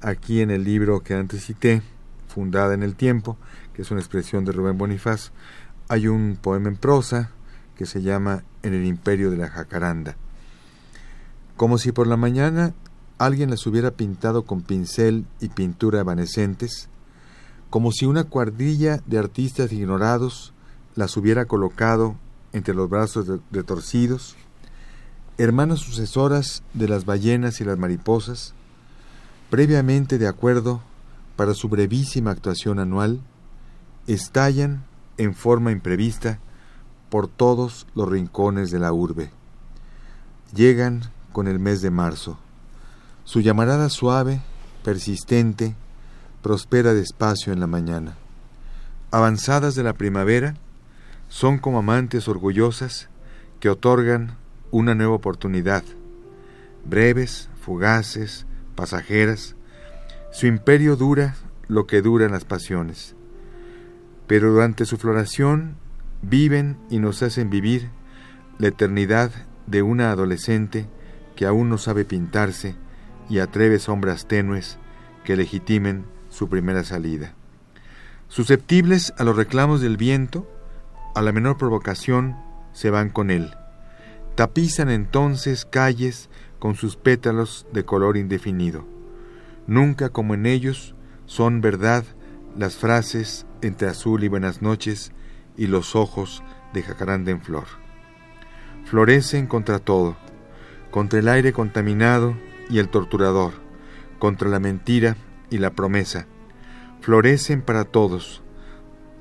aquí 0.00 0.40
en 0.40 0.50
el 0.50 0.64
libro 0.64 1.00
que 1.00 1.14
antes 1.14 1.44
cité, 1.44 1.82
Fundada 2.28 2.74
en 2.74 2.82
el 2.82 2.96
Tiempo, 2.96 3.38
que 3.72 3.82
es 3.82 3.90
una 3.90 4.00
expresión 4.00 4.44
de 4.44 4.52
Rubén 4.52 4.76
Bonifaz, 4.76 5.30
hay 5.88 6.08
un 6.08 6.38
poema 6.40 6.68
en 6.68 6.76
prosa 6.76 7.30
que 7.76 7.86
se 7.86 8.02
llama 8.02 8.44
En 8.62 8.74
el 8.74 8.84
imperio 8.84 9.30
de 9.30 9.38
la 9.38 9.48
jacaranda. 9.48 10.16
Como 11.56 11.78
si 11.78 11.92
por 11.92 12.06
la 12.06 12.16
mañana 12.16 12.74
alguien 13.18 13.48
las 13.48 13.66
hubiera 13.66 13.92
pintado 13.92 14.44
con 14.44 14.60
pincel 14.60 15.24
y 15.40 15.48
pintura 15.48 16.00
evanescentes, 16.00 16.88
como 17.70 17.92
si 17.92 18.04
una 18.04 18.24
cuadrilla 18.24 19.00
de 19.06 19.18
artistas 19.18 19.72
ignorados 19.72 20.52
las 20.94 21.16
hubiera 21.16 21.46
colocado 21.46 22.16
entre 22.56 22.72
los 22.72 22.88
brazos 22.88 23.26
de, 23.26 23.62
torcidos, 23.62 24.34
hermanas 25.36 25.80
sucesoras 25.80 26.62
de 26.72 26.88
las 26.88 27.04
ballenas 27.04 27.60
y 27.60 27.64
las 27.64 27.76
mariposas, 27.76 28.54
previamente 29.50 30.16
de 30.16 30.26
acuerdo 30.26 30.80
para 31.36 31.52
su 31.52 31.68
brevísima 31.68 32.30
actuación 32.30 32.78
anual, 32.78 33.20
estallan 34.06 34.84
en 35.18 35.34
forma 35.34 35.70
imprevista 35.70 36.38
por 37.10 37.28
todos 37.28 37.86
los 37.94 38.08
rincones 38.08 38.70
de 38.70 38.78
la 38.78 38.90
urbe. 38.90 39.30
Llegan 40.54 41.02
con 41.32 41.48
el 41.48 41.58
mes 41.58 41.82
de 41.82 41.90
marzo. 41.90 42.38
Su 43.24 43.42
llamarada 43.42 43.90
suave, 43.90 44.40
persistente, 44.82 45.76
prospera 46.42 46.94
despacio 46.94 47.52
en 47.52 47.60
la 47.60 47.66
mañana. 47.66 48.16
Avanzadas 49.10 49.74
de 49.74 49.82
la 49.82 49.92
primavera, 49.92 50.56
son 51.28 51.58
como 51.58 51.78
amantes 51.78 52.28
orgullosas 52.28 53.08
que 53.60 53.68
otorgan 53.68 54.36
una 54.70 54.94
nueva 54.94 55.14
oportunidad, 55.14 55.82
breves, 56.84 57.48
fugaces, 57.60 58.46
pasajeras. 58.74 59.56
Su 60.30 60.46
imperio 60.46 60.96
dura 60.96 61.34
lo 61.68 61.86
que 61.86 62.02
duran 62.02 62.32
las 62.32 62.44
pasiones, 62.44 63.14
pero 64.26 64.52
durante 64.52 64.84
su 64.84 64.96
floración 64.98 65.76
viven 66.22 66.76
y 66.90 66.98
nos 66.98 67.22
hacen 67.22 67.50
vivir 67.50 67.90
la 68.58 68.68
eternidad 68.68 69.30
de 69.66 69.82
una 69.82 70.10
adolescente 70.10 70.86
que 71.34 71.46
aún 71.46 71.68
no 71.68 71.78
sabe 71.78 72.04
pintarse 72.04 72.74
y 73.28 73.38
atreve 73.38 73.78
sombras 73.78 74.26
tenues 74.26 74.78
que 75.24 75.36
legitimen 75.36 76.04
su 76.30 76.48
primera 76.48 76.84
salida. 76.84 77.34
Susceptibles 78.28 79.12
a 79.18 79.24
los 79.24 79.36
reclamos 79.36 79.80
del 79.80 79.96
viento, 79.96 80.50
a 81.16 81.22
la 81.22 81.32
menor 81.32 81.56
provocación 81.56 82.36
se 82.72 82.90
van 82.90 83.08
con 83.08 83.30
él. 83.30 83.54
Tapizan 84.34 84.90
entonces 84.90 85.64
calles 85.64 86.28
con 86.58 86.74
sus 86.74 86.96
pétalos 86.96 87.66
de 87.72 87.86
color 87.86 88.18
indefinido. 88.18 88.84
Nunca 89.66 90.10
como 90.10 90.34
en 90.34 90.44
ellos 90.44 90.94
son 91.24 91.62
verdad 91.62 92.04
las 92.54 92.76
frases 92.76 93.46
entre 93.62 93.88
azul 93.88 94.24
y 94.24 94.28
buenas 94.28 94.60
noches 94.60 95.12
y 95.56 95.68
los 95.68 95.96
ojos 95.96 96.42
de 96.74 96.82
jacaranda 96.82 97.30
en 97.30 97.40
flor. 97.40 97.64
Florecen 98.84 99.46
contra 99.46 99.78
todo, 99.78 100.18
contra 100.90 101.18
el 101.18 101.28
aire 101.28 101.54
contaminado 101.54 102.36
y 102.68 102.78
el 102.78 102.90
torturador, 102.90 103.54
contra 104.18 104.50
la 104.50 104.60
mentira 104.60 105.16
y 105.48 105.56
la 105.56 105.70
promesa. 105.70 106.26
Florecen 107.00 107.62
para 107.62 107.84
todos, 107.84 108.42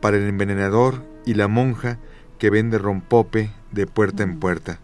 para 0.02 0.18
el 0.18 0.28
envenenador 0.28 1.15
y 1.26 1.34
la 1.34 1.48
monja 1.48 1.98
que 2.38 2.50
vende 2.50 2.78
rompope 2.78 3.52
de 3.72 3.88
puerta 3.88 4.24
en 4.24 4.40
puerta, 4.40 4.80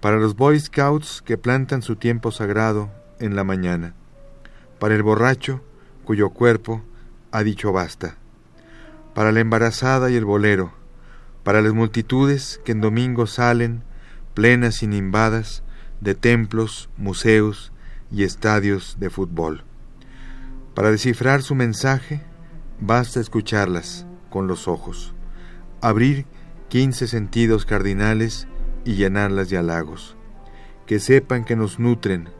para 0.00 0.16
los 0.16 0.36
Boy 0.36 0.58
Scouts 0.58 1.22
que 1.22 1.38
plantan 1.38 1.82
su 1.82 1.96
tiempo 1.96 2.30
sagrado 2.30 2.90
en 3.18 3.36
la 3.36 3.44
mañana, 3.44 3.94
para 4.78 4.94
el 4.94 5.02
borracho 5.02 5.62
cuyo 6.04 6.30
cuerpo 6.30 6.82
ha 7.30 7.42
dicho 7.42 7.72
basta, 7.72 8.16
para 9.14 9.32
la 9.32 9.40
embarazada 9.40 10.10
y 10.10 10.16
el 10.16 10.24
bolero, 10.24 10.72
para 11.44 11.62
las 11.62 11.72
multitudes 11.72 12.60
que 12.64 12.72
en 12.72 12.80
domingo 12.80 13.26
salen, 13.26 13.82
plenas 14.34 14.82
y 14.82 14.86
nimbadas, 14.86 15.62
de 16.00 16.14
templos, 16.14 16.88
museos 16.96 17.72
y 18.10 18.24
estadios 18.24 18.96
de 18.98 19.08
fútbol. 19.08 19.64
Para 20.74 20.90
descifrar 20.90 21.42
su 21.42 21.54
mensaje, 21.54 22.22
basta 22.80 23.20
escucharlas 23.20 24.06
con 24.30 24.48
los 24.48 24.66
ojos 24.66 25.14
abrir 25.82 26.26
quince 26.68 27.06
sentidos 27.06 27.66
cardinales 27.66 28.48
y 28.84 28.94
llenarlas 28.94 29.50
de 29.50 29.58
halagos, 29.58 30.16
que 30.86 31.00
sepan 31.00 31.44
que 31.44 31.56
nos 31.56 31.78
nutren, 31.78 32.30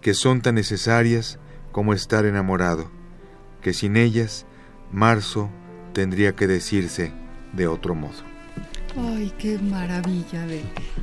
que 0.00 0.14
son 0.14 0.40
tan 0.40 0.56
necesarias 0.56 1.38
como 1.70 1.92
estar 1.92 2.24
enamorado, 2.24 2.90
que 3.60 3.72
sin 3.72 3.96
ellas 3.96 4.46
marzo 4.90 5.50
tendría 5.92 6.34
que 6.34 6.46
decirse 6.46 7.12
de 7.52 7.68
otro 7.68 7.94
modo. 7.94 8.35
Ay, 8.98 9.30
qué 9.38 9.58
maravilla 9.58 10.46
de, 10.46 10.62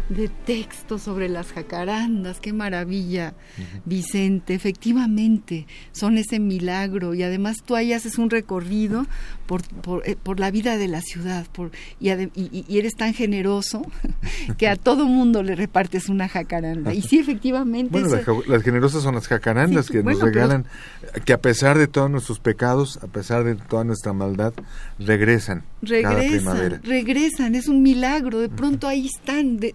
de 0.10 0.28
texto 0.28 0.98
sobre 0.98 1.30
las 1.30 1.52
jacarandas, 1.52 2.40
qué 2.40 2.52
maravilla, 2.54 3.34
Vicente. 3.86 4.56
Efectivamente, 4.56 5.68
son 5.92 6.18
ese 6.18 6.40
milagro 6.40 7.14
y 7.14 7.22
además 7.22 7.58
tú 7.64 7.76
ahí 7.76 7.94
haces 7.94 8.18
un 8.18 8.30
recorrido 8.30 9.06
por, 9.46 9.64
por, 9.64 10.08
eh, 10.08 10.16
por 10.22 10.40
la 10.40 10.50
vida 10.50 10.78
de 10.78 10.88
la 10.88 11.02
ciudad 11.02 11.46
por, 11.52 11.72
y, 12.00 12.10
y, 12.10 12.78
eres 12.80 12.96
tan 12.96 13.14
generoso 13.14 13.84
que 14.58 14.68
a 14.68 14.76
todo 14.76 15.06
mundo 15.06 15.44
le 15.44 15.56
repartes 15.56 16.10
una 16.10 16.28
jacaranda. 16.28 16.94
Y 16.94 17.02
sí, 17.02 17.20
efectivamente. 17.20 17.92
Bueno, 17.92 18.10
las, 18.48 18.64
generosas 18.64 19.04
son 19.04 19.16
las 19.16 19.28
jacarandas 19.28 19.90
que 19.90 20.02
nos 20.02 20.20
regalan, 20.20 20.66
que 21.26 21.34
a 21.34 21.40
pesar 21.40 21.78
de 21.78 21.88
todos 21.88 22.10
nuestros 22.10 22.40
pecados, 22.40 23.00
a 23.04 23.08
pesar 23.08 23.44
de 23.44 23.56
toda 23.56 23.84
nuestra 23.84 24.14
maldad, 24.14 24.54
regresan. 24.98 25.64
Regresan, 25.82 26.82
regresan, 26.84 27.56
es 27.56 27.68
un 27.68 27.83
milagro, 27.84 28.40
de 28.40 28.50
pronto 28.50 28.88
ahí 28.88 29.06
están, 29.06 29.58
de, 29.58 29.74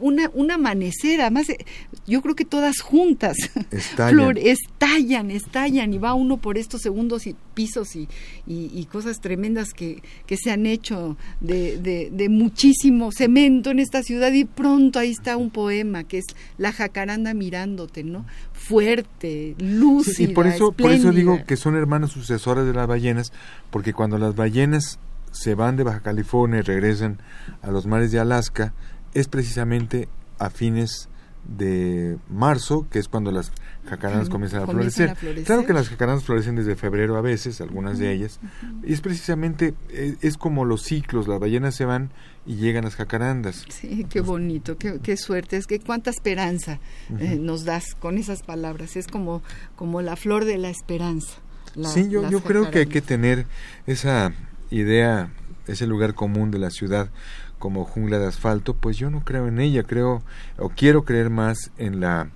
una, 0.00 0.30
un 0.34 0.50
amanecer, 0.50 1.20
además 1.20 1.48
eh, 1.48 1.58
yo 2.06 2.20
creo 2.20 2.34
que 2.34 2.44
todas 2.44 2.80
juntas 2.80 3.36
estallan. 3.70 4.36
estallan, 4.36 5.30
estallan 5.30 5.94
y 5.94 5.98
va 5.98 6.14
uno 6.14 6.36
por 6.36 6.58
estos 6.58 6.82
segundos 6.82 7.26
y 7.26 7.36
pisos 7.54 7.96
y, 7.96 8.08
y, 8.46 8.84
cosas 8.86 9.20
tremendas 9.20 9.72
que, 9.72 10.02
que, 10.26 10.36
se 10.36 10.50
han 10.50 10.66
hecho 10.66 11.16
de, 11.40 11.78
de, 11.78 12.28
muchísimo 12.28 13.12
cemento 13.12 13.70
en 13.70 13.78
esta 13.78 14.02
ciudad 14.02 14.32
y 14.32 14.44
pronto 14.44 14.98
ahí 14.98 15.10
está 15.10 15.36
un 15.36 15.50
poema 15.50 16.04
que 16.04 16.18
es 16.18 16.26
La 16.58 16.72
jacaranda 16.72 17.34
mirándote, 17.34 18.02
¿no? 18.02 18.26
Fuerte, 18.52 19.54
lúcida, 19.58 20.30
Y 20.30 20.34
por 20.34 20.46
eso, 20.46 20.72
por 20.72 20.90
eso 20.90 21.12
digo 21.12 21.44
que 21.46 21.56
son 21.56 21.76
hermanos 21.76 22.12
sucesores 22.12 22.66
de 22.66 22.72
las 22.72 22.86
ballenas, 22.86 23.32
porque 23.70 23.92
cuando 23.92 24.18
las 24.18 24.34
ballenas 24.34 24.98
se 25.30 25.54
van 25.54 25.76
de 25.76 25.84
Baja 25.84 26.00
California 26.00 26.60
y 26.60 26.62
regresan 26.62 27.18
a 27.62 27.70
los 27.70 27.86
mares 27.86 28.12
de 28.12 28.18
Alaska, 28.18 28.72
es 29.14 29.28
precisamente 29.28 30.08
a 30.38 30.50
fines 30.50 31.08
de 31.44 32.18
marzo, 32.28 32.86
que 32.90 32.98
es 32.98 33.08
cuando 33.08 33.32
las 33.32 33.52
jacarandas 33.88 34.28
comienzan, 34.28 34.62
a, 34.62 34.66
florecer. 34.66 35.16
Claro 35.44 35.64
que 35.66 35.72
las 35.72 35.88
jacarandas 35.88 36.24
florecen 36.24 36.54
desde 36.54 36.76
febrero 36.76 37.16
a 37.16 37.22
veces, 37.22 37.60
algunas 37.60 37.98
de 37.98 38.12
ellas, 38.12 38.38
y 38.84 38.92
es 38.92 39.00
precisamente, 39.00 39.74
e, 39.88 40.16
es, 40.20 40.36
como 40.36 40.64
los 40.64 40.82
ciclos, 40.82 41.26
las 41.26 41.40
ballenas 41.40 41.74
se 41.74 41.86
van 41.86 42.10
y 42.46 42.56
llegan 42.56 42.84
las 42.84 42.94
jacarandas. 42.94 43.64
Sí, 43.68 44.06
qué 44.08 44.20
bonito, 44.20 44.76
qué, 44.76 45.16
suerte, 45.16 45.56
es 45.56 45.66
que 45.66 45.80
cuánta 45.80 46.10
esperanza 46.10 46.78
eh, 47.18 47.36
nos 47.40 47.64
das 47.64 47.94
con 47.98 48.18
esas 48.18 48.42
palabras, 48.42 48.96
es 48.96 49.06
como, 49.06 49.42
como 49.76 50.02
la 50.02 50.16
flor 50.16 50.44
de 50.44 50.58
la 50.58 50.68
esperanza. 50.68 51.38
sí, 51.84 52.08
yo, 52.08 52.28
yo 52.30 52.42
creo 52.42 52.70
que 52.70 52.80
hay 52.80 52.86
que 52.86 53.00
tener 53.00 53.46
esa 53.86 54.32
idea, 54.70 55.32
ese 55.66 55.86
lugar 55.86 56.14
común 56.14 56.50
de 56.50 56.58
la 56.58 56.70
ciudad 56.70 57.10
como 57.58 57.84
jungla 57.84 58.18
de 58.18 58.26
asfalto, 58.26 58.74
pues 58.74 58.96
yo 58.96 59.10
no 59.10 59.24
creo 59.24 59.46
en 59.46 59.60
ella, 59.60 59.82
creo 59.82 60.22
o 60.58 60.70
quiero 60.70 61.04
creer 61.04 61.30
más 61.30 61.70
en 61.76 62.00
la 62.00 62.30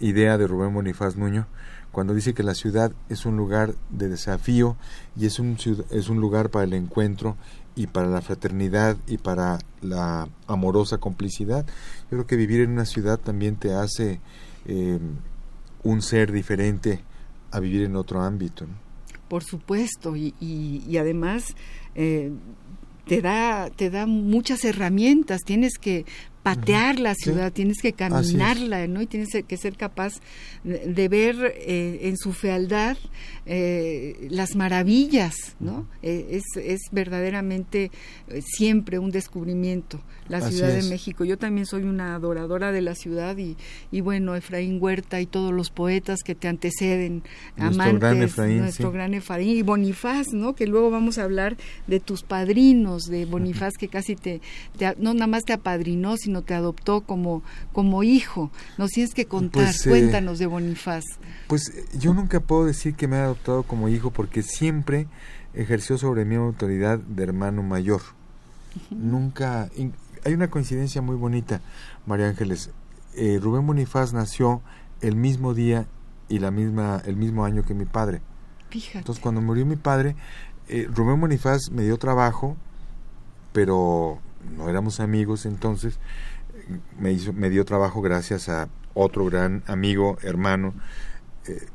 idea 0.00 0.38
de 0.38 0.46
Rubén 0.46 0.74
Bonifaz 0.74 1.16
Nuño 1.16 1.46
cuando 1.96 2.12
dice 2.12 2.34
que 2.34 2.42
la 2.42 2.54
ciudad 2.54 2.92
es 3.08 3.24
un 3.24 3.38
lugar 3.38 3.74
de 3.88 4.10
desafío 4.10 4.76
y 5.16 5.24
es 5.24 5.38
un, 5.38 5.56
es 5.90 6.10
un 6.10 6.20
lugar 6.20 6.50
para 6.50 6.64
el 6.64 6.74
encuentro 6.74 7.38
y 7.74 7.86
para 7.86 8.06
la 8.06 8.20
fraternidad 8.20 8.98
y 9.06 9.16
para 9.16 9.60
la 9.80 10.28
amorosa 10.46 10.98
complicidad. 10.98 11.64
Yo 11.64 12.08
creo 12.10 12.26
que 12.26 12.36
vivir 12.36 12.60
en 12.60 12.72
una 12.72 12.84
ciudad 12.84 13.18
también 13.18 13.56
te 13.56 13.72
hace 13.72 14.20
eh, 14.66 14.98
un 15.84 16.02
ser 16.02 16.32
diferente 16.32 17.00
a 17.50 17.60
vivir 17.60 17.84
en 17.84 17.96
otro 17.96 18.20
ámbito. 18.20 18.66
Por 19.28 19.42
supuesto, 19.42 20.16
y, 20.16 20.34
y, 20.40 20.96
además 20.98 21.54
eh, 21.94 22.30
te, 23.06 23.20
da, 23.20 23.70
te 23.70 23.90
da 23.90 24.06
muchas 24.06 24.64
herramientas, 24.64 25.42
tienes 25.42 25.78
que 25.78 26.04
patear 26.46 27.00
la 27.00 27.16
ciudad, 27.16 27.52
tienes 27.52 27.78
que 27.82 27.92
caminarla, 27.92 28.86
¿no? 28.86 29.02
Y 29.02 29.06
tienes 29.06 29.30
que 29.30 29.56
ser 29.56 29.76
capaz 29.76 30.20
de 30.62 31.08
ver 31.08 31.56
eh, 31.56 31.98
en 32.02 32.16
su 32.16 32.32
fealdad 32.32 32.96
eh, 33.46 34.28
las 34.30 34.54
maravillas, 34.54 35.56
¿no? 35.58 35.88
Eh, 36.02 36.28
es, 36.30 36.44
es, 36.56 36.82
verdaderamente 36.92 37.90
siempre 38.44 39.00
un 39.00 39.10
descubrimiento 39.10 40.00
la 40.28 40.40
Ciudad 40.40 40.68
de 40.68 40.82
México. 40.82 41.24
Yo 41.24 41.38
también 41.38 41.66
soy 41.66 41.82
una 41.84 42.14
adoradora 42.14 42.72
de 42.72 42.80
la 42.80 42.94
ciudad 42.94 43.36
y, 43.36 43.56
y 43.90 44.00
bueno, 44.00 44.34
Efraín 44.34 44.78
Huerta 44.80 45.20
y 45.20 45.26
todos 45.26 45.52
los 45.52 45.70
poetas 45.70 46.22
que 46.22 46.34
te 46.34 46.48
anteceden, 46.48 47.22
nuestro 47.56 47.82
amantes, 47.82 48.00
gran 48.00 48.22
Efraín, 48.22 48.58
nuestro 48.58 48.92
gran 48.92 49.14
Efraín 49.14 49.56
y 49.56 49.62
Bonifaz, 49.62 50.32
¿no? 50.32 50.54
Que 50.54 50.66
luego 50.66 50.90
vamos 50.90 51.18
a 51.18 51.24
hablar 51.24 51.56
de 51.86 52.00
tus 52.00 52.22
padrinos, 52.22 53.04
de 53.04 53.24
Bonifaz 53.24 53.74
que 53.78 53.88
casi 53.88 54.16
te, 54.16 54.40
no 54.98 55.14
nada 55.14 55.26
más 55.26 55.44
te 55.44 55.52
apadrinó, 55.52 56.16
sino 56.16 56.35
te 56.42 56.54
adoptó 56.54 57.02
como, 57.02 57.42
como 57.72 58.02
hijo. 58.02 58.50
Nos 58.78 58.90
tienes 58.90 59.14
que 59.14 59.26
contar, 59.26 59.64
pues, 59.64 59.86
eh, 59.86 59.90
cuéntanos 59.90 60.38
de 60.38 60.46
Bonifaz. 60.46 61.04
Pues 61.46 61.72
yo 61.98 62.14
nunca 62.14 62.40
puedo 62.40 62.64
decir 62.64 62.94
que 62.94 63.08
me 63.08 63.16
ha 63.16 63.24
adoptado 63.24 63.62
como 63.62 63.88
hijo 63.88 64.10
porque 64.10 64.42
siempre 64.42 65.06
ejerció 65.54 65.98
sobre 65.98 66.24
mí 66.24 66.36
una 66.36 66.46
autoridad 66.46 66.98
de 66.98 67.22
hermano 67.22 67.62
mayor. 67.62 68.02
Nunca, 68.90 69.70
hay 70.24 70.34
una 70.34 70.50
coincidencia 70.50 71.00
muy 71.02 71.16
bonita, 71.16 71.60
María 72.04 72.28
Ángeles. 72.28 72.70
Eh, 73.14 73.38
Rubén 73.40 73.66
Bonifaz 73.66 74.12
nació 74.12 74.60
el 75.00 75.16
mismo 75.16 75.54
día 75.54 75.86
y 76.28 76.38
la 76.38 76.50
misma, 76.50 77.02
el 77.06 77.16
mismo 77.16 77.44
año 77.44 77.64
que 77.64 77.74
mi 77.74 77.86
padre. 77.86 78.20
Fíjate. 78.70 78.98
Entonces, 78.98 79.22
cuando 79.22 79.40
murió 79.40 79.64
mi 79.64 79.76
padre, 79.76 80.16
eh, 80.68 80.88
Rubén 80.92 81.20
Bonifaz 81.20 81.70
me 81.70 81.82
dio 81.82 81.96
trabajo, 81.96 82.56
pero 83.52 84.18
no 84.56 84.68
éramos 84.68 85.00
amigos 85.00 85.46
entonces. 85.46 85.98
Me, 86.98 87.12
hizo, 87.12 87.32
me 87.32 87.50
dio 87.50 87.64
trabajo 87.64 88.00
gracias 88.00 88.48
a 88.48 88.68
otro 88.94 89.26
gran 89.26 89.62
amigo, 89.66 90.16
hermano, 90.22 90.72
eh, 91.46 91.66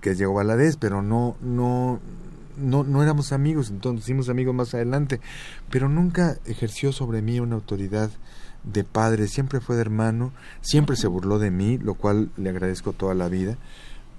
que 0.00 0.10
es 0.10 0.18
Diego 0.18 0.34
Valadez, 0.34 0.76
pero 0.76 1.00
no, 1.00 1.36
no, 1.40 2.00
no, 2.56 2.84
no 2.84 3.02
éramos 3.02 3.32
amigos, 3.32 3.70
entonces 3.70 4.04
hicimos 4.04 4.28
amigos 4.28 4.54
más 4.54 4.74
adelante, 4.74 5.20
pero 5.70 5.88
nunca 5.88 6.38
ejerció 6.44 6.92
sobre 6.92 7.22
mí 7.22 7.40
una 7.40 7.54
autoridad 7.54 8.10
de 8.64 8.84
padre, 8.84 9.28
siempre 9.28 9.60
fue 9.60 9.76
de 9.76 9.82
hermano, 9.82 10.32
siempre 10.60 10.96
se 10.96 11.06
burló 11.06 11.38
de 11.38 11.50
mí, 11.50 11.78
lo 11.78 11.94
cual 11.94 12.30
le 12.36 12.50
agradezco 12.50 12.92
toda 12.92 13.14
la 13.14 13.28
vida. 13.28 13.56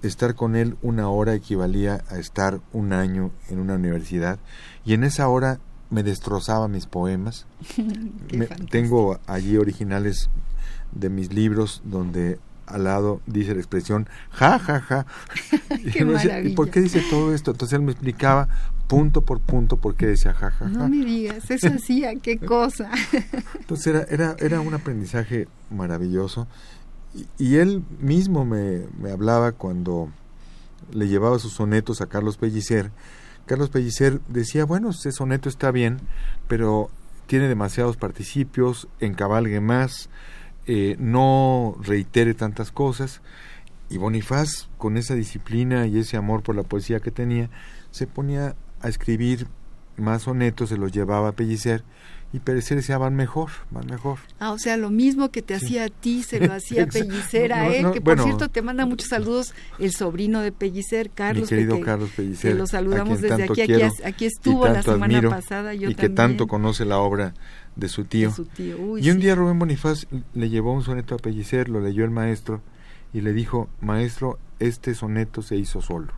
Estar 0.02 0.34
con 0.34 0.56
él 0.56 0.78
una 0.82 1.10
hora 1.10 1.36
equivalía 1.36 2.04
a 2.10 2.18
estar 2.18 2.60
un 2.74 2.92
año 2.92 3.32
en 3.50 3.60
una 3.60 3.76
universidad 3.76 4.40
y 4.84 4.94
en 4.94 5.04
esa 5.04 5.28
hora 5.28 5.60
me 5.92 6.02
destrozaba 6.02 6.68
mis 6.68 6.88
poemas. 6.88 7.46
tengo 8.72 9.20
allí 9.28 9.58
originales 9.58 10.30
de 10.94 11.10
mis 11.10 11.32
libros 11.32 11.82
donde 11.86 12.40
al 12.66 12.86
lado 12.86 13.22
dice 13.26 13.54
la 13.54 13.60
expresión 13.60 14.08
ja, 14.30 14.58
ja, 14.58 14.80
ja. 14.80 15.06
y, 16.44 16.56
por 16.56 16.70
qué 16.70 16.82
dice 16.82 17.04
todo 17.10 17.34
esto? 17.34 17.52
Entonces 17.52 17.78
él 17.78 17.84
me 17.84 17.92
explicaba 17.92 18.48
punto 18.88 19.22
por 19.22 19.40
punto 19.40 19.78
por 19.78 19.96
qué 19.96 20.08
decía 20.08 20.34
ja, 20.34 20.52
ja, 20.52 20.68
ja. 20.68 20.72
No 20.72 20.90
me 20.90 21.06
digas, 21.06 21.50
eso 21.52 21.68
hacía, 21.68 22.16
qué 22.16 22.40
cosa. 22.40 22.90
Entonces 23.60 23.88
era, 23.88 24.04
era, 24.10 24.36
era 24.40 24.62
un 24.62 24.74
aprendizaje 24.74 25.48
maravilloso. 25.70 26.48
Y, 27.38 27.56
él 27.58 27.84
mismo 28.00 28.46
me, 28.46 28.84
me, 28.98 29.12
hablaba 29.12 29.52
cuando 29.52 30.10
le 30.94 31.10
llevaba 31.10 31.40
sus 31.40 31.52
sonetos 31.52 32.00
a 32.00 32.06
Carlos 32.06 32.38
Pellicer. 32.38 32.90
Carlos 33.52 33.70
Pellicer 33.70 34.22
decía, 34.30 34.64
bueno, 34.64 34.92
ese 34.92 35.12
soneto 35.12 35.50
está 35.50 35.72
bien, 35.72 35.98
pero 36.48 36.90
tiene 37.28 37.50
demasiados 37.50 37.98
participios, 37.98 38.88
encabalgue 39.02 39.60
más, 39.60 40.10
eh, 40.68 40.96
no 41.00 41.76
reitere 41.82 42.34
tantas 42.34 42.72
cosas. 42.72 43.22
Y 43.90 43.98
Bonifaz, 43.98 44.70
con 44.78 44.96
esa 44.96 45.16
disciplina 45.16 45.86
y 45.86 46.00
ese 46.00 46.16
amor 46.16 46.44
por 46.44 46.56
la 46.56 46.64
poesía 46.64 47.02
que 47.02 47.12
tenía, 47.12 47.50
se 47.90 48.08
ponía 48.08 48.56
a 48.80 48.88
escribir 48.88 49.48
más 49.98 50.22
sonetos, 50.22 50.70
se 50.70 50.78
los 50.78 50.94
llevaba 50.94 51.28
a 51.28 51.34
Pellicer 51.34 51.84
y 52.34 52.40
Pellicer 52.40 52.78
decía 52.78 52.98
van 52.98 53.16
mejor, 53.16 53.50
van 53.72 53.88
mejor. 53.88 54.20
Ah, 54.40 54.52
o 54.52 54.58
sea, 54.58 54.78
lo 54.78 54.90
mismo 54.90 55.32
que 55.32 55.42
te 55.42 55.54
hacía 55.54 55.86
a 55.86 55.90
ti, 55.90 56.24
se 56.24 56.40
lo 56.40 56.54
hacía 56.54 56.88
Pellicer 56.88 57.52
a 57.52 57.68
él, 57.68 57.92
que 57.92 58.02
por 58.02 58.22
cierto 58.22 58.50
te 58.50 58.62
manda 58.62 58.86
muchos 58.86 59.10
saludos 59.10 59.54
el 59.80 59.92
sobrino 59.92 60.40
de 60.42 60.52
Pellicer, 60.52 61.10
Carlos. 61.10 61.52
Mi 61.52 61.58
querido 61.58 61.82
Carlos 61.82 62.12
Pellicer. 62.16 62.52
Que 62.52 62.58
lo 62.58 62.68
saludamos 62.68 63.22
desde 63.22 63.44
aquí, 63.44 63.62
aquí, 63.62 63.82
aquí, 64.06 64.26
estuvo 64.26 64.68
la 64.68 64.82
semana 64.82 65.22
pasada. 65.30 65.74
Yo 65.74 65.90
y 65.90 65.96
que 65.96 66.10
tanto 66.10 66.48
conoce 66.48 66.86
la 66.86 67.00
obra 67.00 67.34
de 67.76 67.90
su 67.90 68.06
tío. 68.06 68.34
y 68.58 69.10
un 69.10 69.20
día 69.20 69.36
Rubén 69.36 69.60
Bonifaz 69.60 70.08
le 70.34 70.50
llevó 70.50 70.74
un 70.74 70.84
soneto 70.84 71.16
a 71.16 71.18
Pellicer, 71.18 71.70
lo 71.70 71.82
leyó 71.82 72.06
el 72.06 72.12
maestro 72.12 72.62
y 73.14 73.22
le 73.22 73.34
dijo, 73.34 73.70
maestro, 73.82 74.40
este 74.60 74.96
soneto 74.96 75.42
se 75.42 75.58
hizo 75.58 75.82
solo. 75.82 76.14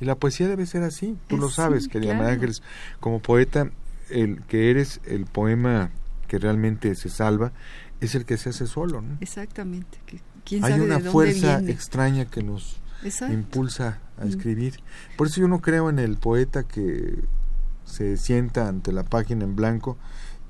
Y 0.00 0.04
la 0.04 0.16
poesía 0.16 0.48
debe 0.48 0.66
ser 0.66 0.82
así, 0.82 1.16
tú 1.28 1.36
lo 1.36 1.48
sabes, 1.48 1.86
querida 1.86 2.14
María 2.14 2.32
Ángeles. 2.32 2.62
Como 2.98 3.20
poeta, 3.20 3.70
el 4.10 4.42
que 4.42 4.70
eres 4.70 5.00
el 5.04 5.26
poema 5.26 5.90
que 6.28 6.38
realmente 6.38 6.94
se 6.94 7.08
salva 7.08 7.52
es 8.00 8.14
el 8.14 8.24
que 8.24 8.36
se 8.36 8.50
hace 8.50 8.66
solo. 8.66 9.02
¿no? 9.02 9.16
Exactamente. 9.20 9.98
Hay 10.62 10.80
una 10.80 10.98
fuerza 11.00 11.60
extraña 11.60 12.24
que 12.24 12.42
nos 12.42 12.80
impulsa 13.30 14.00
a 14.18 14.24
mm. 14.24 14.28
escribir. 14.28 14.80
Por 15.16 15.26
eso 15.26 15.40
yo 15.40 15.48
no 15.48 15.60
creo 15.60 15.90
en 15.90 15.98
el 15.98 16.16
poeta 16.16 16.64
que 16.64 17.24
se 17.84 18.16
sienta 18.16 18.68
ante 18.68 18.92
la 18.92 19.04
página 19.04 19.44
en 19.44 19.56
blanco 19.56 19.98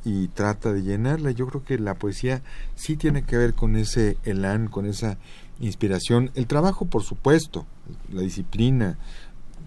y 0.04 0.28
trata 0.28 0.72
de 0.72 0.82
llenarla. 0.82 1.30
Yo 1.30 1.46
creo 1.46 1.64
que 1.64 1.78
la 1.78 1.94
poesía 1.94 2.42
sí 2.74 2.96
tiene 2.96 3.22
que 3.22 3.36
ver 3.36 3.54
con 3.54 3.76
ese 3.76 4.16
elán, 4.24 4.68
con 4.68 4.86
esa 4.86 5.18
inspiración. 5.60 6.30
El 6.34 6.46
trabajo, 6.46 6.86
por 6.86 7.02
supuesto, 7.02 7.66
la 8.10 8.22
disciplina, 8.22 8.98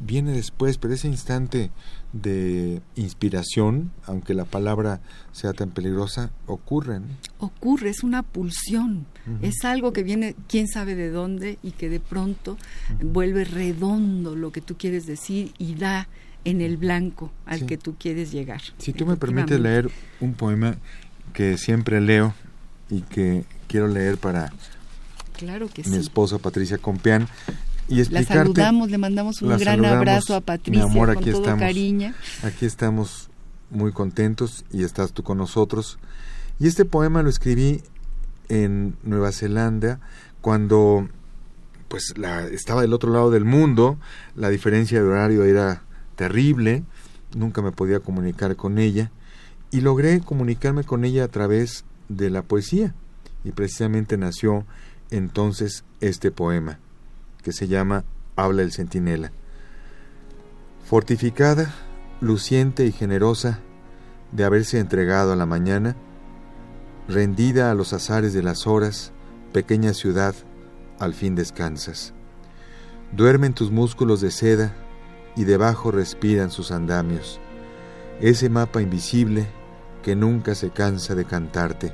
viene 0.01 0.31
después, 0.31 0.77
pero 0.77 0.93
ese 0.93 1.07
instante 1.07 1.71
de 2.13 2.81
inspiración, 2.95 3.91
aunque 4.05 4.33
la 4.33 4.45
palabra 4.45 5.01
sea 5.31 5.53
tan 5.53 5.71
peligrosa, 5.71 6.31
ocurre. 6.47 7.01
Ocurre, 7.39 7.89
es 7.89 8.03
una 8.03 8.23
pulsión, 8.23 9.05
es 9.41 9.63
algo 9.63 9.91
que 9.93 10.03
viene 10.03 10.35
quién 10.47 10.67
sabe 10.67 10.95
de 10.95 11.09
dónde 11.09 11.57
y 11.61 11.71
que 11.71 11.89
de 11.89 11.99
pronto 11.99 12.57
vuelve 13.01 13.43
redondo 13.43 14.35
lo 14.35 14.51
que 14.51 14.61
tú 14.61 14.75
quieres 14.77 15.05
decir 15.05 15.53
y 15.57 15.75
da 15.75 16.07
en 16.45 16.61
el 16.61 16.77
blanco 16.77 17.31
al 17.45 17.65
que 17.65 17.77
tú 17.77 17.95
quieres 17.99 18.31
llegar. 18.31 18.61
Si 18.77 18.93
tú 18.93 19.05
me 19.05 19.17
permites 19.17 19.59
leer 19.59 19.89
un 20.21 20.33
poema 20.33 20.77
que 21.33 21.57
siempre 21.57 21.99
leo 21.99 22.33
y 22.89 23.01
que 23.01 23.45
quiero 23.67 23.87
leer 23.87 24.17
para 24.17 24.53
claro 25.33 25.67
que 25.67 25.83
mi 25.83 25.97
esposa 25.97 26.37
Patricia 26.37 26.77
Compeán 26.77 27.27
y 27.87 28.03
la 28.05 28.23
saludamos, 28.23 28.89
le 28.89 28.97
mandamos 28.97 29.41
un 29.41 29.57
gran 29.57 29.85
abrazo 29.85 30.35
a 30.35 30.41
Patricia 30.41 30.85
mi 30.85 30.91
amor, 30.91 31.11
aquí 31.11 31.25
con 31.25 31.31
todo 31.31 31.41
estamos, 31.43 31.59
cariño. 31.59 32.13
Aquí 32.43 32.65
estamos 32.65 33.29
muy 33.69 33.91
contentos 33.91 34.65
y 34.71 34.83
estás 34.83 35.13
tú 35.13 35.23
con 35.23 35.37
nosotros. 35.37 35.99
Y 36.59 36.67
este 36.67 36.85
poema 36.85 37.21
lo 37.21 37.29
escribí 37.29 37.81
en 38.49 38.95
Nueva 39.03 39.31
Zelanda 39.31 39.99
cuando 40.41 41.09
pues 41.87 42.13
la, 42.17 42.47
estaba 42.47 42.81
del 42.81 42.93
otro 42.93 43.11
lado 43.11 43.29
del 43.29 43.45
mundo, 43.45 43.99
la 44.35 44.49
diferencia 44.49 45.01
de 45.01 45.07
horario 45.07 45.43
era 45.43 45.83
terrible, 46.15 46.83
nunca 47.35 47.61
me 47.61 47.71
podía 47.71 47.99
comunicar 47.99 48.55
con 48.55 48.79
ella. 48.79 49.11
Y 49.71 49.81
logré 49.81 50.21
comunicarme 50.21 50.83
con 50.83 51.05
ella 51.05 51.25
a 51.25 51.27
través 51.27 51.85
de 52.07 52.29
la 52.29 52.43
poesía. 52.43 52.95
Y 53.43 53.51
precisamente 53.51 54.17
nació 54.17 54.65
entonces 55.11 55.83
este 55.99 56.31
poema 56.31 56.79
que 57.45 57.51
se 57.51 57.67
llama 57.67 58.05
Habla 58.35 58.63
el 58.63 58.71
centinela. 58.71 59.31
Fortificada, 60.83 61.71
luciente 62.19 62.87
y 62.87 62.91
generosa 62.91 63.59
de 64.31 64.45
haberse 64.45 64.79
entregado 64.79 65.31
a 65.31 65.35
la 65.35 65.45
mañana, 65.45 65.95
rendida 67.07 67.69
a 67.69 67.75
los 67.75 67.93
azares 67.93 68.33
de 68.33 68.41
las 68.41 68.65
horas, 68.65 69.13
pequeña 69.53 69.93
ciudad, 69.93 70.33
al 70.97 71.13
fin 71.13 71.35
descansas. 71.35 72.15
Duermen 73.11 73.53
tus 73.53 73.69
músculos 73.69 74.21
de 74.21 74.31
seda 74.31 74.73
y 75.35 75.43
debajo 75.43 75.91
respiran 75.91 76.49
sus 76.49 76.71
andamios, 76.71 77.39
ese 78.21 78.49
mapa 78.49 78.81
invisible 78.81 79.45
que 80.01 80.15
nunca 80.15 80.55
se 80.55 80.71
cansa 80.71 81.13
de 81.13 81.25
cantarte. 81.25 81.93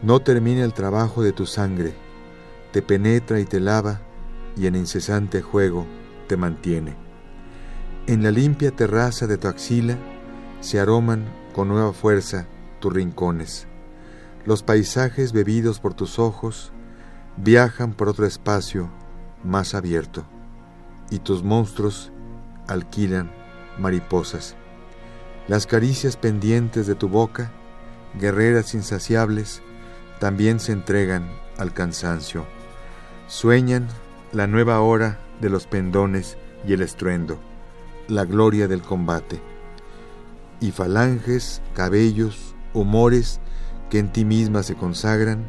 No 0.00 0.20
termina 0.20 0.64
el 0.64 0.72
trabajo 0.72 1.22
de 1.22 1.32
tu 1.32 1.44
sangre, 1.44 1.92
te 2.72 2.80
penetra 2.80 3.40
y 3.40 3.44
te 3.44 3.60
lava 3.60 4.07
y 4.58 4.66
en 4.66 4.74
incesante 4.74 5.40
juego 5.40 5.86
te 6.26 6.36
mantiene. 6.36 6.96
En 8.06 8.22
la 8.22 8.30
limpia 8.30 8.70
terraza 8.70 9.26
de 9.26 9.38
tu 9.38 9.48
axila 9.48 9.96
se 10.60 10.80
aroman 10.80 11.26
con 11.54 11.68
nueva 11.68 11.92
fuerza 11.92 12.46
tus 12.80 12.92
rincones. 12.92 13.66
Los 14.44 14.62
paisajes 14.62 15.32
bebidos 15.32 15.78
por 15.78 15.94
tus 15.94 16.18
ojos 16.18 16.72
viajan 17.36 17.92
por 17.92 18.08
otro 18.08 18.26
espacio 18.26 18.90
más 19.44 19.74
abierto 19.74 20.24
y 21.10 21.20
tus 21.20 21.42
monstruos 21.42 22.12
alquilan 22.66 23.30
mariposas. 23.78 24.56
Las 25.46 25.66
caricias 25.66 26.16
pendientes 26.16 26.86
de 26.86 26.94
tu 26.94 27.08
boca, 27.08 27.50
guerreras 28.18 28.74
insaciables, 28.74 29.62
también 30.18 30.60
se 30.60 30.72
entregan 30.72 31.30
al 31.56 31.72
cansancio. 31.72 32.44
Sueñan 33.28 33.86
la 34.32 34.46
nueva 34.46 34.80
hora 34.80 35.18
de 35.40 35.48
los 35.48 35.66
pendones 35.66 36.36
y 36.66 36.74
el 36.74 36.82
estruendo, 36.82 37.38
la 38.08 38.24
gloria 38.24 38.68
del 38.68 38.82
combate. 38.82 39.40
Y 40.60 40.70
falanges, 40.70 41.62
cabellos, 41.74 42.54
humores 42.74 43.40
que 43.88 43.98
en 43.98 44.12
ti 44.12 44.24
misma 44.26 44.62
se 44.62 44.74
consagran, 44.74 45.46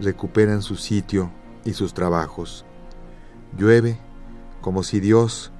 recuperan 0.00 0.62
su 0.62 0.76
sitio 0.76 1.32
y 1.64 1.72
sus 1.72 1.94
trabajos. 1.94 2.64
Llueve 3.58 3.98
como 4.60 4.84
si 4.84 5.00
Dios 5.00 5.50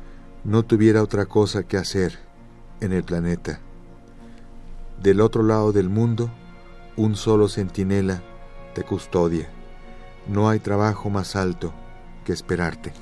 no 0.44 0.62
tuviera 0.62 1.02
otra 1.02 1.26
cosa 1.26 1.64
que 1.64 1.76
hacer 1.76 2.18
en 2.80 2.92
el 2.92 3.02
planeta. 3.02 3.58
Del 5.02 5.20
otro 5.20 5.42
lado 5.42 5.72
del 5.72 5.88
mundo, 5.88 6.30
un 6.96 7.16
solo 7.16 7.48
centinela 7.48 8.22
te 8.74 8.84
custodia. 8.84 9.48
No 10.28 10.48
hay 10.48 10.60
trabajo 10.60 11.10
más 11.10 11.34
alto 11.34 11.74
que 12.24 12.32
esperarte. 12.32 12.92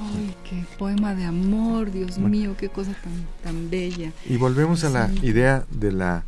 Ay, 0.00 0.34
qué 0.48 0.64
poema 0.78 1.14
de 1.14 1.24
amor, 1.24 1.90
Dios 1.90 2.18
mío, 2.18 2.54
qué 2.58 2.68
cosa 2.68 2.94
tan, 3.02 3.26
tan 3.42 3.70
bella. 3.70 4.12
Y 4.28 4.36
volvemos 4.36 4.84
a 4.84 4.90
la 4.90 5.10
idea 5.22 5.64
de 5.70 5.92
la, 5.92 6.24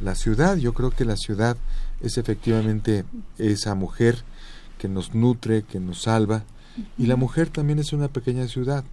la 0.00 0.14
ciudad. 0.14 0.56
Yo 0.56 0.72
creo 0.72 0.90
que 0.90 1.04
la 1.04 1.16
ciudad 1.16 1.56
es 2.00 2.16
efectivamente 2.16 3.04
esa 3.38 3.74
mujer 3.74 4.22
que 4.78 4.88
nos 4.88 5.14
nutre, 5.14 5.62
que 5.62 5.78
nos 5.80 6.02
salva, 6.02 6.44
y 6.96 7.06
la 7.06 7.16
mujer 7.16 7.50
también 7.50 7.78
es 7.78 7.92
una 7.92 8.08
pequeña 8.08 8.46
ciudad. 8.48 8.84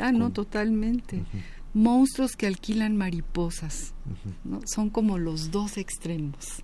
Ah, 0.00 0.12
no, 0.12 0.30
totalmente. 0.30 1.24
Monstruos 1.74 2.36
que 2.36 2.46
alquilan 2.46 2.96
mariposas. 2.96 3.92
¿no? 4.44 4.60
Son 4.64 4.88
como 4.88 5.18
los 5.18 5.50
dos 5.50 5.76
extremos. 5.76 6.62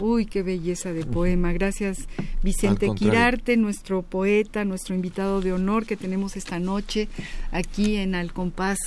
Uy, 0.00 0.26
qué 0.26 0.42
belleza 0.42 0.92
de 0.92 1.04
poema. 1.04 1.52
Gracias, 1.52 2.06
Vicente 2.42 2.90
Quirarte, 2.94 3.56
nuestro 3.56 4.02
poeta, 4.02 4.64
nuestro 4.64 4.94
invitado 4.94 5.40
de 5.40 5.52
honor 5.52 5.86
que 5.86 5.96
tenemos 5.96 6.36
esta 6.36 6.58
noche 6.58 7.08
aquí 7.52 7.96
en 7.96 8.14
Al 8.14 8.32
Compás 8.32 8.78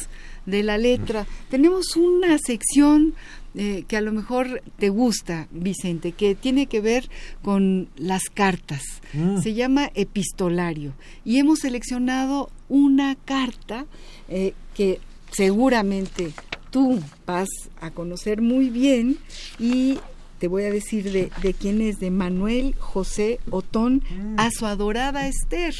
de 0.45 0.63
la 0.63 0.77
Letra. 0.77 1.25
Tenemos 1.49 1.95
una 1.95 2.37
sección 2.37 3.13
eh, 3.55 3.85
que 3.87 3.97
a 3.97 4.01
lo 4.01 4.11
mejor 4.11 4.61
te 4.77 4.89
gusta, 4.89 5.47
Vicente, 5.51 6.11
que 6.11 6.35
tiene 6.35 6.67
que 6.67 6.81
ver 6.81 7.09
con 7.41 7.89
las 7.95 8.23
cartas. 8.33 8.83
Mm. 9.13 9.41
Se 9.41 9.53
llama 9.53 9.91
epistolario. 9.95 10.93
Y 11.25 11.37
hemos 11.39 11.59
seleccionado 11.59 12.49
una 12.69 13.15
carta 13.15 13.85
eh, 14.29 14.53
que 14.75 14.99
seguramente 15.31 16.33
tú 16.69 16.99
vas 17.25 17.49
a 17.81 17.91
conocer 17.91 18.41
muy 18.41 18.69
bien 18.69 19.17
y 19.59 19.97
te 20.39 20.47
voy 20.47 20.63
a 20.63 20.71
decir 20.71 21.11
de, 21.11 21.31
de, 21.41 21.53
quién 21.53 21.81
es, 21.81 21.99
de 21.99 22.11
Manuel 22.11 22.75
José 22.77 23.39
Otón 23.49 24.03
mm. 24.09 24.39
a 24.39 24.51
su 24.51 24.65
adorada 24.65 25.27
Esther. 25.27 25.75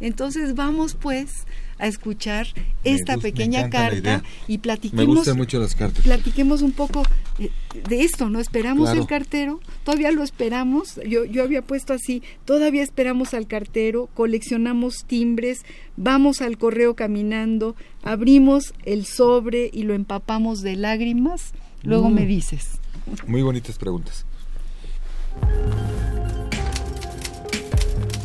Entonces 0.00 0.54
vamos 0.54 0.94
pues 0.94 1.46
a 1.78 1.88
escuchar 1.88 2.46
esta 2.84 3.18
pequeña 3.18 3.68
carta 3.68 4.22
y 4.46 4.58
platiquemos. 4.58 5.06
Me 5.06 5.14
gustan 5.14 5.36
mucho 5.36 5.58
las 5.58 5.74
cartas. 5.74 6.04
Platiquemos 6.04 6.62
un 6.62 6.72
poco 6.72 7.02
eh, 7.38 7.50
de 7.88 8.02
esto, 8.02 8.28
¿no? 8.28 8.38
Esperamos 8.38 8.90
el 8.90 9.06
cartero, 9.06 9.60
todavía 9.84 10.12
lo 10.12 10.22
esperamos. 10.22 11.00
Yo, 11.08 11.24
yo 11.24 11.42
había 11.42 11.62
puesto 11.62 11.92
así, 11.92 12.22
todavía 12.44 12.82
esperamos 12.82 13.34
al 13.34 13.48
cartero, 13.48 14.08
coleccionamos 14.14 15.04
timbres, 15.06 15.62
vamos 15.96 16.40
al 16.40 16.56
correo 16.56 16.94
caminando, 16.94 17.74
abrimos 18.02 18.74
el 18.84 19.04
sobre 19.04 19.70
y 19.72 19.82
lo 19.82 19.94
empapamos 19.94 20.62
de 20.62 20.76
lágrimas. 20.76 21.52
Luego 21.82 22.10
mm. 22.10 22.14
me 22.14 22.26
dices. 22.26 22.81
Muy 23.26 23.42
bonitas 23.42 23.78
preguntas. 23.78 24.24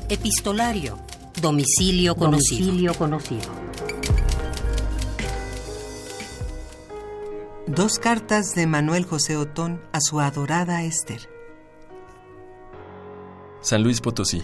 Epistolario 0.10 0.98
Domicilio 1.42 2.16
conocido. 2.16 3.52
Dos 7.68 8.00
cartas 8.00 8.56
de 8.56 8.66
Manuel 8.66 9.06
José 9.06 9.38
Otón 9.38 9.82
a 9.92 10.02
su 10.02 10.20
adorada 10.20 10.84
Esther. 10.84 11.30
San 13.62 13.84
Luis 13.84 14.02
Potosí, 14.02 14.42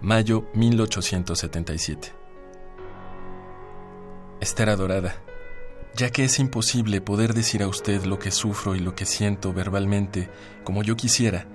mayo 0.00 0.48
1877. 0.54 2.12
Esther 4.40 4.70
adorada, 4.70 5.22
ya 5.96 6.10
que 6.10 6.24
es 6.24 6.38
imposible 6.38 7.00
poder 7.00 7.34
decir 7.34 7.62
a 7.62 7.68
usted 7.68 8.04
lo 8.04 8.18
que 8.18 8.30
sufro 8.30 8.74
y 8.74 8.80
lo 8.80 8.94
que 8.94 9.06
siento 9.06 9.52
verbalmente 9.52 10.28
como 10.64 10.82
yo 10.82 10.96
quisiera, 10.96 11.46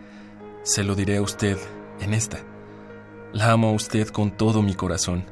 se 0.64 0.84
lo 0.84 0.96
diré 0.96 1.18
a 1.18 1.22
usted 1.22 1.58
en 2.00 2.14
esta 2.14 2.40
la 3.34 3.52
amo 3.52 3.70
a 3.70 3.72
usted 3.72 4.08
con 4.08 4.32
todo 4.32 4.62
mi 4.62 4.74
corazón. 4.74 5.26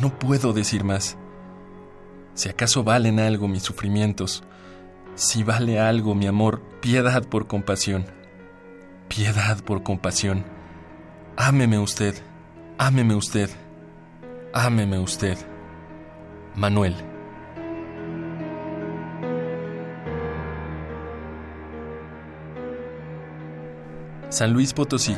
No 0.00 0.18
puedo 0.18 0.52
decir 0.52 0.84
más. 0.84 1.16
Si 2.34 2.48
acaso 2.48 2.84
valen 2.84 3.18
algo 3.18 3.48
mis 3.48 3.62
sufrimientos, 3.62 4.42
si 5.14 5.42
vale 5.42 5.80
algo 5.80 6.14
mi 6.14 6.26
amor, 6.26 6.62
piedad 6.80 7.26
por 7.26 7.46
compasión. 7.46 8.06
Piedad 9.08 9.62
por 9.64 9.82
compasión. 9.82 10.44
Ámeme 11.36 11.78
usted, 11.78 12.14
ámeme 12.78 13.14
usted, 13.14 13.50
ámeme 14.52 14.98
usted. 14.98 15.36
Manuel. 16.54 17.09
San 24.30 24.52
Luis 24.52 24.72
Potosí, 24.72 25.16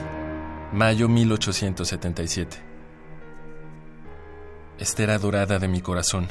mayo 0.72 1.06
1877. 1.06 2.56
Estera 4.78 5.18
dorada 5.18 5.58
de 5.58 5.68
mi 5.68 5.82
corazón. 5.82 6.28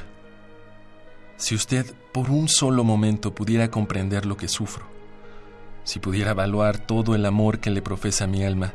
Si 1.38 1.54
usted 1.54 1.94
por 2.12 2.32
un 2.32 2.48
solo 2.48 2.84
momento 2.84 3.36
pudiera 3.36 3.70
comprender 3.70 4.26
lo 4.26 4.36
que 4.36 4.48
sufro, 4.48 4.88
si 5.84 6.00
pudiera 6.00 6.32
evaluar 6.32 6.80
todo 6.80 7.14
el 7.14 7.28
amor 7.28 7.60
que 7.60 7.70
le 7.70 7.84
profesa 7.84 8.26
mi 8.26 8.44
alma, 8.44 8.74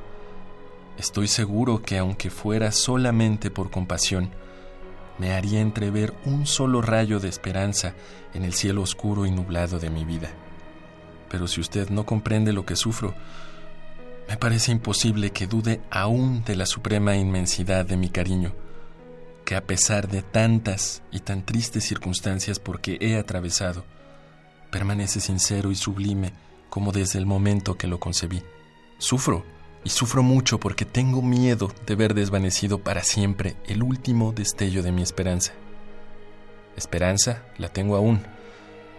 estoy 0.96 1.26
seguro 1.26 1.82
que 1.82 1.98
aunque 1.98 2.30
fuera 2.30 2.70
solamente 2.70 3.50
por 3.50 3.72
compasión, 3.72 4.30
me 5.18 5.32
haría 5.32 5.61
entrever 5.61 6.14
un 6.24 6.46
solo 6.46 6.80
rayo 6.80 7.18
de 7.18 7.28
esperanza 7.28 7.94
en 8.34 8.44
el 8.44 8.54
cielo 8.54 8.82
oscuro 8.82 9.26
y 9.26 9.32
nublado 9.32 9.80
de 9.80 9.90
mi 9.90 10.04
vida. 10.04 10.30
Pero 11.28 11.48
si 11.48 11.61
usted 11.61 11.88
no 11.88 12.07
comprende 12.07 12.52
lo 12.52 12.64
que 12.64 12.76
sufro, 12.76 13.12
me 14.28 14.36
parece 14.36 14.72
imposible 14.72 15.30
que 15.30 15.46
dude 15.46 15.80
aún 15.90 16.44
de 16.44 16.56
la 16.56 16.66
suprema 16.66 17.16
inmensidad 17.16 17.84
de 17.84 17.96
mi 17.96 18.08
cariño, 18.08 18.54
que 19.44 19.54
a 19.54 19.64
pesar 19.64 20.08
de 20.08 20.22
tantas 20.22 21.02
y 21.12 21.20
tan 21.20 21.44
tristes 21.44 21.84
circunstancias 21.84 22.58
por 22.58 22.80
que 22.80 22.98
he 23.00 23.16
atravesado, 23.16 23.84
permanece 24.70 25.20
sincero 25.20 25.70
y 25.70 25.76
sublime 25.76 26.32
como 26.68 26.92
desde 26.92 27.18
el 27.18 27.26
momento 27.26 27.76
que 27.76 27.86
lo 27.86 28.00
concebí. 28.00 28.42
Sufro, 28.98 29.44
y 29.84 29.90
sufro 29.90 30.24
mucho 30.24 30.58
porque 30.58 30.84
tengo 30.84 31.22
miedo 31.22 31.72
de 31.86 31.94
ver 31.94 32.12
desvanecido 32.12 32.78
para 32.78 33.04
siempre 33.04 33.56
el 33.66 33.84
último 33.84 34.32
destello 34.32 34.82
de 34.82 34.90
mi 34.90 35.02
esperanza. 35.02 35.52
Esperanza 36.76 37.44
la 37.56 37.68
tengo 37.68 37.94
aún, 37.94 38.20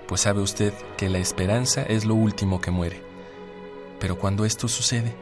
pues 0.07 0.21
sabe 0.21 0.41
usted 0.41 0.73
que 0.95 1.09
la 1.09 1.17
esperanza 1.17 1.83
es 1.83 2.05
lo 2.05 2.15
último 2.15 2.61
que 2.61 2.71
muere. 2.71 3.06
Pero 3.99 4.17
cuando 4.17 4.45
esto 4.45 4.67
sucede, 4.67 5.15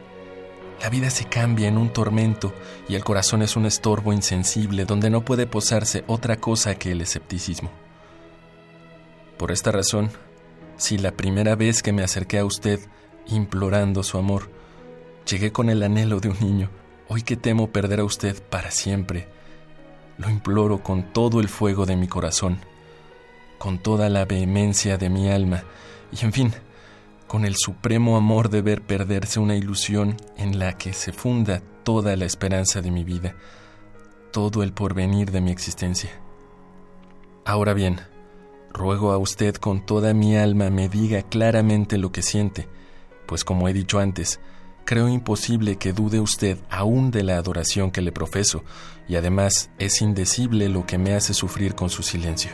la 0.81 0.89
vida 0.89 1.09
se 1.09 1.25
cambia 1.25 1.67
en 1.67 1.77
un 1.77 1.91
tormento 1.91 2.53
y 2.87 2.95
el 2.95 3.03
corazón 3.03 3.41
es 3.41 3.55
un 3.55 3.65
estorbo 3.65 4.11
insensible 4.11 4.85
donde 4.85 5.09
no 5.09 5.23
puede 5.23 5.47
posarse 5.47 6.03
otra 6.07 6.37
cosa 6.37 6.75
que 6.75 6.91
el 6.91 7.01
escepticismo. 7.01 7.71
Por 9.37 9.51
esta 9.51 9.71
razón, 9.71 10.11
si 10.77 10.97
la 10.97 11.11
primera 11.11 11.55
vez 11.55 11.81
que 11.81 11.93
me 11.93 12.03
acerqué 12.03 12.39
a 12.39 12.45
usted 12.45 12.79
implorando 13.27 14.03
su 14.03 14.17
amor, 14.17 14.49
Llegué 15.25 15.51
con 15.51 15.71
el 15.71 15.81
anhelo 15.81 16.19
de 16.19 16.29
un 16.29 16.39
niño. 16.39 16.69
Hoy 17.07 17.23
que 17.23 17.35
temo 17.35 17.71
perder 17.71 17.99
a 17.99 18.03
usted 18.03 18.43
para 18.43 18.69
siempre, 18.69 19.27
lo 20.19 20.29
imploro 20.29 20.83
con 20.83 21.13
todo 21.13 21.39
el 21.39 21.49
fuego 21.49 21.87
de 21.87 21.95
mi 21.95 22.07
corazón, 22.07 22.59
con 23.57 23.79
toda 23.79 24.07
la 24.09 24.25
vehemencia 24.25 24.99
de 24.99 25.09
mi 25.09 25.29
alma, 25.29 25.63
y 26.11 26.23
en 26.23 26.31
fin, 26.31 26.53
con 27.35 27.43
el 27.43 27.57
supremo 27.57 28.15
amor 28.15 28.47
de 28.47 28.61
ver 28.61 28.81
perderse 28.81 29.41
una 29.41 29.57
ilusión 29.57 30.15
en 30.37 30.57
la 30.57 30.77
que 30.77 30.93
se 30.93 31.11
funda 31.11 31.61
toda 31.83 32.15
la 32.15 32.23
esperanza 32.23 32.81
de 32.81 32.91
mi 32.91 33.03
vida, 33.03 33.35
todo 34.31 34.63
el 34.63 34.71
porvenir 34.71 35.31
de 35.31 35.41
mi 35.41 35.51
existencia. 35.51 36.11
Ahora 37.43 37.73
bien, 37.73 37.99
ruego 38.71 39.11
a 39.11 39.17
usted 39.17 39.53
con 39.55 39.85
toda 39.85 40.13
mi 40.13 40.37
alma 40.37 40.69
me 40.69 40.87
diga 40.87 41.23
claramente 41.23 41.97
lo 41.97 42.13
que 42.13 42.21
siente, 42.21 42.69
pues 43.25 43.43
como 43.43 43.67
he 43.67 43.73
dicho 43.73 43.99
antes, 43.99 44.39
creo 44.85 45.09
imposible 45.09 45.75
que 45.75 45.91
dude 45.91 46.21
usted 46.21 46.57
aún 46.69 47.11
de 47.11 47.23
la 47.23 47.35
adoración 47.35 47.91
que 47.91 48.01
le 48.01 48.13
profeso, 48.13 48.63
y 49.09 49.17
además 49.17 49.71
es 49.77 50.01
indecible 50.01 50.69
lo 50.69 50.85
que 50.85 50.97
me 50.97 51.13
hace 51.13 51.33
sufrir 51.33 51.75
con 51.75 51.89
su 51.89 52.01
silencio. 52.01 52.51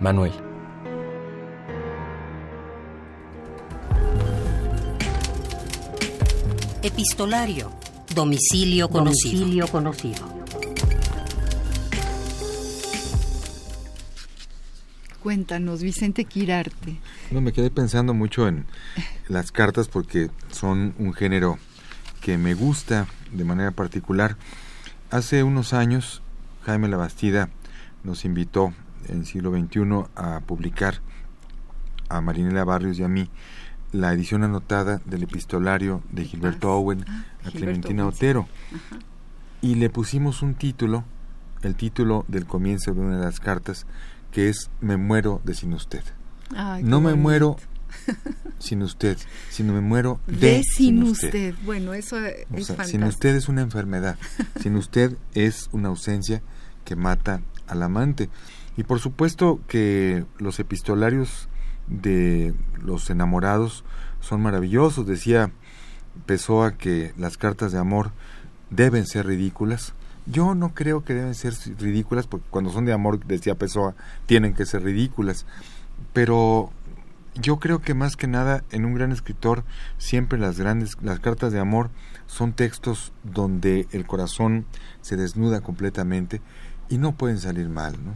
Manuel. 0.00 0.51
Epistolario. 6.84 7.70
Domicilio 8.12 8.88
conocido. 8.88 9.38
Domicilio 9.38 9.68
conocido. 9.68 10.42
Cuéntanos, 15.22 15.80
Vicente 15.80 16.24
Quirarte. 16.24 16.98
No, 17.30 17.40
me 17.40 17.52
quedé 17.52 17.70
pensando 17.70 18.14
mucho 18.14 18.48
en 18.48 18.66
las 19.28 19.52
cartas 19.52 19.86
porque 19.86 20.30
son 20.50 20.94
un 20.98 21.14
género 21.14 21.56
que 22.20 22.36
me 22.36 22.54
gusta 22.54 23.06
de 23.30 23.44
manera 23.44 23.70
particular. 23.70 24.36
Hace 25.12 25.44
unos 25.44 25.74
años, 25.74 26.20
Jaime 26.64 26.88
Labastida 26.88 27.48
nos 28.02 28.24
invitó 28.24 28.74
en 29.06 29.24
siglo 29.24 29.52
XXI 29.52 29.82
a 30.16 30.40
publicar 30.40 31.00
a 32.08 32.20
Marinela 32.20 32.64
Barrios 32.64 32.98
y 32.98 33.04
a 33.04 33.08
mí 33.08 33.30
la 33.92 34.12
edición 34.12 34.42
anotada 34.42 35.00
del 35.04 35.22
epistolario 35.22 36.02
de 36.10 36.24
Gilberto 36.24 36.68
Ah, 36.70 36.74
Owen 36.76 37.04
ah, 37.08 37.24
a 37.44 37.50
Gilberto 37.50 37.58
Clementina 37.58 38.04
Owen. 38.04 38.14
Otero. 38.14 38.48
Ajá. 38.74 38.98
Y 39.60 39.76
le 39.76 39.90
pusimos 39.90 40.42
un 40.42 40.54
título, 40.54 41.04
el 41.62 41.76
título 41.76 42.24
del 42.28 42.46
comienzo 42.46 42.92
de 42.94 43.00
una 43.00 43.18
de 43.18 43.24
las 43.24 43.38
cartas, 43.40 43.86
que 44.32 44.48
es 44.48 44.70
Me 44.80 44.96
muero 44.96 45.40
de 45.44 45.54
sin 45.54 45.72
usted. 45.74 46.02
Ay, 46.56 46.82
no 46.82 47.00
me 47.00 47.10
bonito. 47.10 47.22
muero 47.22 47.56
sin 48.58 48.82
usted, 48.82 49.18
sino 49.50 49.72
me 49.74 49.80
muero 49.80 50.18
de, 50.26 50.36
de 50.36 50.62
sin 50.64 51.02
usted. 51.02 51.54
Bueno, 51.64 51.92
eso 51.94 52.16
O 52.16 52.18
es 52.18 52.36
sea, 52.66 52.76
fantástico. 52.76 52.84
sin 52.86 53.04
usted 53.04 53.36
es 53.36 53.48
una 53.48 53.60
enfermedad, 53.62 54.16
sin 54.60 54.76
usted 54.76 55.16
es 55.34 55.68
una 55.72 55.88
ausencia 55.88 56.42
que 56.84 56.96
mata 56.96 57.42
al 57.68 57.82
amante. 57.82 58.30
Y 58.76 58.84
por 58.84 58.98
supuesto 59.00 59.60
que 59.68 60.24
los 60.38 60.58
epistolarios 60.58 61.48
de 61.86 62.54
los 62.82 63.10
enamorados 63.10 63.84
son 64.20 64.42
maravillosos. 64.42 65.06
Decía 65.06 65.50
Pessoa 66.26 66.72
que 66.72 67.12
las 67.16 67.36
cartas 67.36 67.72
de 67.72 67.78
amor 67.78 68.12
deben 68.70 69.06
ser 69.06 69.26
ridículas. 69.26 69.94
Yo 70.26 70.54
no 70.54 70.74
creo 70.74 71.04
que 71.04 71.14
deben 71.14 71.34
ser 71.34 71.54
ridículas, 71.78 72.26
porque 72.26 72.46
cuando 72.50 72.70
son 72.70 72.84
de 72.84 72.92
amor, 72.92 73.24
decía 73.24 73.56
Pessoa, 73.56 73.94
tienen 74.26 74.54
que 74.54 74.66
ser 74.66 74.82
ridículas. 74.82 75.46
Pero 76.12 76.70
yo 77.34 77.58
creo 77.58 77.80
que 77.80 77.94
más 77.94 78.16
que 78.16 78.26
nada 78.26 78.62
en 78.70 78.84
un 78.84 78.94
gran 78.94 79.10
escritor 79.10 79.64
siempre 79.96 80.38
las 80.38 80.58
grandes 80.58 80.96
las 81.00 81.18
cartas 81.18 81.52
de 81.52 81.60
amor 81.60 81.90
son 82.26 82.52
textos 82.52 83.12
donde 83.22 83.86
el 83.92 84.06
corazón 84.06 84.66
se 85.00 85.16
desnuda 85.16 85.60
completamente 85.60 86.42
y 86.88 86.98
no 86.98 87.12
pueden 87.12 87.38
salir 87.38 87.68
mal, 87.68 87.92
¿no? 88.04 88.14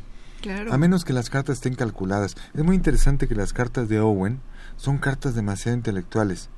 A 0.49 0.79
menos 0.79 1.05
que 1.05 1.13
las 1.13 1.31
cartas 1.31 1.57
estén 1.57 1.75
calculadas. 1.75 2.37
Es 2.55 2.65
muy 2.65 2.77
interesante 2.77 3.29
que 3.29 3.35
las 3.35 3.53
cartas 3.53 3.89
de 3.89 4.01
Owen 4.01 4.41
son 4.77 4.99
cartas 4.99 5.35
demasiado 5.35 5.77
intelectuales. 5.77 6.51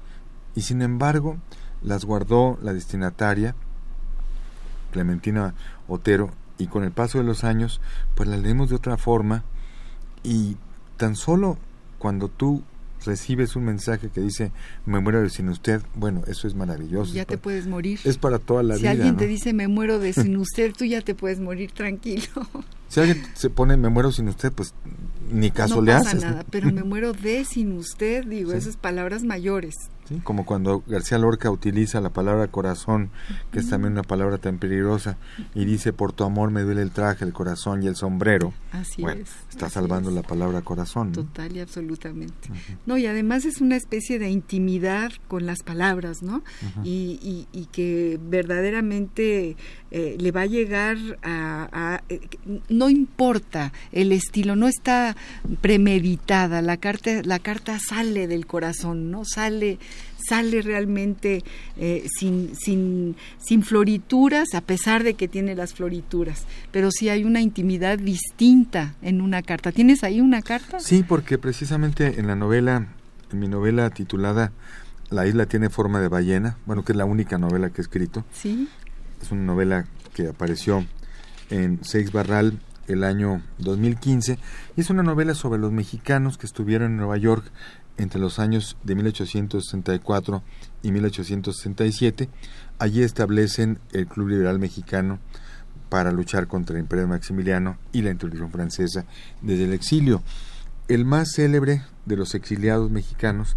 Y 0.55 0.63
sin 0.63 0.83
embargo 0.83 1.39
las 1.83 2.05
guardó 2.05 2.59
la 2.63 2.73
destinataria 2.73 3.55
Clementina 4.93 5.55
Otero 5.87 6.31
y 6.59 6.67
con 6.67 6.83
el 6.83 6.91
paso 6.91 7.19
de 7.19 7.25
los 7.25 7.45
años 7.45 7.81
pues 8.15 8.29
las 8.29 8.41
leemos 8.41 8.69
de 8.71 8.77
otra 8.77 8.97
forma. 8.97 9.45
Y 10.23 10.57
tan 10.97 11.17
solo 11.17 11.59
cuando 11.99 12.29
tú 12.29 12.63
recibes 13.09 13.57
un 13.57 13.65
mensaje 13.65 14.09
que 14.11 14.21
dice 14.21 14.53
me 14.87 15.01
muero 15.01 15.21
de 15.21 15.31
sin 15.31 15.49
usted, 15.49 15.83
bueno, 15.97 16.23
eso 16.29 16.47
es 16.47 16.55
maravilloso. 16.55 17.13
ya 17.13 17.23
es 17.23 17.27
te 17.27 17.33
para- 17.37 17.43
puedes 17.43 17.67
morir. 17.67 17.99
es 18.05 18.19
para 18.19 18.39
toda 18.39 18.63
la 18.63 18.75
si 18.77 18.83
vida. 18.83 18.91
alguien 18.93 19.13
¿no? 19.15 19.17
te 19.19 19.27
dice 19.27 19.53
me 19.53 19.67
muero 19.67 19.99
de 19.99 20.13
sin 20.13 20.37
usted, 20.37 20.73
tú 20.79 20.85
ya 20.85 21.01
te 21.01 21.15
puedes 21.17 21.41
morir 21.41 21.73
tranquilo. 21.73 22.29
Si 22.89 23.01
alguien 23.01 23.23
se 23.35 23.51
pone 23.51 23.77
me 23.77 23.89
muero 23.89 24.13
sin 24.13 24.29
usted, 24.29 24.53
pues 24.53 24.73
ni 25.31 25.51
caso 25.51 25.77
no 25.77 25.83
le 25.83 25.93
pasa 25.93 26.11
haces. 26.11 26.23
¿no? 26.25 26.31
nada, 26.31 26.45
pero 26.51 26.71
me 26.73 26.83
muero 26.85 27.13
de 27.13 27.45
sin 27.45 27.73
usted, 27.73 28.25
digo, 28.25 28.53
Sí. 28.53 28.57
esas 28.59 28.77
palabras 28.77 29.25
mayores. 29.25 29.75
Sí, 30.09 30.21
Como 30.25 30.47
cuando 30.47 30.83
García 30.87 31.19
Lorca 31.19 31.51
utiliza 31.51 32.01
la 32.01 32.11
palabra 32.11 32.49
corazón, 32.49 33.11
que 33.53 33.59
es 33.61 33.69
también 33.69 33.93
una 33.93 34.03
palabra 34.03 34.39
tan 34.39 34.59
peligrosa, 34.59 35.19
y 35.55 35.65
dice, 35.67 35.93
por 35.93 36.13
tu 36.13 36.25
amor 36.25 36.51
me 36.51 36.63
duele 36.63 36.83
el 36.83 36.91
traje, 36.93 37.25
el 37.25 37.33
corazón 37.33 37.83
y 37.83 37.87
el 37.89 37.97
sombrero. 37.97 38.53
Así 38.73 39.03
bueno, 39.03 39.23
es. 39.23 39.31
está 39.51 39.69
salvando 39.69 40.09
es. 40.11 40.15
la 40.15 40.23
palabra 40.23 40.63
corazón. 40.63 41.09
¿no? 41.09 41.15
Total 41.25 41.55
y 41.57 41.61
absolutamente. 41.61 42.49
No, 42.87 42.97
y 42.97 43.07
además 43.07 43.45
es 43.45 43.61
una 43.61 43.77
especie 43.77 44.19
de 44.19 44.31
intimidad 44.31 45.13
con 45.29 45.45
las 45.47 45.63
palabras, 45.63 46.23
¿no? 46.23 46.43
y, 46.85 47.19
y- 47.23 47.47
y 47.53 47.67
que 47.67 48.19
verdaderamente 48.23 49.57
eh, 49.91 50.17
le 50.19 50.31
va 50.33 50.43
a 50.43 50.47
llegar 50.47 50.97
a... 51.23 51.69
a- 51.73 52.03
eh, 52.09 52.21
no 52.69 52.89
importa 52.89 53.73
el 53.93 54.13
estilo, 54.13 54.57
no 54.57 54.69
está 54.69 55.17
premeditada, 55.61 56.63
la 56.63 56.77
carta, 56.79 57.23
la 57.25 57.39
carta 57.39 57.79
sale 57.79 58.27
del 58.27 58.47
corazón, 58.47 59.11
¿no? 59.11 59.25
Sale 59.25 59.79
sale 60.29 60.63
realmente 60.63 61.43
eh, 61.77 62.07
sin, 62.19 62.55
sin, 62.57 63.17
sin 63.39 63.63
florituras, 63.63 64.55
a 64.55 64.61
pesar 64.61 65.03
de 65.05 65.15
que 65.15 65.29
tiene 65.29 65.55
las 65.55 65.75
florituras, 65.75 66.45
pero 66.71 66.91
sí 66.91 67.09
hay 67.09 67.25
una 67.25 67.41
intimidad 67.41 67.99
distinta 67.99 68.95
en 69.03 69.21
una 69.21 69.43
carta. 69.43 69.73
¿Tienes 69.73 70.05
ahí 70.05 70.21
una 70.21 70.43
carta? 70.43 70.81
Sí, 70.81 71.05
porque 71.07 71.39
precisamente 71.39 72.21
en 72.21 72.27
la 72.27 72.37
novela, 72.37 72.89
en 73.33 73.39
mi 73.39 73.49
novela 73.49 73.91
titulada 73.91 74.53
La 75.11 75.27
isla 75.27 75.47
tiene 75.47 75.71
forma 75.71 76.01
de 76.01 76.09
ballena, 76.09 76.59
bueno, 76.67 76.85
que 76.85 76.93
es 76.93 76.97
la 76.99 77.07
única 77.07 77.39
novela 77.39 77.71
que 77.71 77.81
he 77.81 77.83
escrito, 77.83 78.25
Sí. 78.33 78.69
es 79.23 79.31
una 79.33 79.43
novela 79.45 79.87
que 80.15 80.29
apareció 80.29 80.85
en 81.51 81.83
Seix 81.83 82.13
Barral 82.13 82.61
el 82.89 83.05
año 83.05 83.43
2015 83.59 84.39
y 84.77 84.81
es 84.81 84.91
una 84.91 85.03
novela 85.03 85.35
sobre 85.35 85.59
los 85.61 85.73
mexicanos 85.73 86.37
que 86.39 86.47
estuvieron 86.47 86.93
en 86.93 86.97
Nueva 86.99 87.17
York 87.17 87.45
entre 87.99 88.21
los 88.21 88.39
años 88.39 88.77
de 88.85 88.95
1864 88.95 90.43
y 90.83 90.93
1867. 90.93 92.29
Allí 92.79 93.03
establecen 93.03 93.79
el 93.93 94.07
Club 94.07 94.29
Liberal 94.29 94.59
Mexicano 94.59 95.19
para 95.89 96.13
luchar 96.13 96.47
contra 96.47 96.77
el 96.77 96.83
imperio 96.83 97.09
Maximiliano 97.09 97.77
y 97.93 98.03
la 98.03 98.11
introducción 98.11 98.51
francesa 98.51 99.05
desde 99.43 99.65
el 99.65 99.73
exilio. 99.73 100.23
El 100.87 101.05
más 101.05 101.33
célebre 101.35 101.83
de 102.07 102.17
los 102.17 102.35
exiliados 102.35 102.91
mexicanos 102.91 103.57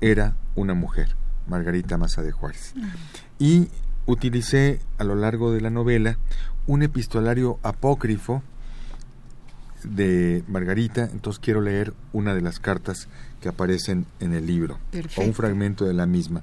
era 0.00 0.36
una 0.54 0.74
mujer, 0.74 1.16
Margarita 1.46 1.98
Maza 1.98 2.22
de 2.22 2.32
Juárez. 2.32 2.74
Y 3.38 3.68
utilicé 4.06 4.80
a 4.98 5.04
lo 5.04 5.14
largo 5.14 5.52
de 5.52 5.60
la 5.60 5.70
novela 5.70 6.16
un 6.66 6.82
epistolario 6.82 7.58
apócrifo 7.62 8.42
de 9.84 10.44
Margarita, 10.46 11.04
entonces 11.04 11.40
quiero 11.40 11.60
leer 11.60 11.94
una 12.12 12.34
de 12.34 12.42
las 12.42 12.60
cartas 12.60 13.08
que 13.40 13.48
aparecen 13.48 14.06
en 14.20 14.34
el 14.34 14.46
libro, 14.46 14.78
o 15.16 15.22
un 15.22 15.34
fragmento 15.34 15.84
de 15.84 15.94
la 15.94 16.06
misma. 16.06 16.42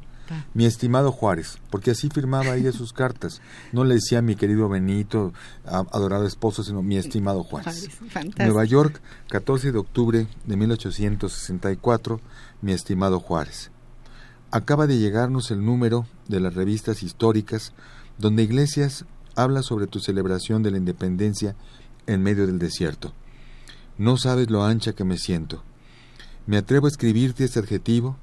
Mi 0.53 0.65
estimado 0.65 1.13
Juárez, 1.13 1.57
porque 1.69 1.91
así 1.91 2.09
firmaba 2.09 2.55
ella 2.55 2.73
sus 2.73 2.91
cartas. 2.91 3.41
No 3.71 3.85
le 3.85 3.95
decía 3.95 4.21
mi 4.21 4.35
querido 4.35 4.67
Benito, 4.67 5.33
adorado 5.65 6.25
esposo, 6.25 6.63
sino 6.63 6.83
mi 6.83 6.97
estimado 6.97 7.43
Juárez. 7.43 7.89
Nueva 8.37 8.65
York, 8.65 8.99
14 9.29 9.71
de 9.71 9.77
octubre 9.77 10.27
de 10.45 10.57
1864, 10.57 12.19
mi 12.61 12.73
estimado 12.73 13.21
Juárez. 13.21 13.71
Acaba 14.51 14.87
de 14.87 14.97
llegarnos 14.97 15.51
el 15.51 15.63
número 15.63 16.05
de 16.27 16.39
las 16.39 16.53
revistas 16.55 17.03
históricas 17.03 17.73
donde 18.17 18.43
Iglesias 18.43 19.05
habla 19.35 19.61
sobre 19.61 19.87
tu 19.87 19.99
celebración 19.99 20.63
de 20.63 20.71
la 20.71 20.77
independencia 20.77 21.55
en 22.07 22.23
medio 22.23 22.47
del 22.47 22.59
desierto. 22.59 23.13
No 23.97 24.17
sabes 24.17 24.49
lo 24.49 24.63
ancha 24.63 24.93
que 24.93 25.03
me 25.03 25.17
siento. 25.17 25.63
Me 26.47 26.55
atrevo 26.55 26.85
a 26.85 26.89
escribirte 26.89 27.43
este 27.43 27.59
adjetivo 27.59 28.15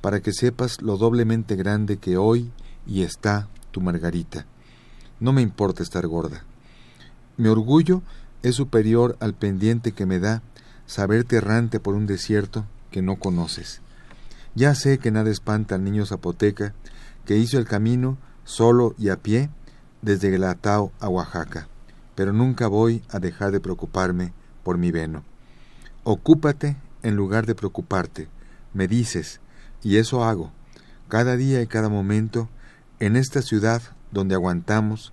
para 0.00 0.20
que 0.20 0.32
sepas 0.32 0.80
lo 0.80 0.96
doblemente 0.96 1.56
grande 1.56 1.98
que 1.98 2.16
hoy 2.16 2.50
y 2.86 3.02
está 3.02 3.48
tu 3.70 3.82
Margarita. 3.82 4.46
No 5.20 5.34
me 5.34 5.42
importa 5.42 5.82
estar 5.82 6.06
gorda. 6.06 6.42
Mi 7.36 7.48
orgullo 7.48 8.00
es 8.42 8.54
superior 8.54 9.18
al 9.20 9.34
pendiente 9.34 9.92
que 9.92 10.06
me 10.06 10.18
da 10.18 10.40
saberte 10.86 11.36
errante 11.36 11.78
por 11.78 11.94
un 11.94 12.06
desierto 12.06 12.64
que 12.90 13.02
no 13.02 13.16
conoces. 13.16 13.82
Ya 14.54 14.74
sé 14.74 14.96
que 14.96 15.10
nada 15.10 15.30
espanta 15.30 15.74
al 15.74 15.84
niño 15.84 16.06
zapoteca 16.06 16.72
que 17.26 17.36
hizo 17.36 17.58
el 17.58 17.66
camino 17.66 18.16
solo 18.44 18.94
y 18.96 19.10
a 19.10 19.16
pie 19.16 19.50
desde 20.00 20.30
Guelatao 20.30 20.92
a 20.98 21.10
Oaxaca, 21.10 21.68
pero 22.14 22.32
nunca 22.32 22.68
voy 22.68 23.02
a 23.10 23.18
dejar 23.18 23.52
de 23.52 23.60
preocuparme 23.60 24.32
por 24.62 24.78
mi 24.78 24.92
veno. 24.92 25.24
Ocúpate 26.04 26.76
en 27.06 27.14
lugar 27.14 27.46
de 27.46 27.54
preocuparte, 27.54 28.26
me 28.74 28.88
dices, 28.88 29.40
y 29.80 29.98
eso 29.98 30.24
hago, 30.24 30.50
cada 31.06 31.36
día 31.36 31.62
y 31.62 31.68
cada 31.68 31.88
momento, 31.88 32.48
en 32.98 33.14
esta 33.14 33.42
ciudad 33.42 33.80
donde 34.10 34.34
aguantamos, 34.34 35.12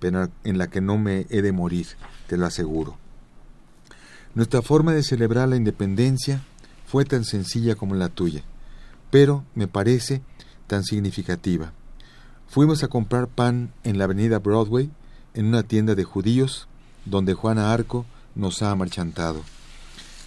pero 0.00 0.30
en 0.42 0.56
la 0.56 0.68
que 0.68 0.80
no 0.80 0.96
me 0.96 1.26
he 1.28 1.42
de 1.42 1.52
morir, 1.52 1.86
te 2.28 2.38
lo 2.38 2.46
aseguro. 2.46 2.96
Nuestra 4.34 4.62
forma 4.62 4.94
de 4.94 5.02
celebrar 5.02 5.50
la 5.50 5.56
independencia 5.56 6.42
fue 6.86 7.04
tan 7.04 7.24
sencilla 7.24 7.74
como 7.74 7.94
la 7.94 8.08
tuya, 8.08 8.42
pero 9.10 9.44
me 9.54 9.68
parece 9.68 10.22
tan 10.66 10.82
significativa. 10.82 11.72
Fuimos 12.48 12.82
a 12.82 12.88
comprar 12.88 13.28
pan 13.28 13.70
en 13.82 13.98
la 13.98 14.04
avenida 14.04 14.38
Broadway, 14.38 14.90
en 15.34 15.44
una 15.44 15.62
tienda 15.62 15.94
de 15.94 16.04
judíos, 16.04 16.68
donde 17.04 17.34
Juana 17.34 17.74
Arco 17.74 18.06
nos 18.34 18.62
ha 18.62 18.74
marchantado. 18.74 19.42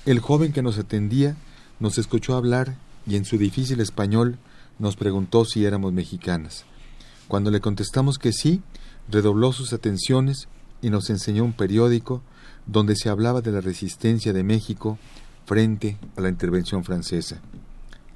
El 0.07 0.21
joven 0.21 0.53
que 0.53 0.61
nos 0.61 0.77
atendía 0.77 1.35
nos 1.81 1.97
escuchó 1.97 2.37
hablar 2.37 2.77
y 3.05 3.17
en 3.17 3.25
su 3.25 3.37
difícil 3.37 3.81
español 3.81 4.37
nos 4.79 4.95
preguntó 4.95 5.43
si 5.43 5.65
éramos 5.65 5.91
mexicanas. 5.91 6.63
Cuando 7.27 7.51
le 7.51 7.59
contestamos 7.59 8.17
que 8.17 8.31
sí, 8.31 8.61
redobló 9.09 9.51
sus 9.51 9.73
atenciones 9.73 10.47
y 10.81 10.91
nos 10.91 11.09
enseñó 11.09 11.43
un 11.43 11.51
periódico 11.51 12.21
donde 12.67 12.95
se 12.95 13.09
hablaba 13.09 13.41
de 13.41 13.51
la 13.51 13.59
resistencia 13.59 14.31
de 14.31 14.43
México 14.43 14.97
frente 15.45 15.97
a 16.15 16.21
la 16.21 16.29
intervención 16.29 16.85
francesa. 16.85 17.41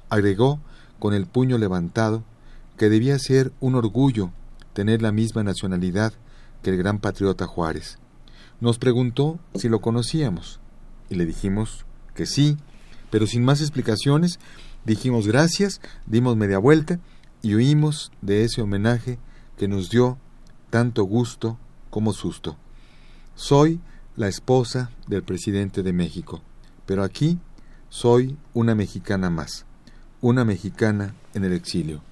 Agregó, 0.08 0.60
con 0.98 1.12
el 1.12 1.26
puño 1.26 1.58
levantado, 1.58 2.24
que 2.78 2.88
debía 2.88 3.18
ser 3.18 3.52
un 3.60 3.74
orgullo 3.74 4.30
tener 4.72 5.02
la 5.02 5.12
misma 5.12 5.42
nacionalidad 5.42 6.14
que 6.62 6.70
el 6.70 6.78
gran 6.78 7.00
patriota 7.00 7.46
Juárez. 7.46 7.98
Nos 8.62 8.78
preguntó 8.78 9.38
si 9.56 9.68
lo 9.68 9.82
conocíamos 9.82 10.61
y 11.12 11.16
le 11.16 11.26
dijimos 11.26 11.84
que 12.14 12.26
sí, 12.26 12.56
pero 13.10 13.26
sin 13.26 13.44
más 13.44 13.60
explicaciones 13.60 14.38
Dijimos 14.84 15.28
gracias, 15.28 15.80
dimos 16.06 16.36
media 16.36 16.58
vuelta 16.58 16.98
y 17.40 17.54
huimos 17.54 18.10
de 18.20 18.44
ese 18.44 18.62
homenaje 18.62 19.18
que 19.56 19.68
nos 19.68 19.90
dio 19.90 20.18
tanto 20.70 21.04
gusto 21.04 21.56
como 21.88 22.12
susto. 22.12 22.56
Soy 23.36 23.80
la 24.16 24.26
esposa 24.26 24.90
del 25.06 25.22
presidente 25.22 25.84
de 25.84 25.92
México, 25.92 26.42
pero 26.84 27.04
aquí 27.04 27.38
soy 27.90 28.36
una 28.54 28.74
mexicana 28.74 29.30
más, 29.30 29.66
una 30.20 30.44
mexicana 30.44 31.14
en 31.34 31.44
el 31.44 31.52
exilio. 31.52 32.02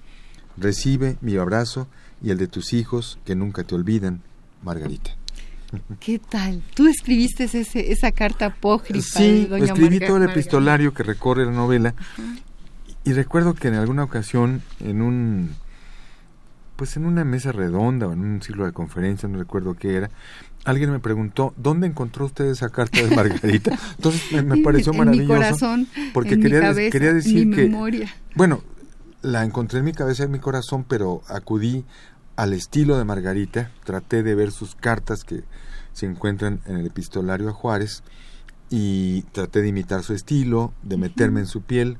Recibe 0.55 1.17
mi 1.19 1.35
abrazo 1.35 1.87
y 2.21 2.29
el 2.29 2.37
de 2.37 2.47
tus 2.47 2.71
hijos 2.71 3.19
que 3.25 3.35
nunca 3.35 3.65
te 3.65 3.75
olvidan, 3.75 4.21
Margarita. 4.63 5.20
¿Qué 5.99 6.19
tal? 6.19 6.61
¿Tú 6.73 6.87
escribiste 6.87 7.45
ese, 7.45 7.91
esa 7.91 8.11
carta 8.11 8.47
apócrifa? 8.47 9.19
Sí, 9.19 9.49
escribí 9.61 9.99
todo 9.99 10.17
el 10.17 10.29
epistolario 10.29 10.93
que 10.93 11.03
recorre 11.03 11.45
la 11.45 11.51
novela 11.51 11.93
y 13.03 13.13
recuerdo 13.13 13.53
que 13.53 13.69
en 13.69 13.75
alguna 13.75 14.03
ocasión, 14.03 14.61
en 14.79 15.01
un 15.01 15.55
pues 16.75 16.97
en 16.97 17.05
una 17.05 17.23
mesa 17.23 17.51
redonda 17.51 18.07
o 18.07 18.13
en 18.13 18.21
un 18.21 18.41
ciclo 18.41 18.65
de 18.65 18.71
conferencia, 18.71 19.29
no 19.29 19.37
recuerdo 19.37 19.75
qué 19.75 19.97
era, 19.97 20.09
alguien 20.65 20.91
me 20.91 20.99
preguntó, 20.99 21.53
¿dónde 21.55 21.85
encontró 21.85 22.25
usted 22.25 22.45
esa 22.45 22.69
carta 22.69 23.03
de 23.03 23.15
Margarita? 23.15 23.77
Entonces 23.97 24.43
me, 24.43 24.57
pareció 24.63 24.91
maravilloso. 24.91 25.33
En 25.33 25.39
mi 25.39 25.43
corazón, 25.43 25.87
porque 26.11 26.33
en 26.33 26.41
quería, 26.41 26.59
mi 26.59 26.65
cabeza, 26.65 26.91
quería 26.91 27.13
decir 27.13 27.45
mi 27.45 27.55
que, 27.55 27.63
memoria. 27.63 28.09
bueno, 28.35 28.63
la 29.21 29.43
encontré 29.43 29.79
en 29.79 29.85
mi 29.85 29.93
cabeza 29.93 30.23
y 30.23 30.25
en 30.25 30.31
mi 30.31 30.39
corazón, 30.39 30.83
pero 30.87 31.21
acudí 31.27 31.85
al 32.35 32.53
estilo 32.53 32.97
de 32.97 33.05
Margarita, 33.05 33.71
traté 33.83 34.23
de 34.23 34.35
ver 34.35 34.51
sus 34.51 34.75
cartas 34.75 35.23
que 35.23 35.43
se 35.93 36.05
encuentran 36.05 36.61
en 36.65 36.77
el 36.77 36.85
epistolario 36.85 37.49
a 37.49 37.53
Juárez 37.53 38.03
y 38.69 39.23
traté 39.33 39.61
de 39.61 39.67
imitar 39.67 40.03
su 40.03 40.13
estilo, 40.13 40.73
de 40.81 40.97
meterme 40.97 41.41
en 41.41 41.47
su 41.47 41.61
piel 41.61 41.97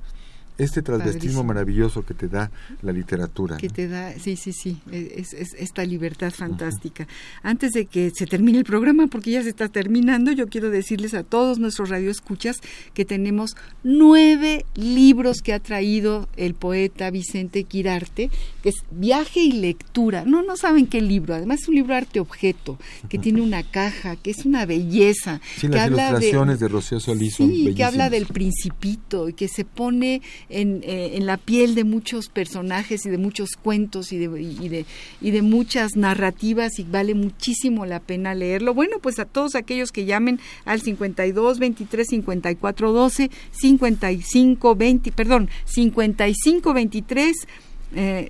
este 0.58 0.82
transvestismo 0.82 1.44
maravilloso 1.44 2.06
que 2.06 2.14
te 2.14 2.28
da 2.28 2.52
la 2.82 2.92
literatura. 2.92 3.58
Que 3.58 3.70
te 3.70 3.88
da, 3.88 4.14
sí, 4.20 4.36
sí, 4.36 4.54
sí, 4.54 4.80
es, 4.92 5.34
esta 5.34 5.84
libertad 5.86 6.32
fantástica. 6.32 7.08
Antes 7.44 7.72
de 7.72 7.86
que 7.86 8.12
se 8.12 8.26
termine 8.26 8.60
el 8.60 8.64
programa, 8.64 9.08
porque 9.08 9.32
ya 9.32 9.44
se 9.44 9.50
está 9.50 9.70
terminando, 9.70 10.32
yo 10.32 10.48
quiero 10.48 10.70
decirles 10.70 11.14
a 11.14 11.24
todos 11.24 11.60
nuestros 11.60 11.90
radioescuchas 11.90 12.58
que 12.94 13.06
tenemos 13.06 13.56
nueve 13.84 14.66
libros 14.76 15.42
que 15.42 15.54
ha 15.54 15.60
traído 15.60 16.28
el 16.38 16.54
poeta 16.54 17.10
Vicente 17.10 17.64
Quirarte, 17.64 18.30
que 18.62 18.70
es 18.70 18.76
Viaje 18.92 19.42
y 19.42 19.54
Lectura. 19.54 20.24
No, 20.26 20.44
no 20.44 20.58
saben 20.58 20.88
qué 20.88 21.02
libro, 21.02 21.36
además 21.36 21.62
es 21.62 21.68
un 21.68 21.76
libro 21.76 21.96
arte 21.96 22.20
objeto, 22.20 22.78
que 23.10 23.18
tiene 23.18 23.42
una 23.42 23.64
caja, 23.64 24.16
que 24.16 24.32
es 24.32 24.46
una 24.46 24.66
belleza. 24.66 25.42
Sí, 25.58 25.68
que 25.68 25.76
las 25.76 25.88
ilustraciones 25.88 26.60
de, 26.60 26.68
Rocío 26.68 27.00
Solís 27.00 27.36
Sí, 27.36 27.74
que 27.76 27.84
habla 27.84 28.10
del 28.10 28.26
principito 28.26 29.30
y 29.30 29.34
que 29.34 29.48
se 29.48 29.66
pone 29.66 30.22
eh, 30.52 31.12
en, 31.16 31.26
la 31.26 31.38
piel 31.38 31.76
de 31.76 31.86
muchos 31.86 32.28
personajes 32.28 33.06
y 33.06 33.10
de 33.10 33.18
muchos 33.18 33.52
cuentos 33.56 34.12
y 34.12 34.18
de, 34.18 34.42
y 34.42 34.68
de, 34.70 34.86
y 35.22 35.32
de 35.32 35.42
muchas 35.42 35.96
narrativas 35.96 36.78
y 36.78 36.84
vale 36.84 37.16
muchísimo 37.16 37.86
la 37.86 38.02
pena 38.02 38.36
leerlo. 38.36 38.74
Bueno, 38.74 38.98
pues 39.02 39.20
a 39.20 39.26
todos 39.26 39.56
aquellos 39.56 39.92
que 39.92 40.06
llamen 40.06 40.40
al 40.66 40.82
52 40.82 41.60
23 41.60 42.08
54 42.08 42.92
12 42.92 43.32
55 43.52 44.76
20, 44.76 45.12
perdón, 45.14 45.50
55 45.66 46.74
23 46.74 47.48
eh, 47.96 48.30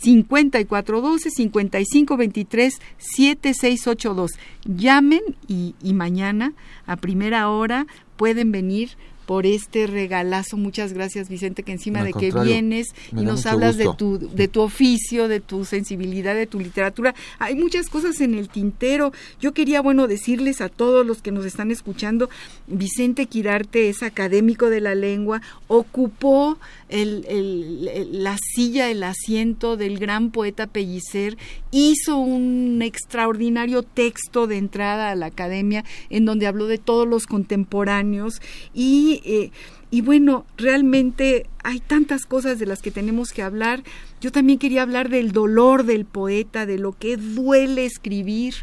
5412 0.00 1.30
5523 1.30 2.74
7682. 2.98 4.32
Llamen 4.64 5.22
y, 5.48 5.74
y 5.82 5.94
mañana 5.94 6.52
a 6.86 6.96
primera 6.96 7.48
hora 7.48 7.86
pueden 8.16 8.52
venir 8.52 8.90
por 9.28 9.44
este 9.44 9.86
regalazo. 9.86 10.56
Muchas 10.56 10.94
gracias, 10.94 11.28
Vicente, 11.28 11.62
que 11.62 11.72
encima 11.72 12.02
de 12.02 12.14
que 12.14 12.32
vienes 12.32 12.94
y 13.12 13.26
nos 13.26 13.44
hablas 13.44 13.76
de 13.76 13.86
tu, 13.94 14.18
de 14.18 14.48
tu 14.48 14.62
oficio, 14.62 15.28
de 15.28 15.40
tu 15.40 15.66
sensibilidad, 15.66 16.34
de 16.34 16.46
tu 16.46 16.58
literatura. 16.58 17.14
Hay 17.38 17.54
muchas 17.54 17.90
cosas 17.90 18.22
en 18.22 18.32
el 18.32 18.48
tintero. 18.48 19.12
Yo 19.38 19.52
quería, 19.52 19.82
bueno, 19.82 20.06
decirles 20.06 20.62
a 20.62 20.70
todos 20.70 21.04
los 21.04 21.20
que 21.20 21.30
nos 21.30 21.44
están 21.44 21.70
escuchando, 21.70 22.30
Vicente 22.68 23.26
Quirarte 23.26 23.90
es 23.90 24.02
académico 24.02 24.70
de 24.70 24.80
la 24.80 24.94
lengua, 24.94 25.42
ocupó 25.66 26.56
el, 26.88 28.12
la 28.22 28.36
silla, 28.38 28.90
el 28.90 29.02
asiento 29.02 29.76
del 29.76 29.98
gran 29.98 30.30
poeta 30.30 30.66
Pellicer, 30.66 31.36
hizo 31.70 32.16
un 32.18 32.80
extraordinario 32.82 33.82
texto 33.82 34.46
de 34.46 34.58
entrada 34.58 35.10
a 35.10 35.14
la 35.14 35.26
academia 35.26 35.84
en 36.10 36.24
donde 36.24 36.46
habló 36.46 36.66
de 36.66 36.78
todos 36.78 37.06
los 37.06 37.26
contemporáneos 37.26 38.40
y 38.74 39.20
eh, 39.24 39.50
y 39.90 40.02
bueno, 40.02 40.44
realmente 40.58 41.46
hay 41.68 41.80
tantas 41.80 42.24
cosas 42.24 42.58
de 42.58 42.64
las 42.64 42.80
que 42.80 42.90
tenemos 42.90 43.30
que 43.30 43.42
hablar. 43.42 43.82
Yo 44.22 44.32
también 44.32 44.58
quería 44.58 44.80
hablar 44.80 45.10
del 45.10 45.32
dolor 45.32 45.84
del 45.84 46.06
poeta, 46.06 46.64
de 46.64 46.78
lo 46.78 46.92
que 46.92 47.18
duele 47.18 47.84
escribir. 47.84 48.54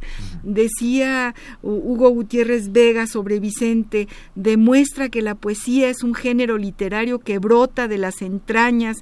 Decía 0.41 1.35
Hugo 1.61 2.09
Gutiérrez 2.09 2.71
Vega 2.71 3.05
sobre 3.05 3.39
Vicente, 3.39 4.07
demuestra 4.33 5.09
que 5.09 5.21
la 5.21 5.35
poesía 5.35 5.87
es 5.89 6.01
un 6.01 6.15
género 6.15 6.57
literario 6.57 7.19
que 7.19 7.37
brota 7.37 7.87
de 7.87 7.99
las 7.99 8.23
entrañas 8.23 8.97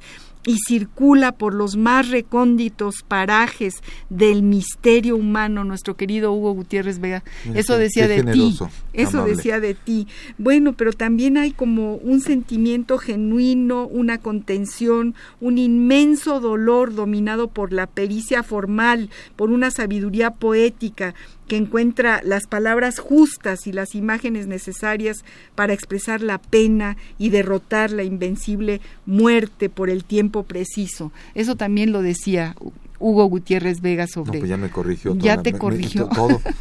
y 0.46 0.58
circula 0.68 1.32
por 1.32 1.54
los 1.54 1.76
más 1.78 2.10
recónditos 2.10 3.04
parajes 3.08 3.76
del 4.10 4.44
misterio 4.44 5.16
humano, 5.16 5.64
nuestro 5.64 5.96
querido 5.96 6.34
Hugo 6.34 6.54
Gutiérrez 6.54 7.00
Vega. 7.00 7.24
Eso 7.54 7.78
decía 7.78 8.08
de 8.08 8.24
ti. 8.24 8.58
Eso 8.94 9.26
decía 9.26 9.60
de 9.60 9.74
ti. 9.74 10.08
Bueno, 10.38 10.74
pero 10.74 10.92
también 10.92 11.38
hay 11.38 11.52
como 11.52 11.96
un 11.96 12.22
sentimiento 12.22 12.98
genuino, 12.98 13.88
una 13.88 14.18
contención, 14.18 15.16
un 15.40 15.58
inmenso 15.58 16.40
dolor 16.40 16.94
dominado 16.94 17.48
por 17.48 17.72
la 17.72 17.88
pericia 17.88 18.44
formal, 18.44 19.10
por 19.36 19.50
una 19.50 19.72
sabiduría 19.72 20.32
poética 20.32 21.14
que 21.48 21.58
encuentra 21.58 22.22
las 22.24 22.48
palabras 22.48 23.00
justas 23.00 23.68
y 23.68 23.72
las 23.72 23.96
imágenes 23.96 24.48
necesarias 24.48 25.24
para 25.56 25.74
expresar 25.74 26.22
la 26.22 26.38
pena 26.38 26.98
y 27.18 27.30
derrotar 27.30 27.92
la 27.92 28.04
invencible 28.04 28.82
muerte 29.06 29.70
por 29.70 29.90
el 29.90 30.04
tiempo 30.04 30.44
preciso. 30.44 31.12
Eso 31.36 31.56
también 31.56 31.92
lo 31.92 32.02
decía 32.02 32.56
Hugo 33.04 33.26
Gutiérrez 33.26 33.82
Vega 33.82 34.08
sobre... 34.08 34.34
No, 34.34 34.40
pues 34.40 34.50
ya 34.50 34.58
me 34.58 34.70
corrigió. 34.70 35.16
ya 35.18 35.42
te 35.42 35.54
corrigió. 35.54 36.08
todo. 36.08 36.42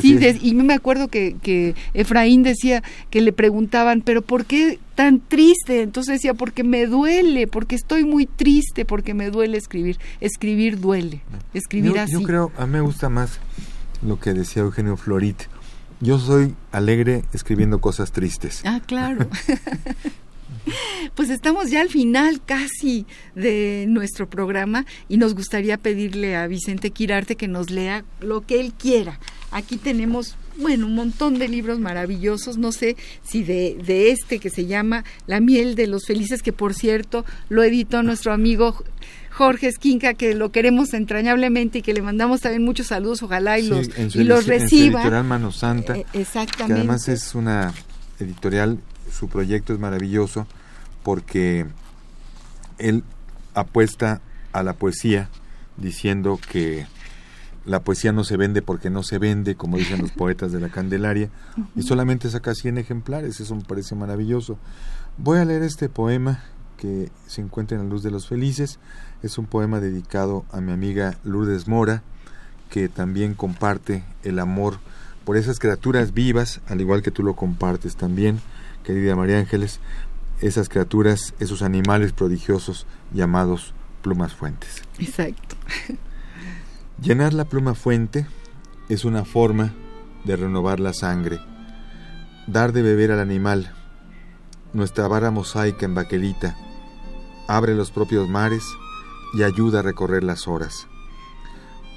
Sí, 0.00 0.18
y 0.42 0.54
me 0.54 0.74
acuerdo 0.74 1.08
que, 1.08 1.36
que 1.42 1.74
Efraín 1.92 2.42
decía 2.42 2.82
que 3.10 3.20
le 3.20 3.32
preguntaban, 3.32 4.02
pero 4.02 4.22
¿por 4.22 4.44
qué 4.44 4.78
tan 4.94 5.20
triste? 5.20 5.82
Entonces 5.82 6.14
decía, 6.14 6.34
porque 6.34 6.64
me 6.64 6.86
duele, 6.86 7.46
porque 7.46 7.74
estoy 7.74 8.04
muy 8.04 8.26
triste, 8.26 8.84
porque 8.84 9.14
me 9.14 9.30
duele 9.30 9.58
escribir. 9.58 9.98
Escribir 10.20 10.80
duele, 10.80 11.20
escribir 11.52 11.98
así. 11.98 12.12
Yo 12.12 12.22
creo, 12.22 12.52
a 12.56 12.66
mí 12.66 12.72
me 12.72 12.80
gusta 12.80 13.08
más 13.08 13.40
lo 14.04 14.20
que 14.20 14.32
decía 14.32 14.62
Eugenio 14.62 14.96
Florit. 14.96 15.42
Yo 16.00 16.18
soy 16.18 16.54
alegre 16.72 17.24
escribiendo 17.32 17.80
cosas 17.80 18.12
tristes. 18.12 18.62
Ah, 18.64 18.80
claro. 18.84 19.28
Pues 21.14 21.28
estamos 21.28 21.70
ya 21.70 21.82
al 21.82 21.90
final 21.90 22.40
casi 22.44 23.06
de 23.34 23.84
nuestro 23.86 24.28
programa 24.28 24.86
y 25.08 25.18
nos 25.18 25.34
gustaría 25.34 25.76
pedirle 25.76 26.36
a 26.36 26.46
Vicente 26.46 26.90
Quirarte 26.90 27.36
que 27.36 27.48
nos 27.48 27.70
lea 27.70 28.04
lo 28.20 28.40
que 28.40 28.60
él 28.60 28.72
quiera. 28.72 29.20
Aquí 29.50 29.76
tenemos, 29.76 30.36
bueno, 30.56 30.86
un 30.86 30.94
montón 30.94 31.38
de 31.38 31.48
libros 31.48 31.78
maravillosos, 31.78 32.56
no 32.56 32.72
sé 32.72 32.96
si 33.22 33.42
de, 33.42 33.76
de 33.84 34.10
este 34.10 34.38
que 34.38 34.50
se 34.50 34.66
llama 34.66 35.04
La 35.26 35.40
miel 35.40 35.74
de 35.74 35.86
los 35.86 36.06
felices, 36.06 36.42
que 36.42 36.52
por 36.52 36.74
cierto 36.74 37.24
lo 37.48 37.62
editó 37.62 38.02
nuestro 38.02 38.32
amigo 38.32 38.82
Jorge 39.34 39.66
Esquinca, 39.66 40.14
que 40.14 40.34
lo 40.34 40.52
queremos 40.52 40.94
entrañablemente 40.94 41.78
y 41.78 41.82
que 41.82 41.92
le 41.92 42.02
mandamos 42.02 42.40
también 42.40 42.64
muchos 42.64 42.86
saludos, 42.86 43.20
ojalá 43.22 43.58
y 43.58 43.66
los, 43.66 43.88
y 44.14 44.22
los 44.22 44.46
reciba. 44.46 45.00
editorial 45.00 45.24
Mano 45.24 45.50
Santa, 45.50 45.96
eh, 45.96 46.06
exactamente. 46.12 46.74
que 46.74 46.80
además 46.80 47.08
es 47.08 47.34
una 47.34 47.74
editorial, 48.20 48.78
su 49.10 49.28
proyecto 49.28 49.72
es 49.72 49.80
maravilloso 49.80 50.46
porque 51.02 51.66
él 52.78 53.02
apuesta 53.54 54.20
a 54.52 54.62
la 54.62 54.74
poesía 54.74 55.28
diciendo 55.76 56.38
que 56.50 56.86
la 57.66 57.80
poesía 57.80 58.12
no 58.12 58.22
se 58.22 58.36
vende 58.36 58.62
porque 58.62 58.88
no 58.88 59.02
se 59.02 59.18
vende, 59.18 59.56
como 59.56 59.78
dicen 59.78 60.00
los 60.00 60.12
poetas 60.16 60.52
de 60.52 60.60
la 60.60 60.68
Candelaria, 60.68 61.28
y 61.74 61.82
solamente 61.82 62.30
saca 62.30 62.54
100 62.54 62.78
ejemplares, 62.78 63.40
eso 63.40 63.56
me 63.56 63.64
parece 63.64 63.96
maravilloso. 63.96 64.58
Voy 65.18 65.38
a 65.38 65.44
leer 65.44 65.64
este 65.64 65.88
poema 65.88 66.44
que 66.84 67.10
se 67.26 67.40
encuentra 67.40 67.78
en 67.78 67.84
la 67.84 67.88
luz 67.88 68.02
de 68.02 68.10
los 68.10 68.28
felices. 68.28 68.78
Es 69.22 69.38
un 69.38 69.46
poema 69.46 69.80
dedicado 69.80 70.44
a 70.52 70.60
mi 70.60 70.70
amiga 70.70 71.16
Lourdes 71.24 71.66
Mora, 71.66 72.02
que 72.68 72.90
también 72.90 73.32
comparte 73.32 74.04
el 74.22 74.38
amor 74.38 74.80
por 75.24 75.38
esas 75.38 75.58
criaturas 75.58 76.12
vivas, 76.12 76.60
al 76.68 76.82
igual 76.82 77.00
que 77.00 77.10
tú 77.10 77.22
lo 77.22 77.36
compartes 77.36 77.96
también, 77.96 78.38
querida 78.82 79.16
María 79.16 79.38
Ángeles, 79.38 79.80
esas 80.42 80.68
criaturas, 80.68 81.32
esos 81.40 81.62
animales 81.62 82.12
prodigiosos 82.12 82.86
llamados 83.14 83.72
plumas 84.02 84.34
fuentes. 84.34 84.82
Exacto. 84.98 85.56
Llenar 87.02 87.32
la 87.32 87.46
pluma 87.46 87.74
fuente 87.74 88.26
es 88.90 89.06
una 89.06 89.24
forma 89.24 89.72
de 90.24 90.36
renovar 90.36 90.80
la 90.80 90.92
sangre, 90.92 91.40
dar 92.46 92.72
de 92.74 92.82
beber 92.82 93.10
al 93.10 93.20
animal, 93.20 93.72
nuestra 94.74 95.08
vara 95.08 95.30
mosaica 95.30 95.86
en 95.86 95.94
baquelita, 95.94 96.56
abre 97.48 97.74
los 97.74 97.90
propios 97.90 98.28
mares 98.28 98.64
y 99.34 99.42
ayuda 99.42 99.80
a 99.80 99.82
recorrer 99.82 100.24
las 100.24 100.48
horas. 100.48 100.86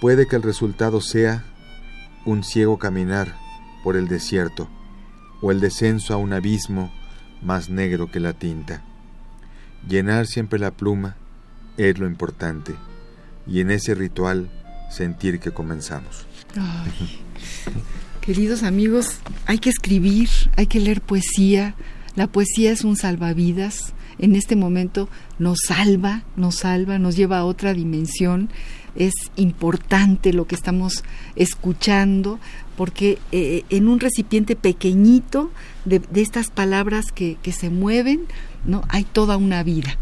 Puede 0.02 0.28
que 0.28 0.36
el 0.36 0.44
resultado 0.44 1.02
sea 1.02 1.46
un 2.26 2.44
ciego 2.44 2.78
caminar 2.78 3.36
por 3.84 3.96
el 3.96 4.08
desierto 4.08 4.68
o 5.42 5.52
el 5.52 5.60
descenso 5.60 6.14
a 6.14 6.18
un 6.18 6.34
abismo 6.34 6.92
más 7.42 7.70
negro 7.70 8.12
que 8.12 8.20
la 8.20 8.34
tinta. 8.34 8.84
Llenar 9.88 10.28
siempre 10.28 10.60
la 10.60 10.72
pluma 10.72 11.16
es 11.78 11.98
lo 12.00 12.08
importante 12.08 12.76
y 13.46 13.62
en 13.62 13.72
ese 13.72 13.96
ritual 13.96 14.50
sentir 14.90 15.40
que 15.40 15.52
comenzamos. 15.52 16.26
queridos 18.22 18.64
amigos, 18.64 19.20
hay 19.46 19.60
que 19.60 19.70
escribir, 19.70 20.30
hay 20.56 20.68
que 20.68 20.80
leer 20.80 21.02
poesía. 21.02 21.76
La 22.16 22.28
poesía 22.28 22.72
es 22.72 22.84
un 22.84 22.98
salvavidas 22.98 23.94
en 24.20 24.36
este 24.36 24.56
momento 24.56 25.10
nos 25.40 25.60
salva, 25.68 26.24
nos 26.36 26.56
salva, 26.56 27.00
nos 27.00 27.16
lleva 27.16 27.40
a 27.40 27.46
otra 27.46 27.74
dimensión. 27.74 28.50
Es 28.96 29.14
importante 29.36 30.34
lo 30.34 30.48
que 30.48 30.56
estamos 30.56 31.04
escuchando 31.36 32.40
porque 32.76 33.18
eh, 33.32 33.64
en 33.70 33.88
un 33.88 34.00
recipiente 34.00 34.56
pequeñito 34.56 35.52
de, 35.86 36.02
estas 36.16 36.50
palabras 36.50 37.12
que, 37.12 37.38
se 37.52 37.70
mueven, 37.70 38.22
¿no? 38.66 38.84
hay 38.90 39.04
toda 39.04 39.38
una 39.38 39.64
vida, 39.64 39.98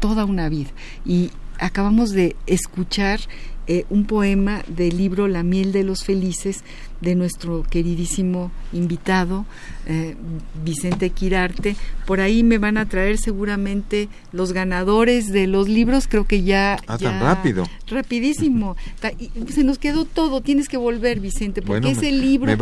toda 0.00 0.24
una 0.24 0.48
vida. 0.48 0.70
Y 1.04 1.30
acabamos 1.58 2.10
de 2.10 2.36
escuchar 2.46 3.20
eh, 3.66 3.84
un 3.90 4.04
poema 4.04 4.62
del 4.66 4.96
libro 4.96 5.28
La 5.28 5.42
miel 5.42 5.72
de 5.72 5.84
los 5.84 6.04
felices 6.04 6.64
de 7.00 7.14
nuestro 7.14 7.62
queridísimo 7.62 8.50
invitado 8.72 9.46
eh, 9.86 10.16
Vicente 10.64 11.10
Quirarte. 11.10 11.76
Por 12.06 12.20
ahí 12.20 12.42
me 12.42 12.58
van 12.58 12.76
a 12.76 12.86
traer 12.86 13.18
seguramente 13.18 14.08
los 14.32 14.52
ganadores 14.52 15.32
de 15.32 15.46
los 15.46 15.68
libros, 15.68 16.08
creo 16.08 16.26
que 16.26 16.42
ya... 16.42 16.78
Ah, 16.86 16.98
tan 16.98 17.20
rápido. 17.20 17.66
Rapidísimo. 17.86 18.76
se 19.48 19.64
nos 19.64 19.78
quedó 19.78 20.04
todo, 20.04 20.40
tienes 20.40 20.68
que 20.68 20.76
volver 20.76 21.20
Vicente, 21.20 21.62
porque 21.62 21.90
ese 21.90 22.12
libro... 22.12 22.52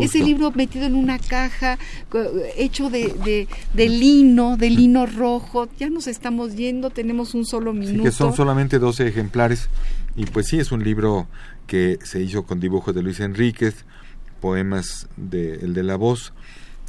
Ese 0.00 0.18
libro 0.18 0.50
metido 0.52 0.86
en 0.86 0.94
una 0.94 1.18
caja, 1.18 1.78
hecho 2.56 2.90
de, 2.90 3.46
de, 3.74 3.88
lino, 3.88 4.56
de 4.56 4.70
lino 4.70 5.06
rojo, 5.06 5.68
ya 5.78 5.88
nos 5.88 6.06
estamos 6.06 6.56
yendo, 6.56 6.90
tenemos 6.90 7.34
un 7.34 7.46
solo 7.46 7.72
minuto. 7.72 8.02
que 8.02 8.12
son 8.12 8.34
solamente 8.34 8.78
12 8.78 9.06
ejemplares 9.08 9.68
y 10.16 10.24
pues 10.24 10.46
sí, 10.48 10.58
es 10.58 10.72
un 10.72 10.82
libro 10.82 11.26
que 11.66 11.98
se 12.02 12.20
hizo 12.20 12.44
con 12.44 12.60
dibujos 12.60 12.94
de 12.94 13.02
Luis 13.02 13.20
Enríquez, 13.20 13.84
poemas 14.40 15.08
de 15.16 15.54
El 15.54 15.74
de 15.74 15.82
la 15.82 15.96
Voz, 15.96 16.32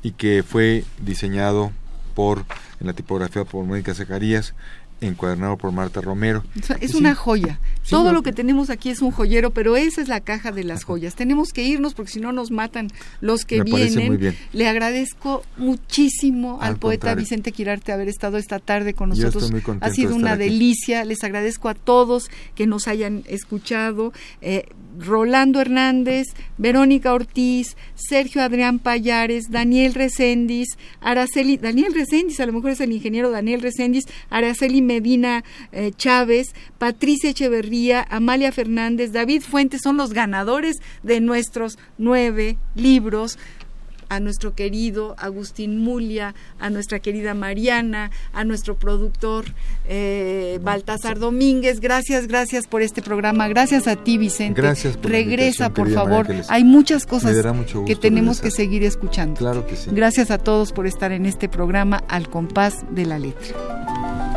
y 0.04 0.12
que 0.12 0.44
fue 0.44 0.84
diseñado 1.02 1.72
por, 2.16 2.46
en 2.80 2.88
la 2.88 2.94
tipografía 2.94 3.44
por 3.46 3.66
Mónica 3.66 3.94
Zacarías, 3.94 4.54
encuadernado 5.02 5.58
por 5.58 5.72
Marta 5.72 6.02
Romero. 6.02 6.44
Es 6.82 6.96
una 6.96 7.16
joya. 7.16 7.60
Todo 7.90 8.12
lo 8.12 8.24
que 8.24 8.34
tenemos 8.34 8.70
aquí 8.70 8.90
es 8.90 9.02
un 9.02 9.12
joyero, 9.12 9.52
pero 9.52 9.78
esa 9.78 10.02
es 10.02 10.08
la 10.08 10.20
caja 10.20 10.52
de 10.52 10.64
las 10.64 10.84
joyas. 10.84 11.16
Tenemos 11.16 11.54
que 11.54 11.64
irnos 11.64 11.94
porque 11.94 12.12
si 12.12 12.20
no 12.20 12.32
nos 12.32 12.52
matan 12.52 12.90
los 13.22 13.46
que 13.46 13.62
vienen. 13.62 14.36
Le 14.54 14.68
agradezco 14.68 15.44
muchísimo 15.58 16.60
al, 16.62 16.78
poeta 16.78 17.16
Vicente 17.16 17.52
Quirarte 17.52 17.92
haber 17.92 18.08
estado 18.08 18.38
esta 18.38 18.60
tarde 18.60 18.94
con 18.94 19.10
nosotros. 19.10 19.52
ha 19.82 19.90
sido 19.90 20.16
una 20.16 20.36
delicia. 20.36 21.06
Les 21.06 21.24
agradezco 21.24 21.70
a 21.70 21.74
todos 21.74 22.30
que 22.56 22.68
nos 22.68 22.88
hayan 22.88 23.24
escuchado. 23.28 24.14
Eh, 24.42 24.66
Rolando 25.00 25.62
Hernández, 25.62 26.28
Verónica 26.58 27.14
Ortiz, 27.14 27.78
Sergio 27.96 28.42
Adrián 28.42 28.80
Payares, 28.80 29.52
Daniel 29.52 29.94
Recendis, 29.94 30.78
Araceli, 31.02 31.58
Daniel 31.58 31.94
Recendis, 31.94 32.40
a 32.40 32.46
lo 32.46 32.54
mejor 32.54 32.72
es 32.72 32.82
el 32.82 32.92
ingeniero 32.92 33.30
Daniel 33.30 33.62
Recendis, 33.62 34.06
Araceli 34.30 34.82
Medina 34.88 35.44
eh, 35.72 35.92
Chávez, 35.96 36.56
Patricia 36.80 37.30
Echeverría, 37.30 38.06
Amalia 38.10 38.52
Fernández, 38.52 39.12
David 39.12 39.44
Fuentes 39.44 39.82
son 39.84 39.98
los 39.98 40.14
ganadores 40.14 40.78
de 41.04 41.22
nuestros 41.22 41.78
nueve 41.98 42.58
libros 42.74 43.38
a 44.10 44.20
nuestro 44.20 44.56
querido 44.56 45.16
Agustín 45.18 45.80
Mulia, 45.80 46.36
a 46.60 46.70
nuestra 46.70 47.00
querida 47.00 47.34
Mariana, 47.34 48.12
a 48.34 48.44
nuestro 48.44 48.78
productor 48.78 49.46
eh, 49.88 50.60
Baltasar 50.62 51.20
Domínguez. 51.20 51.80
Gracias, 51.80 52.28
gracias 52.28 52.68
por 52.68 52.82
este 52.82 53.02
programa. 53.02 53.48
Gracias 53.48 53.88
a 53.88 53.96
ti, 53.96 54.18
Vicente. 54.18 54.62
Gracias 54.62 54.98
por 54.98 55.12
Regresa, 55.12 55.74
por 55.74 55.92
favor. 55.92 56.28
María. 56.28 56.44
Hay 56.50 56.64
muchas 56.64 57.06
cosas 57.06 57.36
que 57.86 57.96
tenemos 57.96 58.42
que 58.42 58.52
seguir 58.52 58.84
escuchando. 58.84 59.36
Claro 59.36 59.68
que 59.68 59.76
sí. 59.76 59.90
Gracias 59.92 60.32
a 60.32 60.38
todos 60.38 60.72
por 60.72 60.88
estar 60.88 61.12
en 61.12 61.26
este 61.26 61.50
programa 61.50 62.04
Al 62.08 62.30
compás 62.30 62.86
de 62.92 63.06
la 63.06 63.20
letra. 63.20 64.37